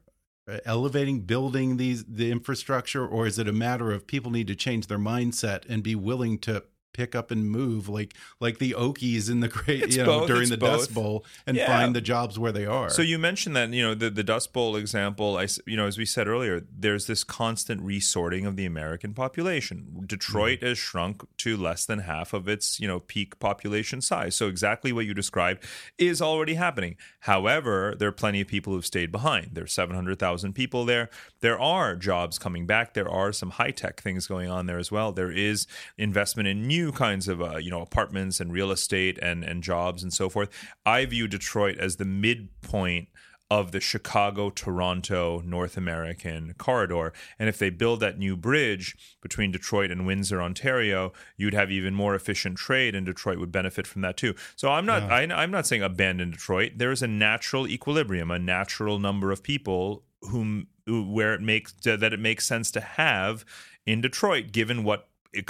elevating, 0.64 1.22
building 1.22 1.76
these 1.76 2.04
the 2.04 2.30
infrastructure, 2.30 3.06
or 3.06 3.26
is 3.26 3.38
it 3.38 3.48
a 3.48 3.52
matter 3.52 3.92
of 3.92 4.06
people 4.06 4.30
need 4.30 4.46
to 4.46 4.54
change 4.54 4.86
their 4.86 4.98
mindset 4.98 5.64
and 5.68 5.82
be 5.82 5.94
willing 5.94 6.38
to 6.38 6.64
pick 6.96 7.14
up 7.14 7.30
and 7.30 7.48
move 7.50 7.88
like 7.88 8.14
like 8.40 8.58
the 8.58 8.72
Okies 8.72 9.30
in 9.30 9.40
the 9.40 9.48
great 9.48 9.82
It's 9.82 9.96
you 9.96 10.04
know 10.04 10.20
both, 10.20 10.28
during 10.28 10.48
the 10.48 10.56
both. 10.56 10.80
Dust 10.80 10.94
Bowl 10.94 11.24
and 11.46 11.56
Yeah. 11.56 11.66
find 11.66 11.94
the 11.94 12.00
jobs 12.00 12.38
where 12.38 12.52
they 12.52 12.66
are. 12.66 12.88
So 12.88 13.02
you 13.02 13.18
mentioned 13.18 13.54
that 13.56 13.70
you 13.70 13.82
know 13.82 13.94
the 13.94 14.10
the 14.10 14.24
Dust 14.24 14.52
Bowl 14.52 14.76
example. 14.76 15.36
I 15.36 15.46
you 15.66 15.76
know 15.76 15.86
as 15.86 15.98
we 15.98 16.06
said 16.06 16.26
earlier, 16.26 16.62
there's 16.76 17.06
this 17.06 17.24
constant 17.24 17.82
resorting 17.82 18.46
of 18.46 18.56
the 18.56 18.64
American 18.64 19.12
population. 19.12 20.04
Detroit 20.06 20.58
mm-hmm. 20.60 20.68
has 20.68 20.78
shrunk 20.78 21.24
to 21.38 21.56
less 21.56 21.84
than 21.84 22.00
half 22.00 22.32
of 22.32 22.48
its 22.48 22.80
you 22.80 22.88
know 22.88 23.00
peak 23.00 23.38
population 23.38 24.00
size. 24.00 24.34
So 24.34 24.48
exactly 24.48 24.92
what 24.92 25.04
you 25.06 25.14
described 25.14 25.64
is 25.98 26.22
already 26.22 26.54
happening. 26.54 26.96
However, 27.20 27.94
there 27.98 28.08
are 28.08 28.12
plenty 28.12 28.40
of 28.40 28.48
people 28.48 28.72
who've 28.72 28.86
stayed 28.86 29.12
behind. 29.12 29.50
There's 29.52 29.72
700,000 29.72 30.52
people 30.52 30.84
there. 30.84 31.10
There 31.40 31.60
are 31.60 31.96
jobs 31.96 32.38
coming 32.38 32.66
back. 32.66 32.94
There 32.94 33.08
are 33.08 33.32
some 33.32 33.50
high 33.50 33.72
tech 33.72 34.00
things 34.00 34.26
going 34.26 34.48
on 34.48 34.66
there 34.66 34.78
as 34.78 34.90
well. 34.90 35.12
There 35.12 35.30
is 35.30 35.66
investment 35.98 36.48
in 36.48 36.66
new 36.66 36.85
kinds 36.92 37.28
of 37.28 37.40
uh, 37.40 37.56
you 37.56 37.70
know 37.70 37.80
apartments 37.80 38.40
and 38.40 38.52
real 38.52 38.70
estate 38.70 39.18
and 39.20 39.44
and 39.44 39.62
jobs 39.62 40.02
and 40.02 40.12
so 40.12 40.28
forth. 40.28 40.48
I 40.84 41.04
view 41.06 41.28
Detroit 41.28 41.78
as 41.78 41.96
the 41.96 42.04
midpoint 42.04 43.08
of 43.50 43.70
the 43.70 43.80
Chicago 43.80 44.50
Toronto 44.50 45.40
North 45.44 45.76
American 45.76 46.54
corridor. 46.58 47.12
And 47.38 47.48
if 47.48 47.58
they 47.58 47.70
build 47.70 48.00
that 48.00 48.18
new 48.18 48.36
bridge 48.36 48.96
between 49.20 49.52
Detroit 49.52 49.92
and 49.92 50.04
Windsor, 50.04 50.42
Ontario, 50.42 51.12
you'd 51.36 51.54
have 51.54 51.70
even 51.70 51.94
more 51.94 52.16
efficient 52.16 52.58
trade, 52.58 52.96
and 52.96 53.06
Detroit 53.06 53.38
would 53.38 53.52
benefit 53.52 53.86
from 53.86 54.02
that 54.02 54.16
too. 54.16 54.34
So 54.56 54.70
I'm 54.70 54.86
not 54.86 55.04
I, 55.04 55.22
I'm 55.22 55.50
not 55.50 55.66
saying 55.66 55.82
abandon 55.82 56.30
Detroit. 56.30 56.72
There 56.76 56.90
is 56.90 57.02
a 57.02 57.08
natural 57.08 57.68
equilibrium, 57.68 58.30
a 58.30 58.38
natural 58.38 58.98
number 58.98 59.30
of 59.30 59.42
people 59.42 60.02
whom 60.22 60.66
where 60.86 61.34
it 61.34 61.40
makes 61.40 61.72
that 61.84 62.02
it 62.02 62.20
makes 62.20 62.46
sense 62.46 62.70
to 62.72 62.80
have 62.80 63.44
in 63.86 64.00
Detroit, 64.00 64.50
given 64.50 64.82
what 64.82 65.08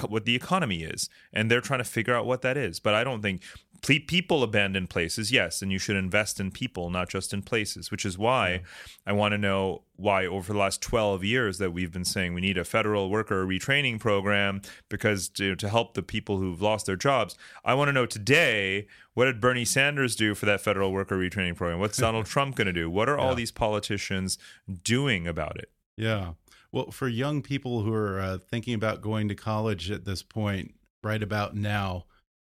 what 0.09 0.25
the 0.25 0.35
economy 0.35 0.83
is, 0.83 1.09
and 1.33 1.51
they're 1.51 1.61
trying 1.61 1.81
to 1.81 1.85
figure 1.85 2.15
out 2.15 2.27
what 2.27 2.43
that 2.43 2.57
is. 2.57 2.81
But 2.81 2.95
I 2.95 3.05
don't 3.05 3.23
think 3.23 3.43
people 3.83 4.43
abandon 4.43 4.87
places. 4.87 5.31
Yes, 5.31 5.63
and 5.63 5.71
you 5.71 5.79
should 5.79 5.97
invest 5.97 6.41
in 6.41 6.51
people, 6.51 6.91
not 6.91 7.09
just 7.09 7.33
in 7.33 7.43
places. 7.43 7.91
Which 7.91 8.05
is 8.05 8.17
why 8.19 8.63
I 9.07 9.13
want 9.13 9.33
to 9.33 9.39
know 9.39 9.83
why 9.97 10.27
over 10.27 10.53
the 10.53 10.59
last 10.59 10.83
twelve 10.83 11.23
years 11.25 11.59
that 11.59 11.73
we've 11.73 11.93
been 11.93 12.05
saying 12.05 12.35
we 12.35 12.41
need 12.41 12.59
a 12.59 12.65
federal 12.65 13.11
worker 13.11 13.47
retraining 13.47 14.01
program 14.01 14.63
because 14.89 15.29
to, 15.31 15.55
to 15.57 15.69
help 15.69 15.95
the 15.95 16.03
people 16.03 16.39
who've 16.39 16.61
lost 16.61 16.87
their 16.87 16.97
jobs. 16.97 17.37
I 17.65 17.75
want 17.75 17.89
to 17.89 17.93
know 17.93 18.07
today 18.07 18.87
what 19.15 19.27
did 19.27 19.41
Bernie 19.41 19.65
Sanders 19.65 20.17
do 20.17 20.35
for 20.35 20.47
that 20.47 20.61
federal 20.61 20.93
worker 20.93 21.17
retraining 21.17 21.57
program? 21.57 21.79
What's 21.79 21.97
Donald 21.99 22.27
Trump 22.35 22.57
going 22.57 22.67
to 22.67 22.73
do? 22.73 22.91
What 22.91 23.09
are 23.09 23.17
all 23.19 23.31
Yeah. 23.31 23.35
these 23.37 23.53
politicians 23.53 24.37
doing 24.83 25.27
about 25.27 25.57
it? 25.59 25.71
Yeah. 25.97 26.33
Well, 26.73 26.91
for 26.91 27.09
young 27.09 27.43
people 27.43 27.83
who 27.83 27.93
are 27.93 28.21
uh, 28.21 28.39
thinking 28.39 28.75
about 28.75 29.01
going 29.01 29.29
to 29.29 29.35
college 29.35 29.91
at 29.91 30.05
this 30.05 30.23
point, 30.23 30.75
right 31.03 31.23
about 31.23 31.55
now, 31.55 32.05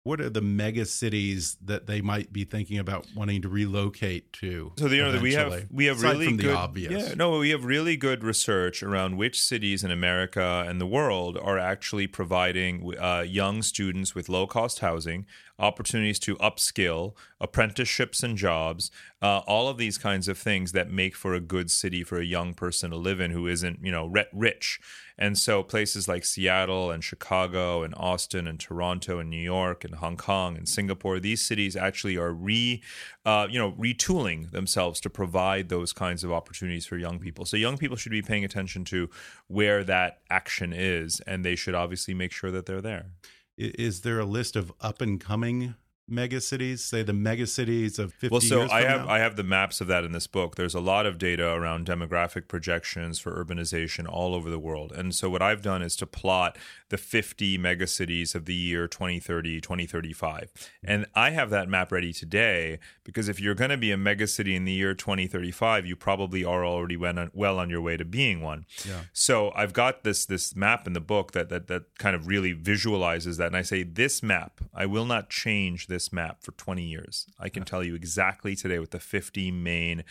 what 0.04 0.20
are 0.20 0.30
the 0.30 0.42
mega 0.42 0.86
cities 0.86 1.58
that 1.64 1.86
they 1.86 2.02
might 2.02 2.34
be 2.34 2.44
thinking 2.44 2.80
about 2.80 3.06
wanting 3.16 3.42
to 3.44 3.50
relocate 3.50 4.34
to? 4.34 4.72
So 4.78 4.88
you 4.88 5.04
know 5.04 5.20
we 5.22 5.34
have 5.34 5.68
we 5.70 5.86
have 5.86 5.98
Aside 5.98 6.18
really 6.18 6.38
good 6.38 6.46
the 6.48 6.58
obvious. 6.58 7.10
yeah 7.10 7.14
no 7.14 7.38
we 7.38 7.52
have 7.52 7.66
really 7.66 7.98
good 7.98 8.24
research 8.24 8.82
around 8.82 9.18
which 9.18 9.40
cities 9.40 9.84
in 9.84 9.92
America 9.92 10.66
and 10.68 10.82
the 10.82 10.88
world 10.88 11.38
are 11.38 11.60
actually 11.60 12.08
providing 12.08 12.96
uh, 13.00 13.22
young 13.28 13.62
students 13.62 14.16
with 14.16 14.28
low 14.28 14.48
cost 14.48 14.80
housing 14.80 15.26
opportunities 15.60 16.18
to 16.18 16.36
upskill 16.38 17.14
apprenticeships 17.40 18.24
and 18.24 18.38
jobs 18.38 18.90
uh, 19.22 19.42
all 19.46 19.70
of 19.70 19.78
these 19.78 20.00
kinds 20.00 20.28
of 20.28 20.36
things 20.36 20.72
that 20.72 20.90
make 20.90 21.16
for 21.16 21.36
a 21.36 21.40
good 21.40 21.70
city 21.70 22.04
for 22.04 22.20
a 22.20 22.26
young 22.26 22.56
person 22.56 22.90
to 22.90 22.98
live 22.98 23.20
in 23.20 23.30
who 23.30 23.46
isn't 23.46 23.80
you 23.84 23.92
know 23.92 24.12
rich 24.34 24.80
and 25.22 25.38
so 25.38 25.62
places 25.62 26.08
like 26.08 26.26
Seattle 26.26 26.90
and 26.90 27.04
Chicago 27.04 27.84
and 27.84 27.94
Austin 27.96 28.48
and 28.48 28.60
Toronto 28.60 29.20
and 29.20 29.30
New 29.30 29.38
York 29.38 29.84
and 29.84 29.94
Hong 29.94 30.18
Kong 30.18 30.58
and 30.58 30.68
Singapore, 30.68 31.20
these 31.20 31.44
cities 31.44 31.76
actually 31.76 32.18
are 32.18 32.34
re, 32.34 32.82
uh, 33.24 33.46
you 33.48 33.60
know, 33.60 33.74
retooling 33.74 34.50
themselves 34.50 35.00
to 35.02 35.12
provide 35.12 35.70
those 35.70 35.94
kinds 35.94 36.24
of 36.24 36.32
opportunities 36.32 36.88
for 36.88 36.98
young 36.98 37.20
people. 37.20 37.46
So 37.46 37.56
young 37.56 37.78
people 37.78 37.98
should 37.98 38.12
be 38.12 38.24
paying 38.24 38.44
attention 38.44 38.84
to 38.86 39.12
where 39.48 39.84
that 39.84 40.22
action 40.32 40.74
is, 40.74 41.22
and 41.28 41.46
they 41.46 41.56
should 41.56 41.76
obviously 41.76 42.16
make 42.16 42.32
sure 42.32 42.50
that 42.50 42.66
they're 42.66 42.82
there. 42.82 43.12
Is 43.60 44.02
there 44.02 44.20
a 44.20 44.26
list 44.26 44.56
of 44.56 44.74
up 44.82 45.02
and 45.02 45.22
coming 45.22 45.76
mega 46.12 46.42
cities? 46.42 46.84
Say 46.84 47.04
the 47.04 47.14
mega 47.14 47.48
cities 47.48 47.98
of 47.98 48.14
50 48.14 48.30
Well, 48.30 48.42
so 48.42 48.70
I 48.70 48.82
have 48.84 49.06
now? 49.06 49.10
I 49.10 49.20
have 49.20 49.36
the 49.36 49.44
maps 49.44 49.82
of 49.82 49.88
that 49.88 50.04
in 50.04 50.12
this 50.12 50.28
book. 50.28 50.56
There's 50.56 50.76
a 50.76 50.80
lot 50.80 51.06
of 51.06 51.18
data 51.18 51.52
around 51.52 51.88
demographic 51.88 52.48
projections 52.48 53.20
for 53.20 53.44
urbanization 53.44 54.08
all 54.08 54.36
over 54.36 54.50
the 54.50 54.60
world. 54.60 54.92
And 54.92 55.16
so 55.16 55.30
what 55.30 55.42
I've 55.42 55.62
done 55.62 55.82
is 55.82 55.96
to 55.98 56.06
plot 56.06 56.58
the 56.90 56.98
50 56.98 57.58
megacities 57.58 58.36
of 58.36 58.46
the 58.46 58.54
year 58.54 58.88
2030, 58.88 59.62
2035. 59.62 60.52
And 60.84 61.06
I 61.16 61.32
have 61.32 61.50
that 61.50 61.70
map 61.70 61.92
ready 61.92 62.12
today 62.12 62.80
because 63.04 63.30
if 63.30 63.40
you're 63.40 63.56
going 63.56 63.70
to 63.70 63.78
be 63.78 63.92
a 63.92 63.98
megacity 63.98 64.56
in 64.56 64.66
the 64.66 64.74
year 64.74 64.94
2035, 64.94 65.86
you 65.86 65.96
probably 65.96 66.44
are 66.44 66.66
already 66.66 66.98
well 66.98 67.18
on, 67.18 67.32
well 67.34 67.60
on 67.60 67.70
your 67.70 67.82
way 67.82 67.98
to 67.98 68.06
being 68.06 68.42
one. 68.42 68.66
Yeah. 68.86 69.02
So 69.14 69.52
I've 69.56 69.74
got 69.74 70.04
this 70.04 70.26
this 70.26 70.56
map 70.56 70.86
in 70.86 70.94
the 70.94 71.00
book 71.00 71.32
that 71.32 71.50
that 71.50 71.68
that 71.68 71.98
kind 71.98 72.16
of 72.16 72.28
really 72.28 72.52
visualizes 72.52 73.38
that, 73.38 73.48
and 73.48 73.58
I 73.58 73.62
say 73.62 73.84
this 73.84 74.22
map, 74.22 74.62
I 74.74 74.86
will 74.86 75.06
not 75.06 75.30
change 75.30 75.88
this 75.88 76.01
map 76.12 76.42
for 76.42 76.54
20 76.54 76.84
years. 76.84 77.28
I 77.38 77.50
can 77.50 77.64
tell 77.64 77.84
you 77.84 77.96
exactly 77.96 78.56
today 78.56 78.80
with 78.80 78.92
the 78.92 79.00
50 79.00 79.52
main 79.52 80.04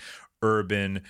urban 0.42 1.02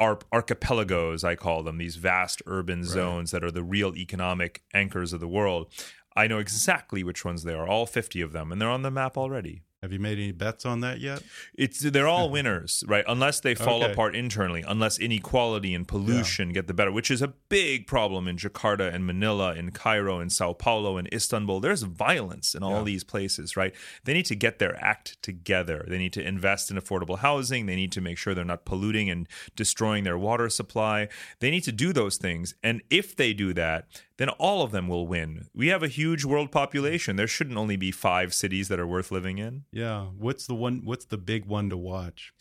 ar- 0.00 0.18
archipelagos, 0.32 1.24
I 1.24 1.36
call 1.36 1.62
them, 1.62 1.78
these 1.78 1.96
vast 1.96 2.42
urban 2.46 2.84
zones 2.84 3.30
that 3.30 3.44
are 3.44 3.50
the 3.50 3.62
real 3.62 3.94
economic 3.96 4.62
anchors 4.74 5.12
of 5.12 5.20
the 5.20 5.28
world. 5.28 5.72
I 6.16 6.26
know 6.26 6.38
exactly 6.38 7.04
which 7.04 7.24
ones 7.24 7.42
they 7.42 7.54
are, 7.54 7.68
all 7.68 7.86
50 7.86 8.20
of 8.20 8.32
them, 8.32 8.50
and 8.50 8.60
they're 8.60 8.70
on 8.70 8.82
the 8.82 8.90
map 8.90 9.16
already. 9.16 9.62
Have 9.86 9.92
you 9.92 10.00
made 10.00 10.18
any 10.18 10.32
bets 10.32 10.66
on 10.66 10.80
that 10.80 10.98
yet? 10.98 11.22
It's 11.54 11.78
they're 11.78 12.08
all 12.08 12.28
winners, 12.36 12.82
right? 12.88 13.04
Unless 13.06 13.38
they 13.38 13.54
fall 13.54 13.84
Okay. 13.84 13.92
apart 13.92 14.16
internally, 14.16 14.64
unless 14.66 14.98
inequality 14.98 15.72
and 15.74 15.86
pollution 15.86 16.48
get 16.48 16.66
the 16.66 16.74
better, 16.74 16.90
which 16.90 17.08
is 17.08 17.22
a 17.22 17.28
big 17.48 17.86
problem 17.86 18.26
in 18.26 18.36
Jakarta 18.36 18.92
and 18.92 19.06
Manila, 19.06 19.54
in 19.54 19.70
Cairo, 19.70 20.18
in 20.18 20.28
Sao 20.28 20.52
Paulo, 20.54 20.96
and 20.96 21.08
Istanbul. 21.14 21.60
There's 21.60 21.82
violence 21.82 22.52
in 22.56 22.64
all 22.64 22.82
these 22.82 23.04
places, 23.04 23.56
right? 23.56 23.72
They 24.02 24.12
need 24.12 24.26
to 24.26 24.34
get 24.34 24.58
their 24.58 24.76
act 24.82 25.22
together. 25.22 25.84
They 25.86 25.98
need 25.98 26.12
to 26.14 26.26
invest 26.26 26.68
in 26.68 26.76
affordable 26.76 27.18
housing. 27.20 27.66
They 27.66 27.76
need 27.76 27.92
to 27.92 28.00
make 28.00 28.18
sure 28.18 28.34
they're 28.34 28.44
not 28.44 28.64
polluting 28.64 29.08
and 29.08 29.28
destroying 29.54 30.02
their 30.02 30.18
water 30.18 30.48
supply. 30.48 31.08
They 31.38 31.52
need 31.52 31.62
to 31.62 31.72
do 31.72 31.92
those 31.92 32.16
things, 32.16 32.54
and 32.64 32.82
if 32.90 33.14
they 33.14 33.32
do 33.32 33.54
that, 33.54 33.86
then 34.18 34.28
all 34.30 34.62
of 34.62 34.70
them 34.72 34.88
will 34.88 35.06
win. 35.06 35.46
We 35.54 35.68
have 35.68 35.82
a 35.82 35.88
huge 35.88 36.24
world 36.24 36.50
population. 36.50 37.16
There 37.16 37.26
shouldn't 37.26 37.56
only 37.58 37.76
be 37.76 37.90
five 37.90 38.32
cities 38.32 38.68
that 38.68 38.80
are 38.80 38.86
worth 38.86 39.10
living 39.10 39.38
in. 39.38 39.64
Yeah. 39.72 40.06
What's 40.16 40.46
the 40.46 40.54
one? 40.54 40.82
What's 40.84 41.04
the 41.04 41.18
big 41.18 41.44
one 41.46 41.68
to 41.70 41.76
watch? 41.76 42.32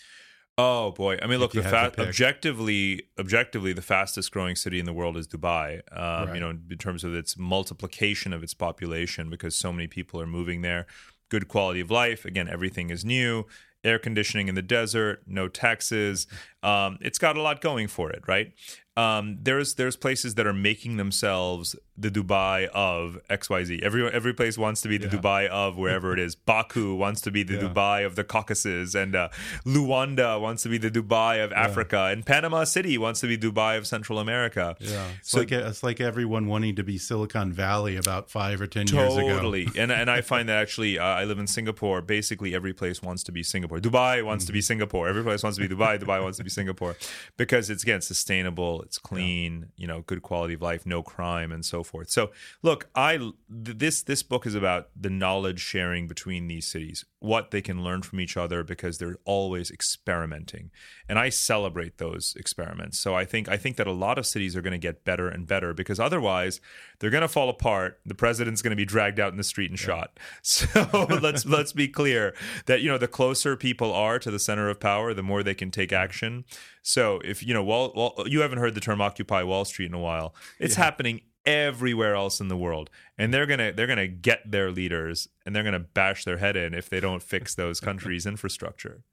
Oh 0.57 0.91
boy! 0.91 1.17
I 1.21 1.27
mean, 1.27 1.39
look, 1.39 1.51
the 1.51 1.63
fa- 1.63 1.91
objectively, 1.99 3.09
objectively, 3.19 3.73
the 3.73 3.81
fastest 3.81 4.31
growing 4.31 4.55
city 4.55 4.79
in 4.79 4.85
the 4.85 4.93
world 4.93 5.17
is 5.17 5.27
Dubai. 5.27 5.81
Um, 5.91 6.27
Right. 6.27 6.35
You 6.35 6.39
know, 6.39 6.49
in 6.51 6.77
terms 6.77 7.03
of 7.03 7.13
its 7.13 7.37
multiplication 7.37 8.31
of 8.31 8.41
its 8.41 8.53
population, 8.53 9.29
because 9.29 9.53
so 9.55 9.73
many 9.73 9.87
people 9.87 10.21
are 10.21 10.27
moving 10.27 10.61
there. 10.61 10.85
Good 11.29 11.47
quality 11.49 11.81
of 11.81 11.91
life. 11.91 12.23
Again, 12.23 12.47
everything 12.47 12.89
is 12.89 13.03
new. 13.03 13.45
Air 13.83 13.99
conditioning 13.99 14.47
in 14.47 14.55
the 14.55 14.61
desert, 14.61 15.23
no 15.27 15.47
taxes. 15.47 16.25
Um, 16.63 16.97
it's 16.99 17.19
got 17.19 17.37
a 17.37 17.43
lot 17.43 17.61
going 17.61 17.87
for 17.87 18.09
it, 18.09 18.23
right? 18.27 18.51
Um, 18.97 19.39
there's 19.41 19.75
there's 19.75 19.97
places 19.97 20.35
that 20.35 20.47
are 20.47 20.53
making 20.53 20.95
themselves 20.97 21.75
the 21.97 22.09
Dubai 22.09 22.67
of 22.67 23.17
X 23.29 23.49
Y 23.49 23.63
Z. 23.65 23.79
Every 23.83 24.09
every 24.09 24.33
place 24.33 24.57
wants 24.57 24.81
to 24.83 24.87
be 24.87 24.97
the 24.97 25.07
Yeah. 25.07 25.19
Dubai 25.19 25.47
of 25.47 25.77
wherever 25.77 26.13
it 26.13 26.19
is. 26.19 26.35
Baku 26.51 26.95
wants 26.95 27.19
to 27.21 27.31
be 27.31 27.43
the 27.43 27.55
Yeah. 27.55 27.63
Dubai 27.69 28.05
of 28.05 28.15
the 28.15 28.23
Caucasus, 28.23 28.95
and 28.95 29.13
uh, 29.15 29.29
Luanda 29.65 30.39
wants 30.39 30.63
to 30.63 30.69
be 30.69 30.77
the 30.77 30.89
Dubai 30.91 31.43
of 31.43 31.51
Africa, 31.51 32.05
and 32.11 32.25
Panama 32.25 32.63
City 32.63 32.97
wants 32.97 33.19
to 33.21 33.27
be 33.27 33.37
Dubai 33.37 33.77
of 33.77 33.85
Central 33.87 34.19
America. 34.19 34.75
Yeah. 34.79 35.07
It's 35.19 35.31
So- 35.31 35.39
like 35.39 35.51
it's 35.51 35.83
like 35.83 35.99
everyone 35.99 36.47
wanting 36.47 36.75
to 36.75 36.83
be 36.83 36.97
Silicon 36.97 37.51
Valley 37.51 37.97
about 37.97 38.29
five 38.29 38.61
or 38.61 38.67
ten 38.67 38.87
years 38.87 39.15
ago. 39.17 39.27
Totally, 39.27 39.67
and 39.77 39.91
and 39.91 40.09
I 40.09 40.21
find 40.21 40.47
that 40.49 40.57
actually, 40.61 40.97
uh, 40.99 41.03
I 41.03 41.25
live 41.25 41.39
in 41.39 41.47
Singapore. 41.47 42.01
Basically, 42.01 42.55
every 42.55 42.73
place 42.73 43.01
wants 43.01 43.23
to 43.23 43.31
be 43.33 43.43
Singapore. 43.43 43.79
Dubai 43.79 44.23
wants 44.23 44.45
to 44.45 44.53
be 44.53 44.61
Singapore. 44.61 45.07
Every 45.09 45.23
place 45.23 45.43
wants 45.43 45.57
to 45.57 45.67
be 45.67 45.73
Dubai. 45.75 45.99
Dubai 45.99 46.21
wants 46.23 46.37
to 46.37 46.43
be 46.45 46.49
Singapore, 46.49 46.95
because 47.35 47.69
it's 47.69 47.83
again 47.83 48.01
sustainable, 48.01 48.84
it's 48.85 48.97
clean, 48.97 49.69
you 49.75 49.87
know, 49.87 50.01
good 50.01 50.21
quality 50.21 50.53
of 50.53 50.61
life, 50.61 50.85
no 50.85 51.01
crime, 51.01 51.51
and 51.51 51.65
so 51.65 51.83
forth. 51.83 52.09
So, 52.09 52.31
look, 52.61 52.89
I 52.95 53.31
this 53.49 54.03
this 54.03 54.23
book 54.23 54.45
is 54.45 54.55
about 54.55 54.89
the 54.95 55.09
knowledge 55.09 55.59
sharing 55.59 56.07
between 56.07 56.47
these 56.47 56.67
cities, 56.67 57.03
what 57.19 57.51
they 57.51 57.61
can 57.61 57.83
learn 57.83 58.03
from 58.03 58.19
each 58.19 58.37
other, 58.37 58.63
because 58.63 58.97
they're 58.97 59.17
always 59.25 59.71
experimenting, 59.71 60.71
and 61.09 61.17
I 61.17 61.29
celebrate 61.29 61.97
those 61.97 62.35
experiments. 62.37 62.99
So 62.99 63.15
I 63.15 63.25
think 63.25 63.49
I 63.49 63.57
think 63.57 63.75
that 63.77 63.87
a 63.87 63.91
lot 63.91 64.17
of 64.17 64.25
cities 64.25 64.55
are 64.55 64.61
going 64.61 64.71
to 64.71 64.77
get 64.77 65.03
better 65.03 65.27
and 65.27 65.47
better 65.47 65.73
because 65.73 65.99
otherwise 65.99 66.61
they're 66.99 67.09
going 67.09 67.21
to 67.21 67.27
fall 67.27 67.49
apart. 67.49 67.99
The 68.05 68.15
president's 68.15 68.61
going 68.61 68.71
to 68.71 68.75
be 68.75 68.85
dragged 68.85 69.19
out 69.19 69.31
in 69.31 69.37
the 69.37 69.43
street 69.43 69.71
and 69.71 69.79
shot. 69.79 70.19
So 70.41 71.07
let's 71.21 71.45
let's 71.57 71.73
be 71.73 71.87
clear 71.87 72.33
that 72.67 72.81
you 72.81 72.89
know 72.89 72.97
the 72.97 73.07
closer 73.07 73.57
people 73.57 73.91
are 73.91 74.19
to 74.19 74.31
the 74.31 74.39
center 74.39 74.69
of 74.69 74.79
power, 74.79 75.13
the 75.13 75.23
more 75.23 75.43
they 75.43 75.55
can 75.55 75.71
take 75.71 75.91
action. 75.91 76.45
So 76.87 77.19
if 77.25 77.43
you 77.43 77.51
know, 77.51 77.63
Wall, 77.63 77.91
Wall, 77.95 78.25
you 78.27 78.41
haven't 78.41 78.59
heard 78.59 78.74
the 78.75 78.81
term 78.81 79.01
"Occupy 79.01 79.43
Wall 79.43 79.65
Street" 79.65 79.87
in 79.87 79.93
a 79.93 79.99
while, 79.99 80.35
it's 80.59 80.75
happening 80.75 81.21
everywhere 81.45 82.15
else 82.15 82.39
in 82.39 82.47
the 82.47 82.57
world, 82.57 82.89
and 83.17 83.33
they're 83.33 83.45
gonna 83.45 83.71
they're 83.71 83.87
gonna 83.87 84.07
get 84.07 84.49
their 84.49 84.71
leaders 84.71 85.27
and 85.45 85.55
they're 85.55 85.63
gonna 85.63 85.79
bash 85.79 86.25
their 86.25 86.37
head 86.37 86.55
in 86.55 86.73
if 86.73 86.89
they 86.89 86.99
don't 86.99 87.21
fix 87.23 87.55
those 87.55 87.79
countries' 87.79 88.25
infrastructure. 88.25 89.03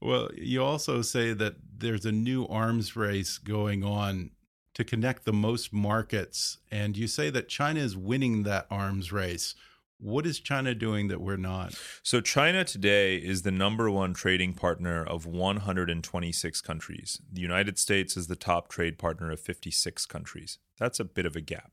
Well, 0.00 0.30
you 0.34 0.62
also 0.62 1.02
say 1.02 1.32
that 1.34 1.56
there's 1.78 2.04
a 2.04 2.12
new 2.12 2.46
arms 2.46 2.96
race 2.96 3.38
going 3.38 3.84
on 3.84 4.30
to 4.74 4.84
connect 4.84 5.24
the 5.24 5.32
most 5.32 5.72
markets, 5.72 6.58
and 6.70 6.96
you 6.96 7.06
say 7.06 7.30
that 7.30 7.48
China 7.48 7.80
is 7.80 7.96
winning 7.96 8.42
that 8.44 8.66
arms 8.70 9.12
race. 9.12 9.54
What 10.02 10.26
is 10.26 10.40
China 10.40 10.74
doing 10.74 11.06
that 11.08 11.20
we're 11.20 11.36
not? 11.36 11.74
So 12.02 12.20
China 12.20 12.64
today 12.64 13.18
is 13.18 13.42
the 13.42 13.52
number 13.52 13.88
one 13.88 14.14
trading 14.14 14.52
partner 14.52 15.04
of 15.04 15.26
126 15.26 16.60
countries. 16.60 17.22
The 17.32 17.40
United 17.40 17.78
States 17.78 18.16
is 18.16 18.26
the 18.26 18.34
top 18.34 18.66
trade 18.66 18.98
partner 18.98 19.30
of 19.30 19.38
56 19.38 20.04
countries. 20.06 20.58
That's 20.76 20.98
a 20.98 21.04
bit 21.04 21.24
of 21.24 21.36
a 21.36 21.40
gap. 21.40 21.70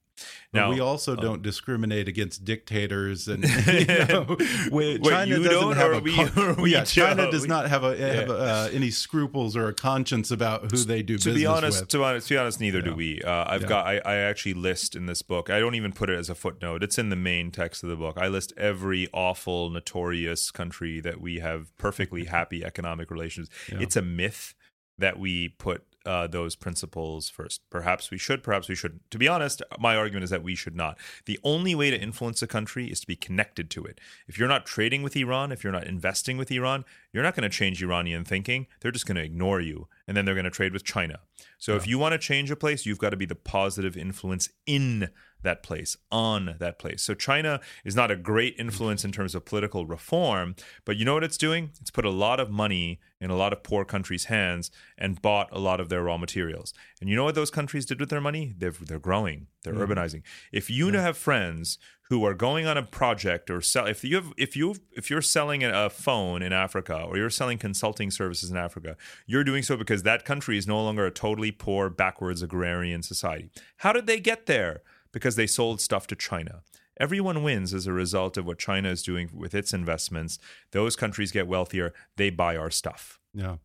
Now 0.51 0.70
we 0.72 0.80
also 0.80 1.11
um, 1.15 1.20
don't 1.22 1.41
discriminate 1.43 2.07
against 2.07 2.43
dictators, 2.43 3.28
and 3.28 3.43
you 3.67 3.86
know, 4.07 4.38
Wait, 4.72 5.03
China 5.03 5.38
doesn't 5.43 5.78
have 5.78 5.93
a 5.93 5.99
we- 5.99 6.61
we 6.63 6.72
yeah, 6.72 6.84
China 6.84 7.24
don't? 7.24 7.32
does 7.32 7.47
not 7.47 7.70
have 7.70 7.84
a 7.84 7.95
have 7.97 8.28
Yeah. 8.28 8.34
uh, 8.34 8.70
any 8.74 8.89
scruples 8.89 9.55
or 9.55 9.67
a 9.67 9.74
conscience 9.74 10.32
about 10.32 10.72
who 10.72 10.78
they 10.78 11.01
do 11.03 11.17
to 11.17 11.26
business 11.26 11.36
be 11.36 11.45
honest, 11.45 11.80
with. 11.82 11.89
to 11.89 11.97
be 11.99 12.03
honest, 12.03 12.28
to 12.28 12.34
be 12.34 12.38
honest, 12.39 12.59
neither 12.59 12.82
do 12.82 12.95
we. 12.95 13.22
Uh, 13.22 13.45
I've 13.47 13.61
Yeah. 13.61 13.67
got. 13.67 13.86
I, 13.88 13.97
I 14.03 14.15
actually 14.15 14.55
list 14.55 14.95
in 14.95 15.05
this 15.05 15.22
book. 15.22 15.49
I 15.49 15.59
don't 15.59 15.76
even 15.76 15.91
put 15.93 16.09
it 16.09 16.17
as 16.17 16.30
a 16.30 16.36
footnote. 16.36 16.84
It's 16.84 16.97
in 16.97 17.09
the 17.09 17.15
main 17.15 17.51
text 17.51 17.84
of 17.84 17.89
the 17.89 17.95
book. 17.95 18.17
I 18.20 18.28
list 18.28 18.51
every 18.57 19.07
awful, 19.13 19.70
notorious 19.70 20.49
country 20.51 20.99
that 21.01 21.22
we 21.22 21.39
have 21.39 21.76
perfectly 21.78 22.26
happy 22.39 22.63
economic 22.65 23.11
relations. 23.11 23.49
Yeah. 23.72 23.80
It's 23.82 23.95
a 23.95 24.01
myth 24.01 24.55
that 24.97 25.20
we 25.20 25.49
put 25.49 25.84
uh, 26.10 26.26
those 26.26 26.55
principles 26.55 27.30
first. 27.30 27.62
Perhaps 27.70 28.10
we 28.10 28.18
should. 28.18 28.41
Perhaps 28.41 28.68
we 28.68 28.74
shouldn't. 28.74 29.10
To 29.12 29.20
be 29.20 29.28
honest, 29.28 29.62
my 29.78 29.95
argument 29.95 30.24
is 30.24 30.32
that 30.32 30.41
we 30.41 30.55
should 30.55 30.76
not. 30.76 30.97
The 31.26 31.39
only 31.43 31.76
way 31.76 31.91
to 31.91 32.01
influence 32.01 32.41
a 32.41 32.47
country 32.47 32.88
is 32.88 32.99
to 33.01 33.07
be 33.07 33.16
connected 33.16 33.70
to 33.70 33.86
it. 33.86 34.01
If 34.28 34.39
you're 34.39 34.47
not 34.47 34.66
trading 34.66 35.03
with 35.03 35.16
Iran, 35.16 35.51
if 35.51 35.64
you're 35.64 35.72
not 35.72 35.86
investing 35.86 36.38
with 36.38 36.51
Iran, 36.51 36.84
you're 37.14 37.22
not 37.22 37.36
going 37.36 37.47
to 37.47 37.55
change 37.55 37.84
Iranian 37.84 38.26
thinking. 38.26 38.66
They're 38.82 38.91
just 38.91 39.05
going 39.05 39.18
to 39.18 39.24
ignore 39.24 39.62
you, 39.62 39.88
and 40.07 40.18
then 40.18 40.26
they're 40.26 40.34
going 40.34 40.45
to 40.45 40.49
trade 40.49 40.74
with 40.74 40.84
China. 40.84 41.20
So 41.58 41.76
if 41.76 41.88
you 41.88 41.98
want 41.98 42.14
to 42.14 42.18
change 42.18 42.52
a 42.52 42.56
place, 42.56 42.86
you've 42.86 43.00
got 43.00 43.10
to 43.12 43.18
be 43.18 43.26
the 43.26 43.36
positive 43.36 43.98
influence 43.98 44.50
in 44.66 45.10
that 45.42 45.64
place, 45.64 45.96
on 46.12 46.56
that 46.60 46.80
place. 46.80 47.02
So 47.02 47.14
China 47.14 47.62
is 47.86 47.96
not 47.96 48.12
a 48.12 48.16
great 48.16 48.56
influence 48.58 49.06
in 49.06 49.12
terms 49.12 49.36
of 49.36 49.46
political 49.46 49.86
reform, 49.86 50.56
but 50.86 50.98
you 50.98 51.06
know 51.06 51.14
what 51.14 51.24
it's 51.24 51.38
doing? 51.38 51.72
It's 51.80 51.92
put 51.92 52.06
a 52.06 52.10
lot 52.10 52.40
of 52.40 52.50
money 52.50 53.00
in 53.22 53.30
a 53.30 53.36
lot 53.36 53.54
of 53.54 53.64
poor 53.64 53.86
countries' 53.86 54.26
hands 54.26 54.72
and 54.98 55.22
bought 55.22 55.48
a 55.52 55.60
lot 55.60 55.80
of 55.80 55.90
their 55.90 56.04
raw 56.04 56.18
materials. 56.18 56.74
And 57.00 57.10
you 57.10 57.16
know 57.16 57.24
what 57.24 57.36
those 57.36 57.52
countries 57.52 57.86
did 57.86 58.00
with 58.00 58.10
their 58.10 58.22
money? 58.22 58.54
They're, 58.58 58.72
they're 58.72 59.00
growing, 59.00 59.48
they're 59.72 59.88
mm-hmm. 59.88 59.91
urbanizing. 59.91 60.24
If 60.51 60.70
you 60.70 60.91
have 60.93 61.17
friends 61.17 61.78
who 62.09 62.26
are 62.26 62.34
going 62.34 62.65
on 62.65 62.78
a 62.78 62.84
project 62.84 63.51
or 63.51 63.61
sell 63.61 63.86
if 63.86 64.03
you 64.03 64.15
have 64.15 64.34
if 64.36 64.55
you 64.55 64.76
if 64.91 65.09
you're 65.09 65.22
selling 65.22 65.63
a 65.63 65.89
phone 65.89 66.41
in 66.41 66.51
Africa 66.51 67.03
or 67.03 67.17
you're 67.17 67.30
selling 67.30 67.57
consulting 67.57 68.11
services 68.11 68.49
in 68.49 68.57
Africa, 68.57 68.97
you're 69.28 69.43
doing 69.43 69.63
so 69.63 69.78
because 69.78 70.03
that 70.03 70.26
country 70.26 70.57
is 70.57 70.67
no 70.67 70.84
longer 70.84 71.05
a 71.05 71.11
totally 71.11 71.51
poor, 71.51 71.89
backwards 71.89 72.41
agrarian 72.41 73.03
society. 73.03 73.51
How 73.78 73.93
did 73.93 74.07
they 74.07 74.20
get 74.20 74.47
there? 74.47 74.82
Because 75.11 75.36
they 75.36 75.47
sold 75.47 75.82
stuff 75.82 76.07
to 76.07 76.15
China. 76.15 76.61
Everyone 76.99 77.43
wins 77.43 77.74
as 77.74 77.88
a 77.88 77.93
result 77.93 78.38
of 78.38 78.45
what 78.45 78.59
China 78.59 78.89
is 78.89 79.03
doing 79.03 79.30
with 79.34 79.55
its 79.55 79.74
investments. 79.74 80.38
Those 80.72 80.95
countries 80.97 81.32
get 81.32 81.47
wealthier, 81.47 81.93
they 82.17 82.30
buy 82.30 82.57
our 82.57 82.70
stuff. 82.70 83.20
Yeah. 83.34 83.57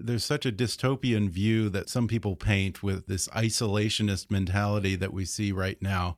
There's 0.00 0.24
such 0.24 0.46
a 0.46 0.52
dystopian 0.52 1.28
view 1.28 1.68
that 1.70 1.88
some 1.88 2.06
people 2.06 2.36
paint 2.36 2.82
with 2.82 3.06
this 3.06 3.28
isolationist 3.28 4.30
mentality 4.30 4.94
that 4.96 5.12
we 5.12 5.24
see 5.24 5.50
right 5.50 5.80
now. 5.82 6.16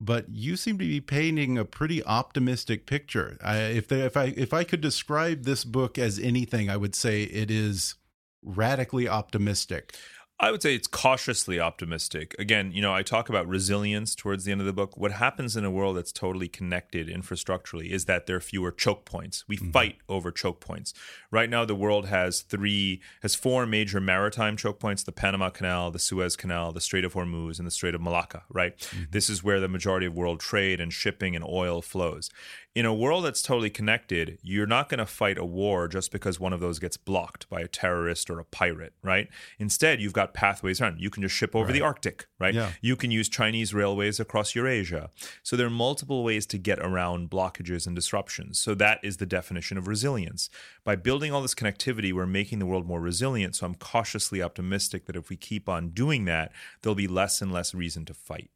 But 0.00 0.26
you 0.30 0.56
seem 0.56 0.78
to 0.78 0.86
be 0.86 1.00
painting 1.00 1.58
a 1.58 1.64
pretty 1.64 2.02
optimistic 2.04 2.86
picture. 2.86 3.36
I, 3.42 3.58
if 3.58 3.88
they, 3.88 4.00
if 4.00 4.16
I 4.16 4.32
if 4.36 4.54
I 4.54 4.64
could 4.64 4.80
describe 4.80 5.44
this 5.44 5.64
book 5.64 5.98
as 5.98 6.18
anything, 6.18 6.70
I 6.70 6.78
would 6.78 6.94
say 6.94 7.24
it 7.24 7.50
is 7.50 7.96
radically 8.42 9.08
optimistic. 9.08 9.94
I 10.42 10.50
would 10.50 10.62
say 10.62 10.74
it's 10.74 10.88
cautiously 10.88 11.60
optimistic. 11.60 12.34
Again, 12.38 12.72
you 12.72 12.80
know, 12.80 12.94
I 12.94 13.02
talk 13.02 13.28
about 13.28 13.46
resilience 13.46 14.14
towards 14.14 14.44
the 14.44 14.52
end 14.52 14.62
of 14.62 14.66
the 14.66 14.72
book. 14.72 14.96
What 14.96 15.12
happens 15.12 15.54
in 15.54 15.66
a 15.66 15.70
world 15.70 15.98
that's 15.98 16.12
totally 16.12 16.48
connected 16.48 17.08
infrastructurally 17.08 17.90
is 17.90 18.06
that 18.06 18.26
there 18.26 18.36
are 18.36 18.40
fewer 18.40 18.72
choke 18.72 19.04
points. 19.04 19.44
We 19.46 19.58
mm-hmm. 19.58 19.70
fight 19.70 19.96
over 20.08 20.32
choke 20.32 20.60
points. 20.60 20.94
Right 21.30 21.50
now, 21.50 21.66
the 21.66 21.74
world 21.74 22.06
has 22.06 22.40
three, 22.40 23.02
has 23.22 23.34
four 23.34 23.66
major 23.66 24.00
maritime 24.00 24.56
choke 24.56 24.80
points: 24.80 25.02
the 25.02 25.12
Panama 25.12 25.50
Canal, 25.50 25.90
the 25.90 25.98
Suez 25.98 26.36
Canal, 26.36 26.72
the 26.72 26.80
Strait 26.80 27.04
of 27.04 27.12
Hormuz, 27.12 27.58
and 27.58 27.66
the 27.66 27.70
Strait 27.70 27.94
of 27.94 28.00
Malacca. 28.00 28.44
Right. 28.48 28.78
Mm-hmm. 28.78 29.04
This 29.10 29.28
is 29.28 29.44
where 29.44 29.60
the 29.60 29.68
majority 29.68 30.06
of 30.06 30.14
world 30.14 30.40
trade 30.40 30.80
and 30.80 30.90
shipping 30.90 31.36
and 31.36 31.44
oil 31.44 31.82
flows. 31.82 32.30
In 32.72 32.86
a 32.86 32.94
world 32.94 33.24
that's 33.24 33.42
totally 33.42 33.68
connected, 33.68 34.38
you're 34.42 34.66
not 34.66 34.88
going 34.88 34.98
to 34.98 35.06
fight 35.06 35.38
a 35.38 35.44
war 35.44 35.88
just 35.88 36.12
because 36.12 36.38
one 36.38 36.52
of 36.52 36.60
those 36.60 36.78
gets 36.78 36.96
blocked 36.96 37.48
by 37.48 37.60
a 37.60 37.66
terrorist 37.66 38.30
or 38.30 38.38
a 38.38 38.44
pirate, 38.44 38.92
right? 39.02 39.28
Instead, 39.58 40.00
you've 40.00 40.12
got 40.12 40.34
pathways 40.34 40.80
around. 40.80 41.00
You 41.00 41.10
can 41.10 41.24
just 41.24 41.34
ship 41.34 41.56
over 41.56 41.72
the 41.72 41.80
Arctic, 41.80 42.28
right? 42.38 42.54
Yeah. 42.54 42.70
You 42.80 42.94
can 42.94 43.10
use 43.10 43.28
Chinese 43.28 43.74
railways 43.74 44.20
across 44.20 44.54
Eurasia. 44.54 45.10
So 45.42 45.56
there 45.56 45.66
are 45.66 45.70
multiple 45.70 46.22
ways 46.22 46.46
to 46.46 46.58
get 46.58 46.78
around 46.78 47.28
blockages 47.28 47.88
and 47.88 47.96
disruptions. 47.96 48.60
So 48.60 48.76
that 48.76 49.00
is 49.02 49.16
the 49.16 49.26
definition 49.26 49.76
of 49.76 49.88
resilience. 49.88 50.48
By 50.84 50.94
building 50.94 51.32
all 51.32 51.42
this 51.42 51.56
connectivity, 51.56 52.12
we're 52.12 52.24
making 52.24 52.60
the 52.60 52.66
world 52.66 52.86
more 52.86 53.00
resilient. 53.00 53.56
So 53.56 53.66
I'm 53.66 53.74
cautiously 53.74 54.40
optimistic 54.40 55.06
that 55.06 55.16
if 55.16 55.28
we 55.28 55.36
keep 55.36 55.68
on 55.68 55.88
doing 55.88 56.24
that, 56.26 56.52
there'll 56.82 56.94
be 56.94 57.08
less 57.08 57.42
and 57.42 57.50
less 57.50 57.74
reason 57.74 58.04
to 58.04 58.14
fight. 58.14 58.50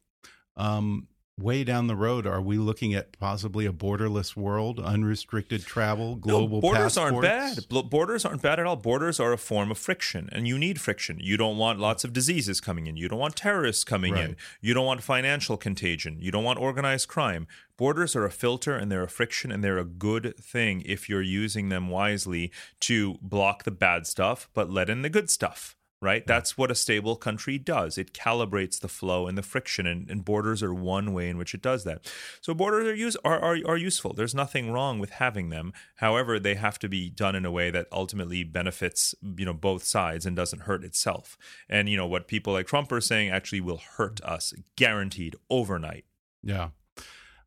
Um, 0.55 1.07
way 1.37 1.63
down 1.65 1.87
the 1.87 1.95
road, 1.95 2.25
are 2.25 2.41
we 2.41 2.57
looking 2.57 2.93
at 2.93 3.17
possibly 3.19 3.65
a 3.65 3.71
borderless 3.73 4.35
world, 4.37 4.79
unrestricted 4.79 5.65
travel, 5.65 6.15
global 6.15 6.57
no, 6.57 6.61
borders 6.61 6.97
aren't 6.97 7.21
bad. 7.21 7.57
Borders 7.69 8.23
aren't 8.23 8.41
bad 8.41 8.59
at 8.59 8.65
all. 8.65 8.77
Borders 8.77 9.19
are 9.19 9.33
a 9.33 9.37
form 9.37 9.69
of 9.69 9.77
friction, 9.77 10.29
and 10.31 10.47
you 10.47 10.57
need 10.57 10.79
friction. 10.79 11.17
You 11.19 11.35
don't 11.35 11.57
want 11.57 11.79
lots 11.79 12.03
of 12.03 12.13
diseases 12.13 12.61
coming 12.61 12.87
in. 12.87 12.95
You 12.95 13.09
don't 13.09 13.19
want 13.19 13.35
terrorists 13.35 13.83
coming 13.83 14.13
Right. 14.13 14.23
in. 14.25 14.35
You 14.61 14.73
don't 14.73 14.85
want 14.85 15.03
financial 15.03 15.57
contagion. 15.57 16.17
You 16.19 16.31
don't 16.31 16.43
want 16.43 16.59
organized 16.59 17.09
crime. 17.09 17.47
Borders 17.77 18.15
are 18.15 18.23
a 18.25 18.31
filter 18.31 18.75
and 18.77 18.89
they're 18.89 19.03
a 19.03 19.09
friction 19.09 19.51
and 19.51 19.61
they're 19.61 19.77
a 19.77 19.83
good 19.83 20.35
thing 20.37 20.81
if 20.85 21.09
you're 21.09 21.21
using 21.21 21.67
them 21.67 21.89
wisely 21.89 22.51
to 22.81 23.17
block 23.21 23.63
the 23.63 23.71
bad 23.71 24.07
stuff, 24.07 24.47
but 24.53 24.69
let 24.69 24.89
in 24.89 25.01
the 25.01 25.09
good 25.09 25.29
stuff. 25.29 25.74
Right? 26.01 26.25
That's 26.27 26.57
what 26.57 26.71
a 26.71 26.75
stable 26.75 27.15
country 27.15 27.57
does. 27.57 27.97
It 27.97 28.13
calibrates 28.13 28.79
the 28.79 28.87
flow 28.87 29.27
and 29.27 29.37
the 29.37 29.43
friction, 29.43 29.87
and, 29.87 30.09
and 30.09 30.25
borders 30.25 30.61
are 30.61 30.73
one 30.73 31.13
way 31.13 31.29
in 31.29 31.37
which 31.37 31.53
it 31.53 31.61
does 31.61 31.83
that. 31.85 32.11
So 32.41 32.53
borders 32.53 32.87
are, 32.87 32.95
use, 32.95 33.17
are, 33.23 33.39
are, 33.39 33.57
are 33.65 33.77
useful. 33.77 34.13
There's 34.13 34.35
nothing 34.35 34.71
wrong 34.71 34.99
with 34.99 35.11
having 35.11 35.49
them. 35.49 35.73
However, 35.95 36.39
they 36.39 36.55
have 36.55 36.79
to 36.79 36.89
be 36.89 37.09
done 37.09 37.35
in 37.35 37.45
a 37.45 37.51
way 37.51 37.71
that 37.71 37.87
ultimately 37.91 38.43
benefits 38.43 39.15
you 39.37 39.45
know 39.45 39.53
both 39.53 39.83
sides 39.83 40.25
and 40.25 40.35
doesn't 40.35 40.63
hurt 40.63 40.83
itself. 40.83 41.37
And 41.69 41.89
you 41.89 41.97
know 41.97 42.07
what 42.07 42.27
people 42.27 42.53
like 42.53 42.67
Trump 42.67 42.91
are 42.91 43.01
saying 43.01 43.29
actually 43.29 43.61
will 43.61 43.81
hurt 43.97 44.21
us, 44.21 44.53
guaranteed 44.75 45.35
overnight. 45.49 46.05
Yeah. 46.43 46.69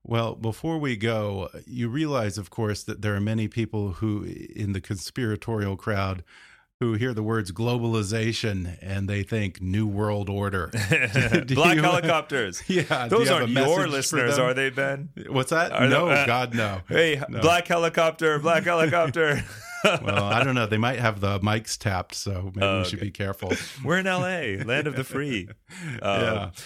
Well, 0.02 0.34
before 0.34 0.78
we 0.78 0.96
go, 0.96 1.50
you 1.66 1.88
realize, 1.88 2.38
of 2.38 2.50
course, 2.50 2.82
that 2.84 3.02
there 3.02 3.14
are 3.14 3.20
many 3.20 3.46
people 3.46 3.92
who, 3.94 4.24
in 4.24 4.72
the 4.72 4.80
conspiratorial 4.80 5.76
crowd, 5.76 6.24
who 6.80 6.92
hear 6.92 7.12
the 7.12 7.22
words 7.22 7.50
globalization 7.50 8.78
and 8.80 9.08
they 9.08 9.24
think 9.24 9.60
new 9.60 9.86
world 9.86 10.28
order. 10.28 10.70
Black 11.48 11.48
you, 11.76 11.82
helicopters. 11.82 12.62
Yeah. 12.68 13.08
Those 13.08 13.30
aren't 13.30 13.50
your 13.50 13.88
listeners, 13.88 14.38
are 14.38 14.54
they, 14.54 14.70
Ben? 14.70 15.08
What's 15.28 15.50
that? 15.50 15.72
Are 15.72 15.88
no, 15.88 16.08
uh, 16.08 16.24
God, 16.26 16.54
no. 16.54 16.82
Hey, 16.88 17.20
no. 17.28 17.40
black 17.40 17.66
helicopter, 17.66 18.38
black 18.38 18.62
helicopter. 18.62 19.42
well, 19.84 20.24
I 20.24 20.44
don't 20.44 20.54
know. 20.54 20.66
They 20.66 20.78
might 20.78 20.98
have 20.98 21.20
the 21.20 21.40
mics 21.40 21.76
tapped, 21.76 22.14
so 22.14 22.52
maybe 22.54 22.78
we 22.78 22.84
should 22.84 23.00
be 23.00 23.10
careful. 23.10 23.52
We're 23.84 23.98
in 23.98 24.06
LA, 24.06 24.64
land 24.64 24.86
of 24.86 24.96
the 24.96 25.04
free. 25.04 25.48
Uh, 26.00 26.50
yeah. 26.54 26.62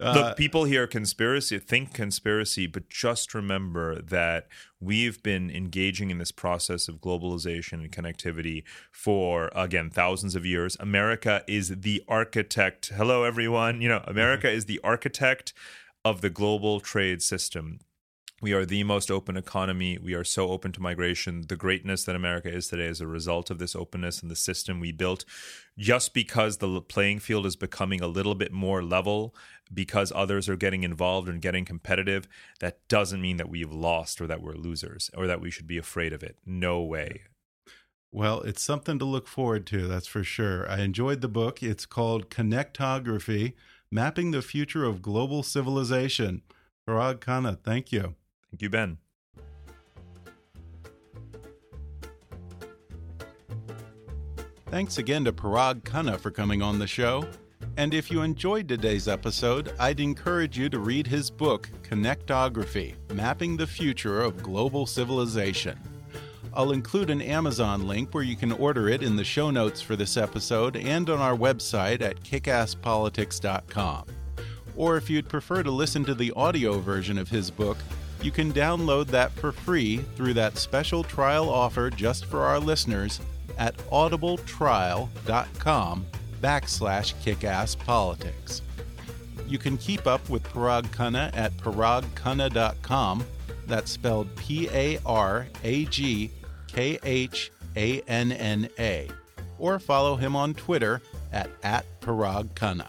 Uh, 0.00 0.12
Look, 0.12 0.36
people 0.36 0.64
hear 0.64 0.88
conspiracy, 0.88 1.58
think 1.58 1.94
conspiracy, 1.94 2.66
but 2.66 2.88
just 2.88 3.32
remember 3.32 4.02
that 4.02 4.48
we've 4.80 5.22
been 5.22 5.50
engaging 5.50 6.10
in 6.10 6.18
this 6.18 6.32
process 6.32 6.88
of 6.88 6.96
globalization 6.96 7.74
and 7.74 7.92
connectivity 7.92 8.64
for, 8.90 9.52
again, 9.54 9.90
thousands 9.90 10.34
of 10.34 10.44
years. 10.44 10.76
America 10.80 11.44
is 11.46 11.68
the 11.68 12.02
architect. 12.08 12.90
Hello, 12.96 13.22
everyone. 13.22 13.80
You 13.80 13.88
know, 13.88 14.04
America 14.06 14.50
is 14.58 14.64
the 14.64 14.80
architect 14.82 15.52
of 16.04 16.22
the 16.22 16.30
global 16.30 16.80
trade 16.80 17.22
system. 17.22 17.78
We 18.42 18.52
are 18.52 18.66
the 18.66 18.82
most 18.82 19.10
open 19.10 19.36
economy. 19.36 19.96
We 19.96 20.12
are 20.14 20.24
so 20.24 20.48
open 20.50 20.72
to 20.72 20.82
migration. 20.82 21.44
The 21.48 21.56
greatness 21.56 22.04
that 22.04 22.16
America 22.16 22.52
is 22.52 22.68
today 22.68 22.86
is 22.86 23.00
a 23.00 23.06
result 23.06 23.48
of 23.48 23.58
this 23.58 23.76
openness 23.76 24.20
and 24.20 24.30
the 24.30 24.36
system 24.36 24.80
we 24.80 24.92
built. 24.92 25.24
Just 25.78 26.12
because 26.12 26.58
the 26.58 26.80
playing 26.82 27.20
field 27.20 27.46
is 27.46 27.56
becoming 27.56 28.00
a 28.00 28.08
little 28.08 28.34
bit 28.34 28.52
more 28.52 28.82
level 28.82 29.34
because 29.72 30.12
others 30.14 30.48
are 30.48 30.56
getting 30.56 30.82
involved 30.82 31.28
and 31.28 31.40
getting 31.40 31.64
competitive, 31.64 32.28
that 32.60 32.86
doesn't 32.88 33.22
mean 33.22 33.36
that 33.36 33.48
we've 33.48 33.72
lost 33.72 34.20
or 34.20 34.26
that 34.26 34.42
we're 34.42 34.54
losers 34.54 35.10
or 35.16 35.26
that 35.26 35.40
we 35.40 35.50
should 35.50 35.66
be 35.66 35.78
afraid 35.78 36.12
of 36.12 36.22
it. 36.22 36.36
No 36.44 36.82
way. 36.82 37.22
Well, 38.12 38.42
it's 38.42 38.62
something 38.62 38.98
to 38.98 39.04
look 39.04 39.26
forward 39.26 39.66
to, 39.68 39.86
that's 39.86 40.06
for 40.06 40.22
sure. 40.22 40.70
I 40.70 40.80
enjoyed 40.80 41.20
the 41.20 41.28
book. 41.28 41.62
It's 41.62 41.86
called 41.86 42.30
Connectography 42.30 43.54
Mapping 43.90 44.32
the 44.32 44.42
Future 44.42 44.84
of 44.84 45.02
Global 45.02 45.42
Civilization. 45.42 46.42
Parag 46.86 47.20
Khanna, 47.20 47.58
thank 47.62 47.90
you. 47.90 48.16
Thank 48.54 48.62
you, 48.62 48.70
Ben. 48.70 48.98
Thanks 54.66 54.98
again 54.98 55.24
to 55.24 55.32
Parag 55.32 55.80
Khanna 55.80 56.20
for 56.20 56.30
coming 56.30 56.62
on 56.62 56.78
the 56.78 56.86
show. 56.86 57.26
And 57.76 57.92
if 57.92 58.12
you 58.12 58.22
enjoyed 58.22 58.68
today's 58.68 59.08
episode, 59.08 59.72
I'd 59.80 59.98
encourage 59.98 60.56
you 60.56 60.68
to 60.68 60.78
read 60.78 61.08
his 61.08 61.32
book, 61.32 61.68
Connectography 61.82 62.94
Mapping 63.12 63.56
the 63.56 63.66
Future 63.66 64.20
of 64.20 64.40
Global 64.40 64.86
Civilization. 64.86 65.76
I'll 66.52 66.70
include 66.70 67.10
an 67.10 67.22
Amazon 67.22 67.88
link 67.88 68.14
where 68.14 68.22
you 68.22 68.36
can 68.36 68.52
order 68.52 68.88
it 68.88 69.02
in 69.02 69.16
the 69.16 69.24
show 69.24 69.50
notes 69.50 69.80
for 69.80 69.96
this 69.96 70.16
episode 70.16 70.76
and 70.76 71.10
on 71.10 71.18
our 71.18 71.36
website 71.36 72.02
at 72.02 72.20
kickasspolitics.com. 72.20 74.04
Or 74.76 74.96
if 74.96 75.08
you'd 75.08 75.28
prefer 75.28 75.62
to 75.62 75.70
listen 75.70 76.04
to 76.04 76.14
the 76.14 76.32
audio 76.32 76.78
version 76.80 77.16
of 77.18 77.28
his 77.28 77.50
book, 77.50 77.78
you 78.22 78.30
can 78.30 78.52
download 78.52 79.06
that 79.08 79.32
for 79.32 79.52
free 79.52 79.98
through 80.16 80.34
that 80.34 80.58
special 80.58 81.04
trial 81.04 81.48
offer 81.48 81.88
just 81.90 82.26
for 82.26 82.40
our 82.40 82.58
listeners 82.58 83.20
at 83.58 83.76
audibletrial.com 83.88 86.06
backslash 86.40 87.14
kickasspolitics. 87.22 88.60
You 89.46 89.58
can 89.58 89.76
keep 89.76 90.06
up 90.06 90.26
with 90.28 90.42
Parag 90.44 90.86
Khanna 90.88 91.30
at 91.34 91.56
paragkhanna.com. 91.58 93.24
That's 93.66 93.90
spelled 93.90 94.34
P 94.36 94.68
A 94.72 94.98
R 95.06 95.46
A 95.62 95.84
G 95.86 96.30
K 96.66 96.98
H 97.02 97.50
A 97.76 98.00
N 98.02 98.32
N 98.32 98.68
A. 98.78 99.08
Or 99.58 99.78
follow 99.78 100.16
him 100.16 100.34
on 100.34 100.54
Twitter 100.54 101.00
at, 101.32 101.48
at 101.62 101.84
Parag 102.00 102.48
Khanna. 102.54 102.88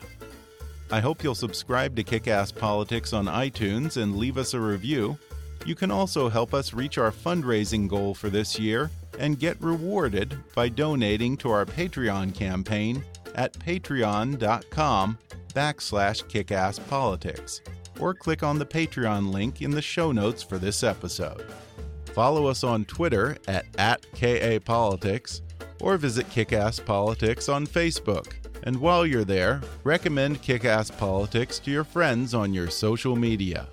I 0.92 1.00
hope 1.00 1.24
you'll 1.24 1.36
subscribe 1.36 1.96
to 1.96 2.04
Kickass 2.04 2.56
Politics 2.56 3.12
on 3.12 3.26
iTunes 3.26 4.02
and 4.02 4.18
leave 4.18 4.38
us 4.38 4.54
a 4.54 4.60
review. 4.60 5.18
You 5.66 5.74
can 5.74 5.90
also 5.90 6.30
help 6.30 6.54
us 6.54 6.74
reach 6.74 6.98
our 6.98 7.12
fundraising 7.12 7.88
goal 7.88 8.14
for 8.14 8.30
this 8.30 8.60
year 8.60 8.92
and 9.18 9.40
get 9.40 9.60
rewarded 9.62 10.38
by 10.54 10.70
donating 10.70 11.38
to 11.38 11.50
our 11.50 11.66
Patreon 11.66 12.36
campaign 12.36 13.04
at 13.34 13.54
patreon.com 13.54 15.18
backslash 15.54 16.24
kickasspolitics 16.26 17.62
or 18.00 18.14
click 18.14 18.44
on 18.44 18.60
the 18.60 18.66
Patreon 18.66 19.32
link 19.32 19.62
in 19.62 19.72
the 19.72 19.82
show 19.82 20.12
notes 20.12 20.44
for 20.44 20.58
this 20.58 20.84
episode. 20.84 21.46
Follow 22.14 22.46
us 22.46 22.64
on 22.64 22.86
Twitter 22.86 23.38
at, 23.48 23.66
at 23.78 24.02
KAPolitics 24.14 25.42
or 25.82 25.98
visit 25.98 26.30
Kickass 26.30 26.84
Politics 26.84 27.50
on 27.50 27.66
Facebook. 27.66 28.45
And 28.66 28.78
while 28.78 29.06
you're 29.06 29.24
there, 29.24 29.62
recommend 29.84 30.42
Kickass 30.42 30.98
Politics 30.98 31.60
to 31.60 31.72
your 31.72 31.84
friends 31.84 32.34
on 32.34 32.54
your 32.54 32.70
social 32.70 33.16
media. 33.16 33.68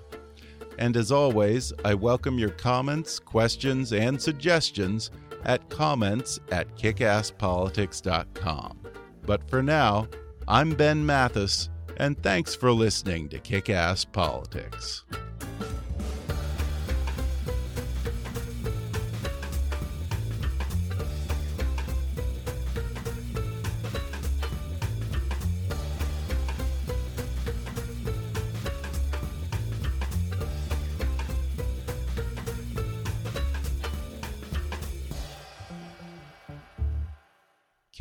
And 0.77 0.95
as 0.95 1.11
always, 1.11 1.73
I 1.83 1.95
welcome 1.95 2.39
your 2.39 2.51
comments, 2.51 3.19
questions, 3.19 3.91
and 3.91 4.21
suggestions 4.21 5.11
at 5.45 5.67
comments 5.69 6.39
at 6.51 6.73
kickasspolitics.com. 6.77 8.79
But 9.25 9.49
for 9.49 9.63
now, 9.63 10.07
I'm 10.47 10.71
Ben 10.71 11.05
Mathis, 11.05 11.69
and 11.97 12.21
thanks 12.21 12.55
for 12.55 12.71
listening 12.71 13.29
to 13.29 13.39
Kick 13.39 13.69
Ass 13.69 14.05
Politics. 14.05 15.05